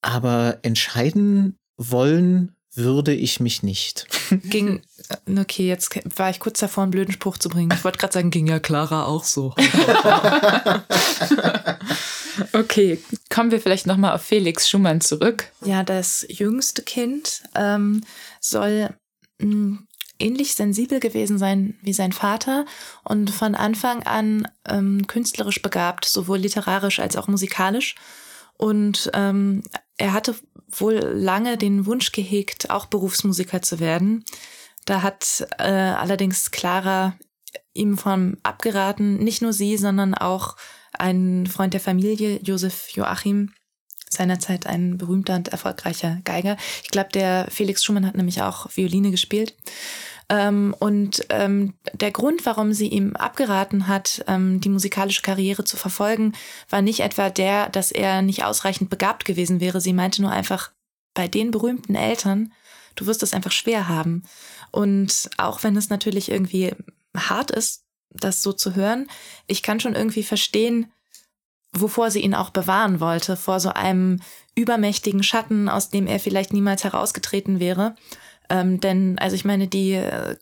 Aber 0.09 0.61
entscheiden 0.62 1.59
wollen 1.76 2.56
würde 2.72 3.12
ich 3.12 3.40
mich 3.40 3.62
nicht. 3.62 4.06
Ging, 4.44 4.80
äh, 5.26 5.38
okay, 5.38 5.68
jetzt 5.68 5.90
war 6.18 6.30
ich 6.30 6.40
kurz 6.40 6.61
davor, 6.61 6.84
einen 6.84 6.92
blöden 6.92 7.12
Spruch 7.12 7.36
zu 7.36 7.50
bringen. 7.50 7.70
Ich 7.74 7.84
wollte 7.84 7.98
gerade 7.98 8.14
sagen, 8.14 8.30
ging 8.30 8.46
ja 8.46 8.59
Clara 8.59 9.04
auch 9.04 9.22
so. 9.24 9.54
okay, 12.54 12.98
kommen 13.28 13.50
wir 13.50 13.61
vielleicht 13.61 13.86
nochmal 13.86 14.14
auf 14.14 14.22
Felix 14.22 14.66
Schumann 14.66 15.02
zurück. 15.02 15.52
Ja, 15.62 15.82
das 15.82 16.24
jüngste 16.26 16.80
Kind 16.80 17.42
ähm, 17.54 18.02
soll 18.40 18.94
mh, 19.40 19.42
hm, 19.42 19.86
ähnlich 20.18 20.54
sensibel 20.54 21.00
gewesen 21.00 21.36
sein 21.36 21.76
wie 21.82 21.92
sein 21.92 22.12
Vater 22.12 22.64
und 23.04 23.30
von 23.30 23.54
Anfang 23.54 24.04
an 24.04 24.48
ähm, 24.66 25.06
künstlerisch 25.06 25.61
begabt, 25.61 26.06
sowohl 26.06 26.38
literarisch 26.38 26.98
als 26.98 27.14
auch 27.16 27.28
musikalisch. 27.28 27.94
Und 28.59 29.11
ähm, 29.14 29.62
er 29.96 30.12
hatte 30.12 30.34
wohl 30.68 30.96
lange 30.96 31.56
den 31.56 31.86
Wunsch 31.86 32.12
gehegt, 32.12 32.70
auch 32.70 32.86
Berufsmusiker 32.86 33.62
zu 33.62 33.80
werden. 33.80 34.24
Da 34.84 35.02
hat 35.02 35.46
äh, 35.59 35.62
allerdings 35.64 36.50
Clara 36.50 37.14
ihm 37.72 37.96
von 37.96 38.36
abgeraten, 38.42 39.18
nicht 39.18 39.40
nur 39.40 39.52
sie, 39.52 39.76
sondern 39.76 40.14
auch 40.14 40.56
ein 40.92 41.46
Freund 41.46 41.72
der 41.72 41.80
Familie, 41.80 42.40
Josef 42.42 42.90
Joachim, 42.90 43.52
seinerzeit 44.11 44.66
ein 44.66 44.98
berühmter 44.98 45.36
und 45.36 45.48
erfolgreicher 45.48 46.18
Geiger. 46.24 46.56
Ich 46.82 46.88
glaube, 46.88 47.11
der 47.12 47.46
Felix 47.50 47.84
Schumann 47.84 48.06
hat 48.06 48.16
nämlich 48.16 48.42
auch 48.42 48.68
Violine 48.74 49.11
gespielt. 49.11 49.54
Ähm, 50.31 50.74
und 50.79 51.24
ähm, 51.31 51.74
der 51.95 52.11
Grund, 52.11 52.45
warum 52.45 52.72
sie 52.72 52.89
ihm 52.89 53.16
abgeraten 53.16 53.89
hat, 53.89 54.24
ähm, 54.26 54.61
die 54.61 54.68
musikalische 54.68 55.22
Karriere 55.22 55.64
zu 55.64 55.76
verfolgen, 55.76 56.35
war 56.68 56.83
nicht 56.83 57.01
etwa 57.01 57.31
der, 57.31 57.70
dass 57.70 57.93
er 57.93 58.20
nicht 58.20 58.45
ausreichend 58.45 58.91
begabt 58.91 59.24
gewesen 59.24 59.61
wäre. 59.61 59.81
Sie 59.81 59.95
meinte 59.95 60.20
nur 60.20 60.31
einfach, 60.31 60.72
bei 61.14 61.29
den 61.29 61.51
berühmten 61.51 61.95
Eltern, 61.95 62.53
du 62.95 63.07
wirst 63.07 63.22
es 63.22 63.33
einfach 63.33 63.53
schwer 63.53 63.89
haben. 63.89 64.22
Und 64.70 65.31
auch 65.39 65.62
wenn 65.62 65.76
es 65.76 65.89
natürlich 65.89 66.31
irgendwie 66.31 66.72
hart 67.16 67.51
ist, 67.51 67.85
das 68.11 68.43
so 68.43 68.53
zu 68.53 68.74
hören, 68.74 69.09
ich 69.47 69.62
kann 69.62 69.81
schon 69.81 69.95
irgendwie 69.95 70.22
verstehen, 70.22 70.93
wovor 71.72 72.11
sie 72.11 72.20
ihn 72.20 72.35
auch 72.35 72.51
bewahren 72.51 73.01
wollte, 73.01 73.37
vor 73.37 73.61
so 73.61 73.70
einem 73.70 74.20
übermächtigen 74.55 75.22
Schatten, 75.22 75.68
aus 75.68 75.91
dem 75.91 76.07
er 76.07 76.20
vielleicht 76.20 76.53
niemals 76.53 76.85
herausgetreten 76.85 77.61
wäre. 77.61 77.95
Ähm, 78.51 78.80
denn, 78.80 79.18
also 79.18 79.36
ich 79.36 79.44
meine, 79.44 79.68
die 79.68 79.92
äh, 79.92 80.36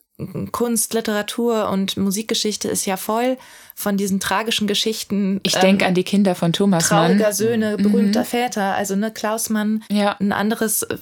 Kunst, 0.51 0.93
Literatur 0.93 1.69
und 1.69 1.95
Musikgeschichte 1.95 2.67
ist 2.67 2.85
ja 2.85 2.97
voll 2.97 3.37
von 3.75 3.97
diesen 3.97 4.19
tragischen 4.19 4.65
Geschichten. 4.65 5.39
Ich 5.43 5.55
ähm, 5.55 5.61
denke 5.61 5.85
an 5.85 5.93
die 5.93 6.03
Kinder 6.03 6.33
von 6.33 6.53
Thomas 6.53 6.87
trauriger 6.87 7.25
Mann. 7.25 7.33
Söhne, 7.33 7.77
mhm. 7.77 7.83
berühmter 7.83 8.21
mhm. 8.21 8.25
Väter. 8.25 8.75
Also 8.75 8.95
ne, 8.95 9.11
Klaus 9.11 9.49
Mann. 9.49 9.83
Ja. 9.91 10.15
Ein 10.19 10.31
anderes 10.31 10.83
äh, 10.83 10.97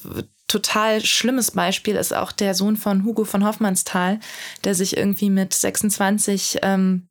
total 0.48 1.04
schlimmes 1.04 1.52
Beispiel 1.52 1.96
ist 1.96 2.14
auch 2.14 2.32
der 2.32 2.54
Sohn 2.56 2.76
von 2.76 3.06
Hugo 3.06 3.24
von 3.24 3.46
Hoffmannsthal, 3.46 4.20
der 4.64 4.76
sich 4.76 4.98
irgendwie 4.98 5.30
mit 5.30 5.54
26 5.54 6.60
ähm, 6.62 7.08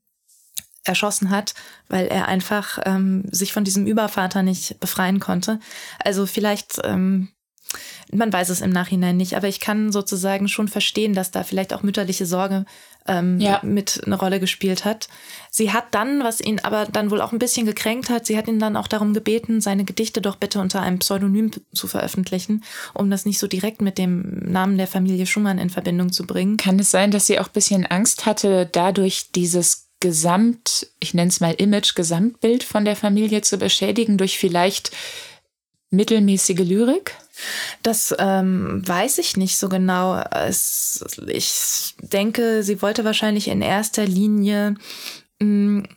erschossen 0.84 1.30
hat, 1.30 1.54
weil 1.88 2.06
er 2.06 2.28
einfach 2.28 2.78
ähm, 2.84 3.24
sich 3.30 3.52
von 3.52 3.64
diesem 3.64 3.86
Übervater 3.86 4.42
nicht 4.42 4.78
befreien 4.80 5.18
konnte. 5.18 5.58
Also 5.98 6.26
vielleicht 6.26 6.80
ähm, 6.84 7.30
man 8.12 8.32
weiß 8.32 8.48
es 8.48 8.60
im 8.60 8.70
Nachhinein 8.70 9.16
nicht, 9.16 9.36
aber 9.36 9.48
ich 9.48 9.60
kann 9.60 9.92
sozusagen 9.92 10.48
schon 10.48 10.68
verstehen, 10.68 11.14
dass 11.14 11.30
da 11.30 11.42
vielleicht 11.42 11.72
auch 11.72 11.82
mütterliche 11.82 12.26
Sorge 12.26 12.64
ähm, 13.06 13.38
ja. 13.40 13.60
mit 13.62 14.02
eine 14.06 14.16
Rolle 14.16 14.40
gespielt 14.40 14.84
hat. 14.84 15.08
Sie 15.50 15.72
hat 15.72 15.86
dann, 15.92 16.24
was 16.24 16.40
ihn 16.40 16.60
aber 16.60 16.86
dann 16.86 17.10
wohl 17.10 17.20
auch 17.20 17.32
ein 17.32 17.38
bisschen 17.38 17.66
gekränkt 17.66 18.10
hat, 18.10 18.26
sie 18.26 18.36
hat 18.36 18.48
ihn 18.48 18.58
dann 18.58 18.76
auch 18.76 18.88
darum 18.88 19.14
gebeten, 19.14 19.60
seine 19.60 19.84
Gedichte 19.84 20.20
doch 20.20 20.36
bitte 20.36 20.60
unter 20.60 20.80
einem 20.80 20.98
Pseudonym 20.98 21.50
zu 21.74 21.86
veröffentlichen, 21.86 22.64
um 22.94 23.10
das 23.10 23.26
nicht 23.26 23.38
so 23.38 23.46
direkt 23.46 23.82
mit 23.82 23.98
dem 23.98 24.38
Namen 24.50 24.78
der 24.78 24.86
Familie 24.86 25.26
Schumann 25.26 25.58
in 25.58 25.70
Verbindung 25.70 26.12
zu 26.12 26.26
bringen. 26.26 26.56
Kann 26.56 26.78
es 26.78 26.90
sein, 26.90 27.10
dass 27.10 27.26
sie 27.26 27.38
auch 27.38 27.48
ein 27.48 27.52
bisschen 27.52 27.86
Angst 27.86 28.26
hatte, 28.26 28.68
dadurch 28.70 29.32
dieses 29.34 29.88
Gesamt, 30.00 30.86
ich 31.00 31.14
nenne 31.14 31.28
es 31.28 31.40
mal 31.40 31.54
Image, 31.54 31.94
Gesamtbild 31.94 32.62
von 32.62 32.84
der 32.84 32.96
Familie 32.96 33.40
zu 33.40 33.56
beschädigen 33.56 34.18
durch 34.18 34.38
vielleicht 34.38 34.90
mittelmäßige 35.90 36.58
Lyrik? 36.58 37.16
Das 37.82 38.14
ähm, 38.18 38.86
weiß 38.86 39.18
ich 39.18 39.36
nicht 39.36 39.58
so 39.58 39.68
genau. 39.68 40.22
Es, 40.30 41.04
ich 41.26 41.94
denke, 41.98 42.62
sie 42.62 42.80
wollte 42.82 43.04
wahrscheinlich 43.04 43.48
in 43.48 43.62
erster 43.62 44.06
Linie 44.06 44.76
mh, 45.40 45.46
mm, 45.46 45.88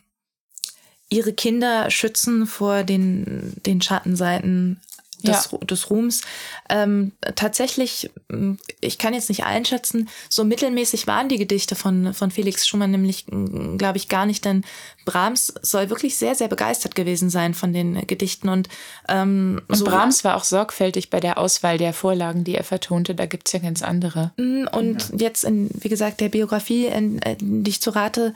ihre 1.10 1.32
Kinder 1.32 1.90
schützen 1.90 2.46
vor 2.46 2.84
den, 2.84 3.54
den 3.64 3.80
Schattenseiten 3.80 4.80
des, 5.22 5.50
ja. 5.50 5.58
des 5.58 5.90
Ruhms. 5.90 6.22
Ähm, 6.68 7.12
tatsächlich, 7.34 8.10
hm, 8.30 8.58
ich 8.80 8.98
kann 8.98 9.14
jetzt 9.14 9.28
nicht 9.28 9.44
einschätzen, 9.44 10.08
so 10.28 10.44
mittelmäßig 10.44 11.06
waren 11.06 11.28
die 11.28 11.38
Gedichte 11.38 11.74
von, 11.74 12.14
von 12.14 12.30
Felix 12.30 12.66
Schumann 12.66 12.90
nämlich, 12.90 13.26
hm, 13.28 13.78
glaube 13.78 13.98
ich, 13.98 14.08
gar 14.08 14.26
nicht, 14.26 14.44
denn 14.44 14.64
Brahms 15.08 15.54
soll 15.62 15.88
wirklich 15.88 16.18
sehr, 16.18 16.34
sehr 16.34 16.48
begeistert 16.48 16.94
gewesen 16.94 17.30
sein 17.30 17.54
von 17.54 17.72
den 17.72 18.06
Gedichten. 18.06 18.50
Und, 18.50 18.68
ähm, 19.08 19.62
und 19.66 19.76
so 19.76 19.86
Brahms 19.86 20.22
war 20.22 20.36
auch 20.36 20.44
sorgfältig 20.44 21.08
bei 21.08 21.18
der 21.18 21.38
Auswahl 21.38 21.78
der 21.78 21.94
Vorlagen, 21.94 22.44
die 22.44 22.54
er 22.54 22.64
vertonte. 22.64 23.14
Da 23.14 23.24
gibt 23.24 23.48
es 23.48 23.54
ja 23.54 23.60
ganz 23.60 23.82
andere. 23.82 24.32
Hm, 24.36 24.68
und 24.70 25.08
ja. 25.12 25.16
jetzt 25.28 25.44
in, 25.44 25.70
wie 25.72 25.88
gesagt, 25.88 26.20
der 26.20 26.28
Biografie, 26.28 26.86
in, 26.86 27.18
in, 27.20 27.64
die 27.64 27.70
ich 27.70 27.80
zu 27.80 27.88
Rate 27.90 28.34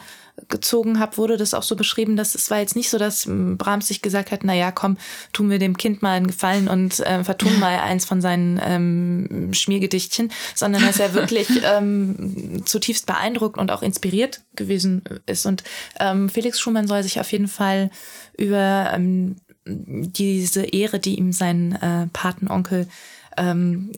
gezogen 0.48 0.98
habe, 0.98 1.18
wurde 1.18 1.36
das 1.36 1.52
auch 1.52 1.62
so 1.62 1.76
beschrieben, 1.76 2.16
dass 2.16 2.34
es 2.34 2.50
war 2.50 2.58
jetzt 2.58 2.74
nicht 2.74 2.88
so, 2.88 2.96
dass 2.96 3.26
Brahms 3.28 3.88
sich 3.88 4.00
gesagt 4.00 4.30
hat, 4.30 4.40
na 4.44 4.54
ja, 4.54 4.72
komm, 4.72 4.96
tun 5.34 5.50
wir 5.50 5.58
dem 5.58 5.76
Kind 5.76 6.00
mal 6.00 6.12
einen 6.12 6.26
Gefallen 6.26 6.68
und 6.68 7.00
äh, 7.00 7.22
vertun 7.22 7.60
mal 7.60 7.78
eins 7.80 8.06
von 8.06 8.22
seinen 8.22 8.58
ähm, 8.64 9.52
Schmiergedichtchen, 9.52 10.32
sondern 10.54 10.82
dass 10.86 10.98
er 10.98 11.12
wirklich 11.14 11.48
ähm, 11.64 12.62
zutiefst 12.64 13.04
beeindruckt 13.04 13.58
und 13.58 13.70
auch 13.70 13.82
inspiriert 13.82 14.40
gewesen 14.56 15.02
ist. 15.26 15.44
Und 15.44 15.64
ähm, 16.00 16.30
Felix 16.30 16.60
Schumann 16.62 16.86
soll 16.86 17.02
sich 17.02 17.20
auf 17.20 17.30
jeden 17.32 17.48
Fall 17.48 17.90
über 18.38 18.90
ähm, 18.94 19.36
diese 19.66 20.62
Ehre, 20.62 20.98
die 20.98 21.16
ihm 21.16 21.32
sein 21.32 21.72
äh, 21.72 22.06
Patenonkel 22.12 22.88
ähm, 23.36 23.92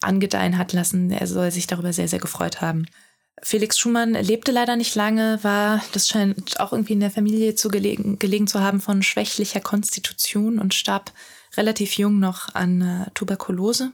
angedeihen 0.00 0.58
hat 0.58 0.72
lassen, 0.72 1.10
er 1.10 1.26
soll 1.26 1.50
sich 1.50 1.66
darüber 1.66 1.92
sehr, 1.92 2.08
sehr 2.08 2.18
gefreut 2.18 2.60
haben. 2.60 2.86
Felix 3.42 3.78
Schumann 3.78 4.14
lebte 4.14 4.50
leider 4.50 4.76
nicht 4.76 4.94
lange, 4.94 5.38
war, 5.42 5.82
das 5.92 6.08
scheint 6.08 6.58
auch 6.60 6.72
irgendwie 6.72 6.94
in 6.94 7.00
der 7.00 7.10
Familie 7.10 7.54
zu 7.54 7.68
gelegen, 7.68 8.18
gelegen 8.18 8.46
zu 8.46 8.60
haben, 8.60 8.80
von 8.80 9.02
schwächlicher 9.02 9.60
Konstitution 9.60 10.58
und 10.58 10.74
starb 10.74 11.12
relativ 11.56 11.94
jung 11.98 12.18
noch 12.18 12.54
an 12.54 12.80
äh, 12.80 13.10
Tuberkulose. 13.14 13.92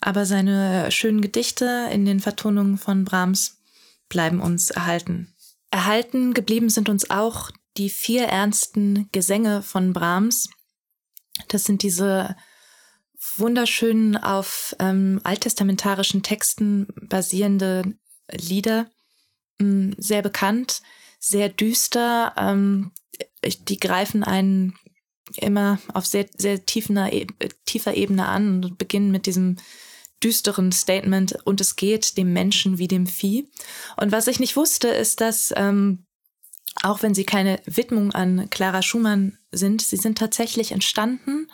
Aber 0.00 0.26
seine 0.26 0.92
schönen 0.92 1.20
Gedichte 1.20 1.88
in 1.92 2.04
den 2.04 2.20
Vertonungen 2.20 2.78
von 2.78 3.04
Brahms 3.04 3.56
bleiben 4.08 4.40
uns 4.40 4.70
erhalten. 4.70 5.32
Erhalten 5.70 6.34
geblieben 6.34 6.70
sind 6.70 6.88
uns 6.88 7.10
auch 7.10 7.50
die 7.76 7.90
vier 7.90 8.24
ernsten 8.24 9.08
Gesänge 9.12 9.62
von 9.62 9.92
Brahms. 9.92 10.48
Das 11.48 11.64
sind 11.64 11.82
diese 11.82 12.36
wunderschönen 13.36 14.16
auf 14.16 14.74
ähm, 14.78 15.20
alttestamentarischen 15.24 16.22
Texten 16.22 16.88
basierende 17.08 17.94
Lieder, 18.30 18.90
mh, 19.58 19.94
sehr 19.98 20.22
bekannt, 20.22 20.82
sehr 21.18 21.48
düster. 21.48 22.34
Ähm, 22.36 22.92
die 23.68 23.78
greifen 23.78 24.24
einen 24.24 24.76
immer 25.36 25.78
auf 25.92 26.06
sehr, 26.06 26.26
sehr 26.36 26.64
tiefer, 26.64 27.10
tiefer 27.66 27.94
Ebene 27.94 28.26
an 28.26 28.64
und 28.64 28.78
beginnen 28.78 29.10
mit 29.10 29.26
diesem 29.26 29.56
düsteren 30.22 30.72
Statement 30.72 31.38
und 31.44 31.60
es 31.60 31.76
geht 31.76 32.16
dem 32.16 32.32
Menschen 32.32 32.78
wie 32.78 32.88
dem 32.88 33.06
Vieh. 33.06 33.50
Und 33.96 34.12
was 34.12 34.26
ich 34.26 34.40
nicht 34.40 34.56
wusste, 34.56 34.88
ist, 34.88 35.20
dass 35.20 35.52
ähm, 35.56 36.06
auch 36.82 37.02
wenn 37.02 37.14
sie 37.14 37.24
keine 37.24 37.60
Widmung 37.66 38.12
an 38.12 38.50
Clara 38.50 38.82
Schumann 38.82 39.38
sind, 39.50 39.82
sie 39.82 39.96
sind 39.96 40.18
tatsächlich 40.18 40.72
entstanden 40.72 41.48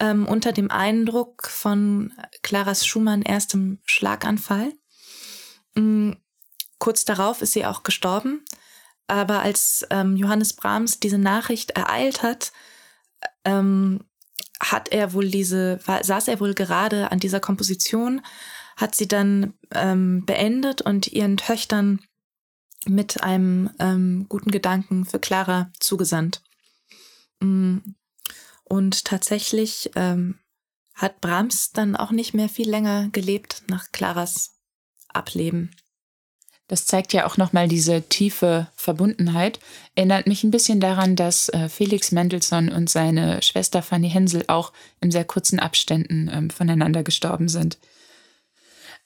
ähm, 0.00 0.26
unter 0.26 0.52
dem 0.52 0.70
Eindruck 0.70 1.46
von 1.48 2.12
Claras 2.42 2.86
Schumann 2.86 3.22
erstem 3.22 3.78
Schlaganfall. 3.84 4.72
Mhm. 5.74 6.16
Kurz 6.78 7.04
darauf 7.04 7.40
ist 7.40 7.52
sie 7.52 7.64
auch 7.64 7.82
gestorben. 7.82 8.44
Aber 9.06 9.40
als 9.40 9.86
ähm, 9.90 10.16
Johannes 10.16 10.54
Brahms 10.54 10.98
diese 10.98 11.18
Nachricht 11.18 11.70
ereilt 11.72 12.22
hat, 12.22 12.52
ähm, 13.44 14.04
hat 14.70 14.90
er 14.90 15.12
wohl 15.12 15.28
diese, 15.28 15.78
saß 15.84 16.28
er 16.28 16.40
wohl 16.40 16.54
gerade 16.54 17.10
an 17.12 17.20
dieser 17.20 17.40
Komposition, 17.40 18.22
hat 18.76 18.94
sie 18.94 19.08
dann 19.08 19.54
ähm, 19.72 20.24
beendet 20.26 20.82
und 20.82 21.08
ihren 21.08 21.36
Töchtern 21.36 22.00
mit 22.86 23.22
einem 23.22 23.70
ähm, 23.78 24.26
guten 24.28 24.50
Gedanken 24.50 25.04
für 25.04 25.18
Clara 25.18 25.70
zugesandt. 25.80 26.42
Mm. 27.40 27.78
Und 28.64 29.04
tatsächlich 29.04 29.90
ähm, 29.94 30.38
hat 30.94 31.20
Brahms 31.20 31.72
dann 31.72 31.96
auch 31.96 32.10
nicht 32.10 32.34
mehr 32.34 32.48
viel 32.48 32.68
länger 32.68 33.08
gelebt 33.10 33.62
nach 33.68 33.92
Claras 33.92 34.54
Ableben. 35.08 35.70
Das 36.66 36.86
zeigt 36.86 37.12
ja 37.12 37.26
auch 37.26 37.36
nochmal 37.36 37.68
diese 37.68 38.02
tiefe 38.02 38.68
Verbundenheit. 38.74 39.60
Erinnert 39.94 40.26
mich 40.26 40.44
ein 40.44 40.50
bisschen 40.50 40.80
daran, 40.80 41.14
dass 41.14 41.50
äh, 41.50 41.68
Felix 41.68 42.10
Mendelssohn 42.10 42.70
und 42.70 42.88
seine 42.88 43.42
Schwester 43.42 43.82
Fanny 43.82 44.08
Hensel 44.08 44.44
auch 44.46 44.72
in 45.00 45.10
sehr 45.10 45.24
kurzen 45.24 45.60
Abständen 45.60 46.30
ähm, 46.32 46.50
voneinander 46.50 47.02
gestorben 47.02 47.48
sind. 47.48 47.78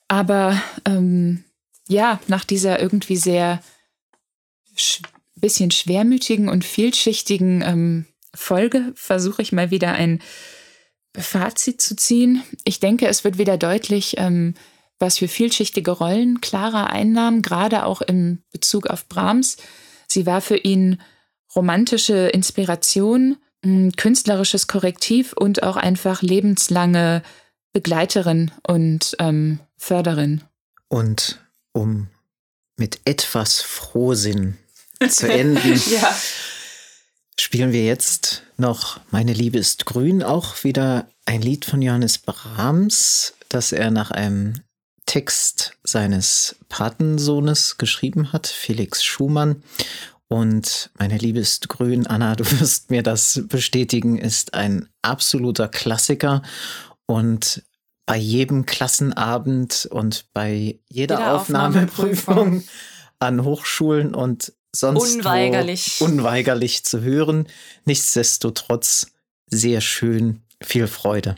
Aber 0.07 0.61
ähm, 0.85 1.45
ja, 1.89 2.21
nach 2.29 2.45
dieser 2.45 2.81
irgendwie 2.81 3.17
sehr 3.17 3.63
sch 4.77 5.03
bisschen 5.35 5.71
schwermütigen 5.71 6.49
und 6.49 6.65
vielschichtigen 6.65 7.63
ähm, 7.63 8.07
Folge 8.35 8.93
versuche 8.97 9.41
ich 9.41 9.53
mal 9.53 9.71
wieder 9.71 9.93
ein 9.93 10.21
Fazit 11.17 11.81
zu 11.81 11.95
ziehen. 11.95 12.43
Ich 12.65 12.81
denke, 12.81 13.07
es 13.07 13.23
wird 13.23 13.39
wieder 13.39 13.57
deutlich, 13.57 14.17
ähm, 14.19 14.55
was 14.99 15.19
für 15.19 15.29
vielschichtige 15.29 15.93
Rollen 15.93 16.41
Clara 16.41 16.85
einnahm, 16.85 17.43
gerade 17.43 17.85
auch 17.85 18.03
im 18.03 18.43
Bezug 18.51 18.89
auf 18.89 19.07
Brahms. 19.09 19.57
Sie 20.09 20.27
war 20.27 20.41
für 20.41 20.57
ihn 20.57 21.01
romantische 21.55 22.29
Inspiration, 22.29 23.37
künstlerisches 23.97 24.67
Korrektiv 24.67 25.33
und 25.33 25.63
auch 25.63 25.77
einfach 25.77 26.23
lebenslange 26.23 27.23
Begleiterin 27.73 28.51
und 28.67 29.17
ähm, 29.19 29.61
Förderin. 29.77 30.43
Und 30.89 31.41
um 31.73 32.09
mit 32.77 33.01
etwas 33.05 33.61
Frohsinn 33.61 34.57
zu 35.09 35.31
enden, 35.31 35.81
ja. 35.91 36.17
spielen 37.39 37.73
wir 37.73 37.85
jetzt 37.85 38.43
noch 38.57 39.01
Meine 39.11 39.33
Liebe 39.33 39.59
ist 39.59 39.87
grün, 39.87 40.23
auch 40.23 40.65
wieder 40.65 41.09
ein 41.27 41.43
Lied 41.43 41.65
von 41.65 41.83
Johannes 41.83 42.19
Brahms, 42.19 43.35
das 43.49 43.73
er 43.73 43.91
nach 43.91 44.11
einem 44.11 44.55
Text 45.09 45.73
seines 45.83 46.57
Patensohnes 46.69 47.79
geschrieben 47.79 48.33
hat, 48.33 48.47
Felix 48.47 49.03
Schumann. 49.03 49.63
Und 50.29 50.91
meine 50.99 51.17
Liebe 51.17 51.39
ist 51.39 51.71
grün, 51.71 52.07
Anna, 52.07 52.37
du 52.37 52.45
wirst 52.61 52.91
mir 52.91 53.03
das 53.03 53.43
bestätigen, 53.49 54.19
ist 54.19 54.53
ein 54.53 54.87
absoluter 55.01 55.67
Klassiker. 55.67 56.43
Und 57.07 57.65
bei 58.05 58.19
jedem 58.19 58.67
Klassenabend 58.67 59.89
und 59.91 60.27
bei 60.35 60.79
jeder, 60.89 61.19
jeder 61.19 61.35
Aufnahmeprüfung 61.35 62.63
an 63.19 63.45
Hochschulen 63.45 64.15
und 64.15 64.53
sonst 64.77 65.17
unweigerlich. 65.17 66.01
unweigerlich 66.03 66.85
zu 66.85 67.01
hören. 67.01 67.49
Nichtsdestotrotz 67.87 69.07
sehr 69.47 69.81
schön, 69.81 70.43
viel 70.63 70.87
Freude. 70.87 71.37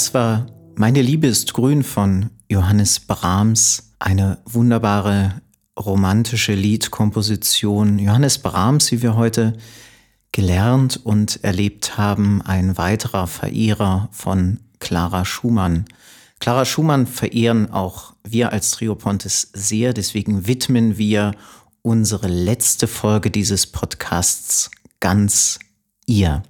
Das 0.00 0.14
war 0.14 0.46
Meine 0.76 1.02
Liebe 1.02 1.26
ist 1.26 1.52
grün 1.52 1.82
von 1.82 2.30
Johannes 2.48 3.00
Brahms, 3.00 3.92
eine 3.98 4.38
wunderbare 4.46 5.42
romantische 5.78 6.54
Liedkomposition. 6.54 7.98
Johannes 7.98 8.38
Brahms, 8.38 8.90
wie 8.92 9.02
wir 9.02 9.14
heute 9.16 9.58
gelernt 10.32 10.98
und 11.04 11.44
erlebt 11.44 11.98
haben, 11.98 12.40
ein 12.40 12.78
weiterer 12.78 13.26
Verehrer 13.26 14.08
von 14.10 14.60
Clara 14.78 15.26
Schumann. 15.26 15.84
Clara 16.38 16.64
Schumann 16.64 17.06
verehren 17.06 17.70
auch 17.70 18.14
wir 18.24 18.52
als 18.52 18.70
Trio 18.70 18.94
Pontes 18.94 19.50
sehr, 19.52 19.92
deswegen 19.92 20.46
widmen 20.46 20.96
wir 20.96 21.32
unsere 21.82 22.26
letzte 22.26 22.86
Folge 22.86 23.30
dieses 23.30 23.66
Podcasts 23.66 24.70
ganz 24.98 25.58
ihr. 26.06 26.42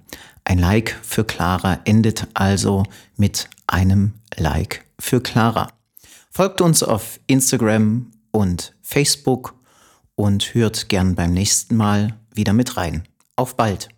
Ein 0.43 0.57
Like 0.57 0.97
für 1.03 1.23
Clara 1.23 1.79
endet 1.85 2.27
also 2.33 2.83
mit 3.15 3.49
einem 3.67 4.13
Like 4.37 4.85
für 4.99 5.21
Clara. 5.21 5.69
Folgt 6.31 6.61
uns 6.61 6.83
auf 6.83 7.19
Instagram 7.27 8.11
und 8.31 8.73
Facebook 8.81 9.55
und 10.15 10.53
hört 10.53 10.89
gern 10.89 11.15
beim 11.15 11.33
nächsten 11.33 11.75
Mal 11.75 12.17
wieder 12.33 12.53
mit 12.53 12.77
rein. 12.77 13.03
Auf 13.35 13.55
bald! 13.55 13.89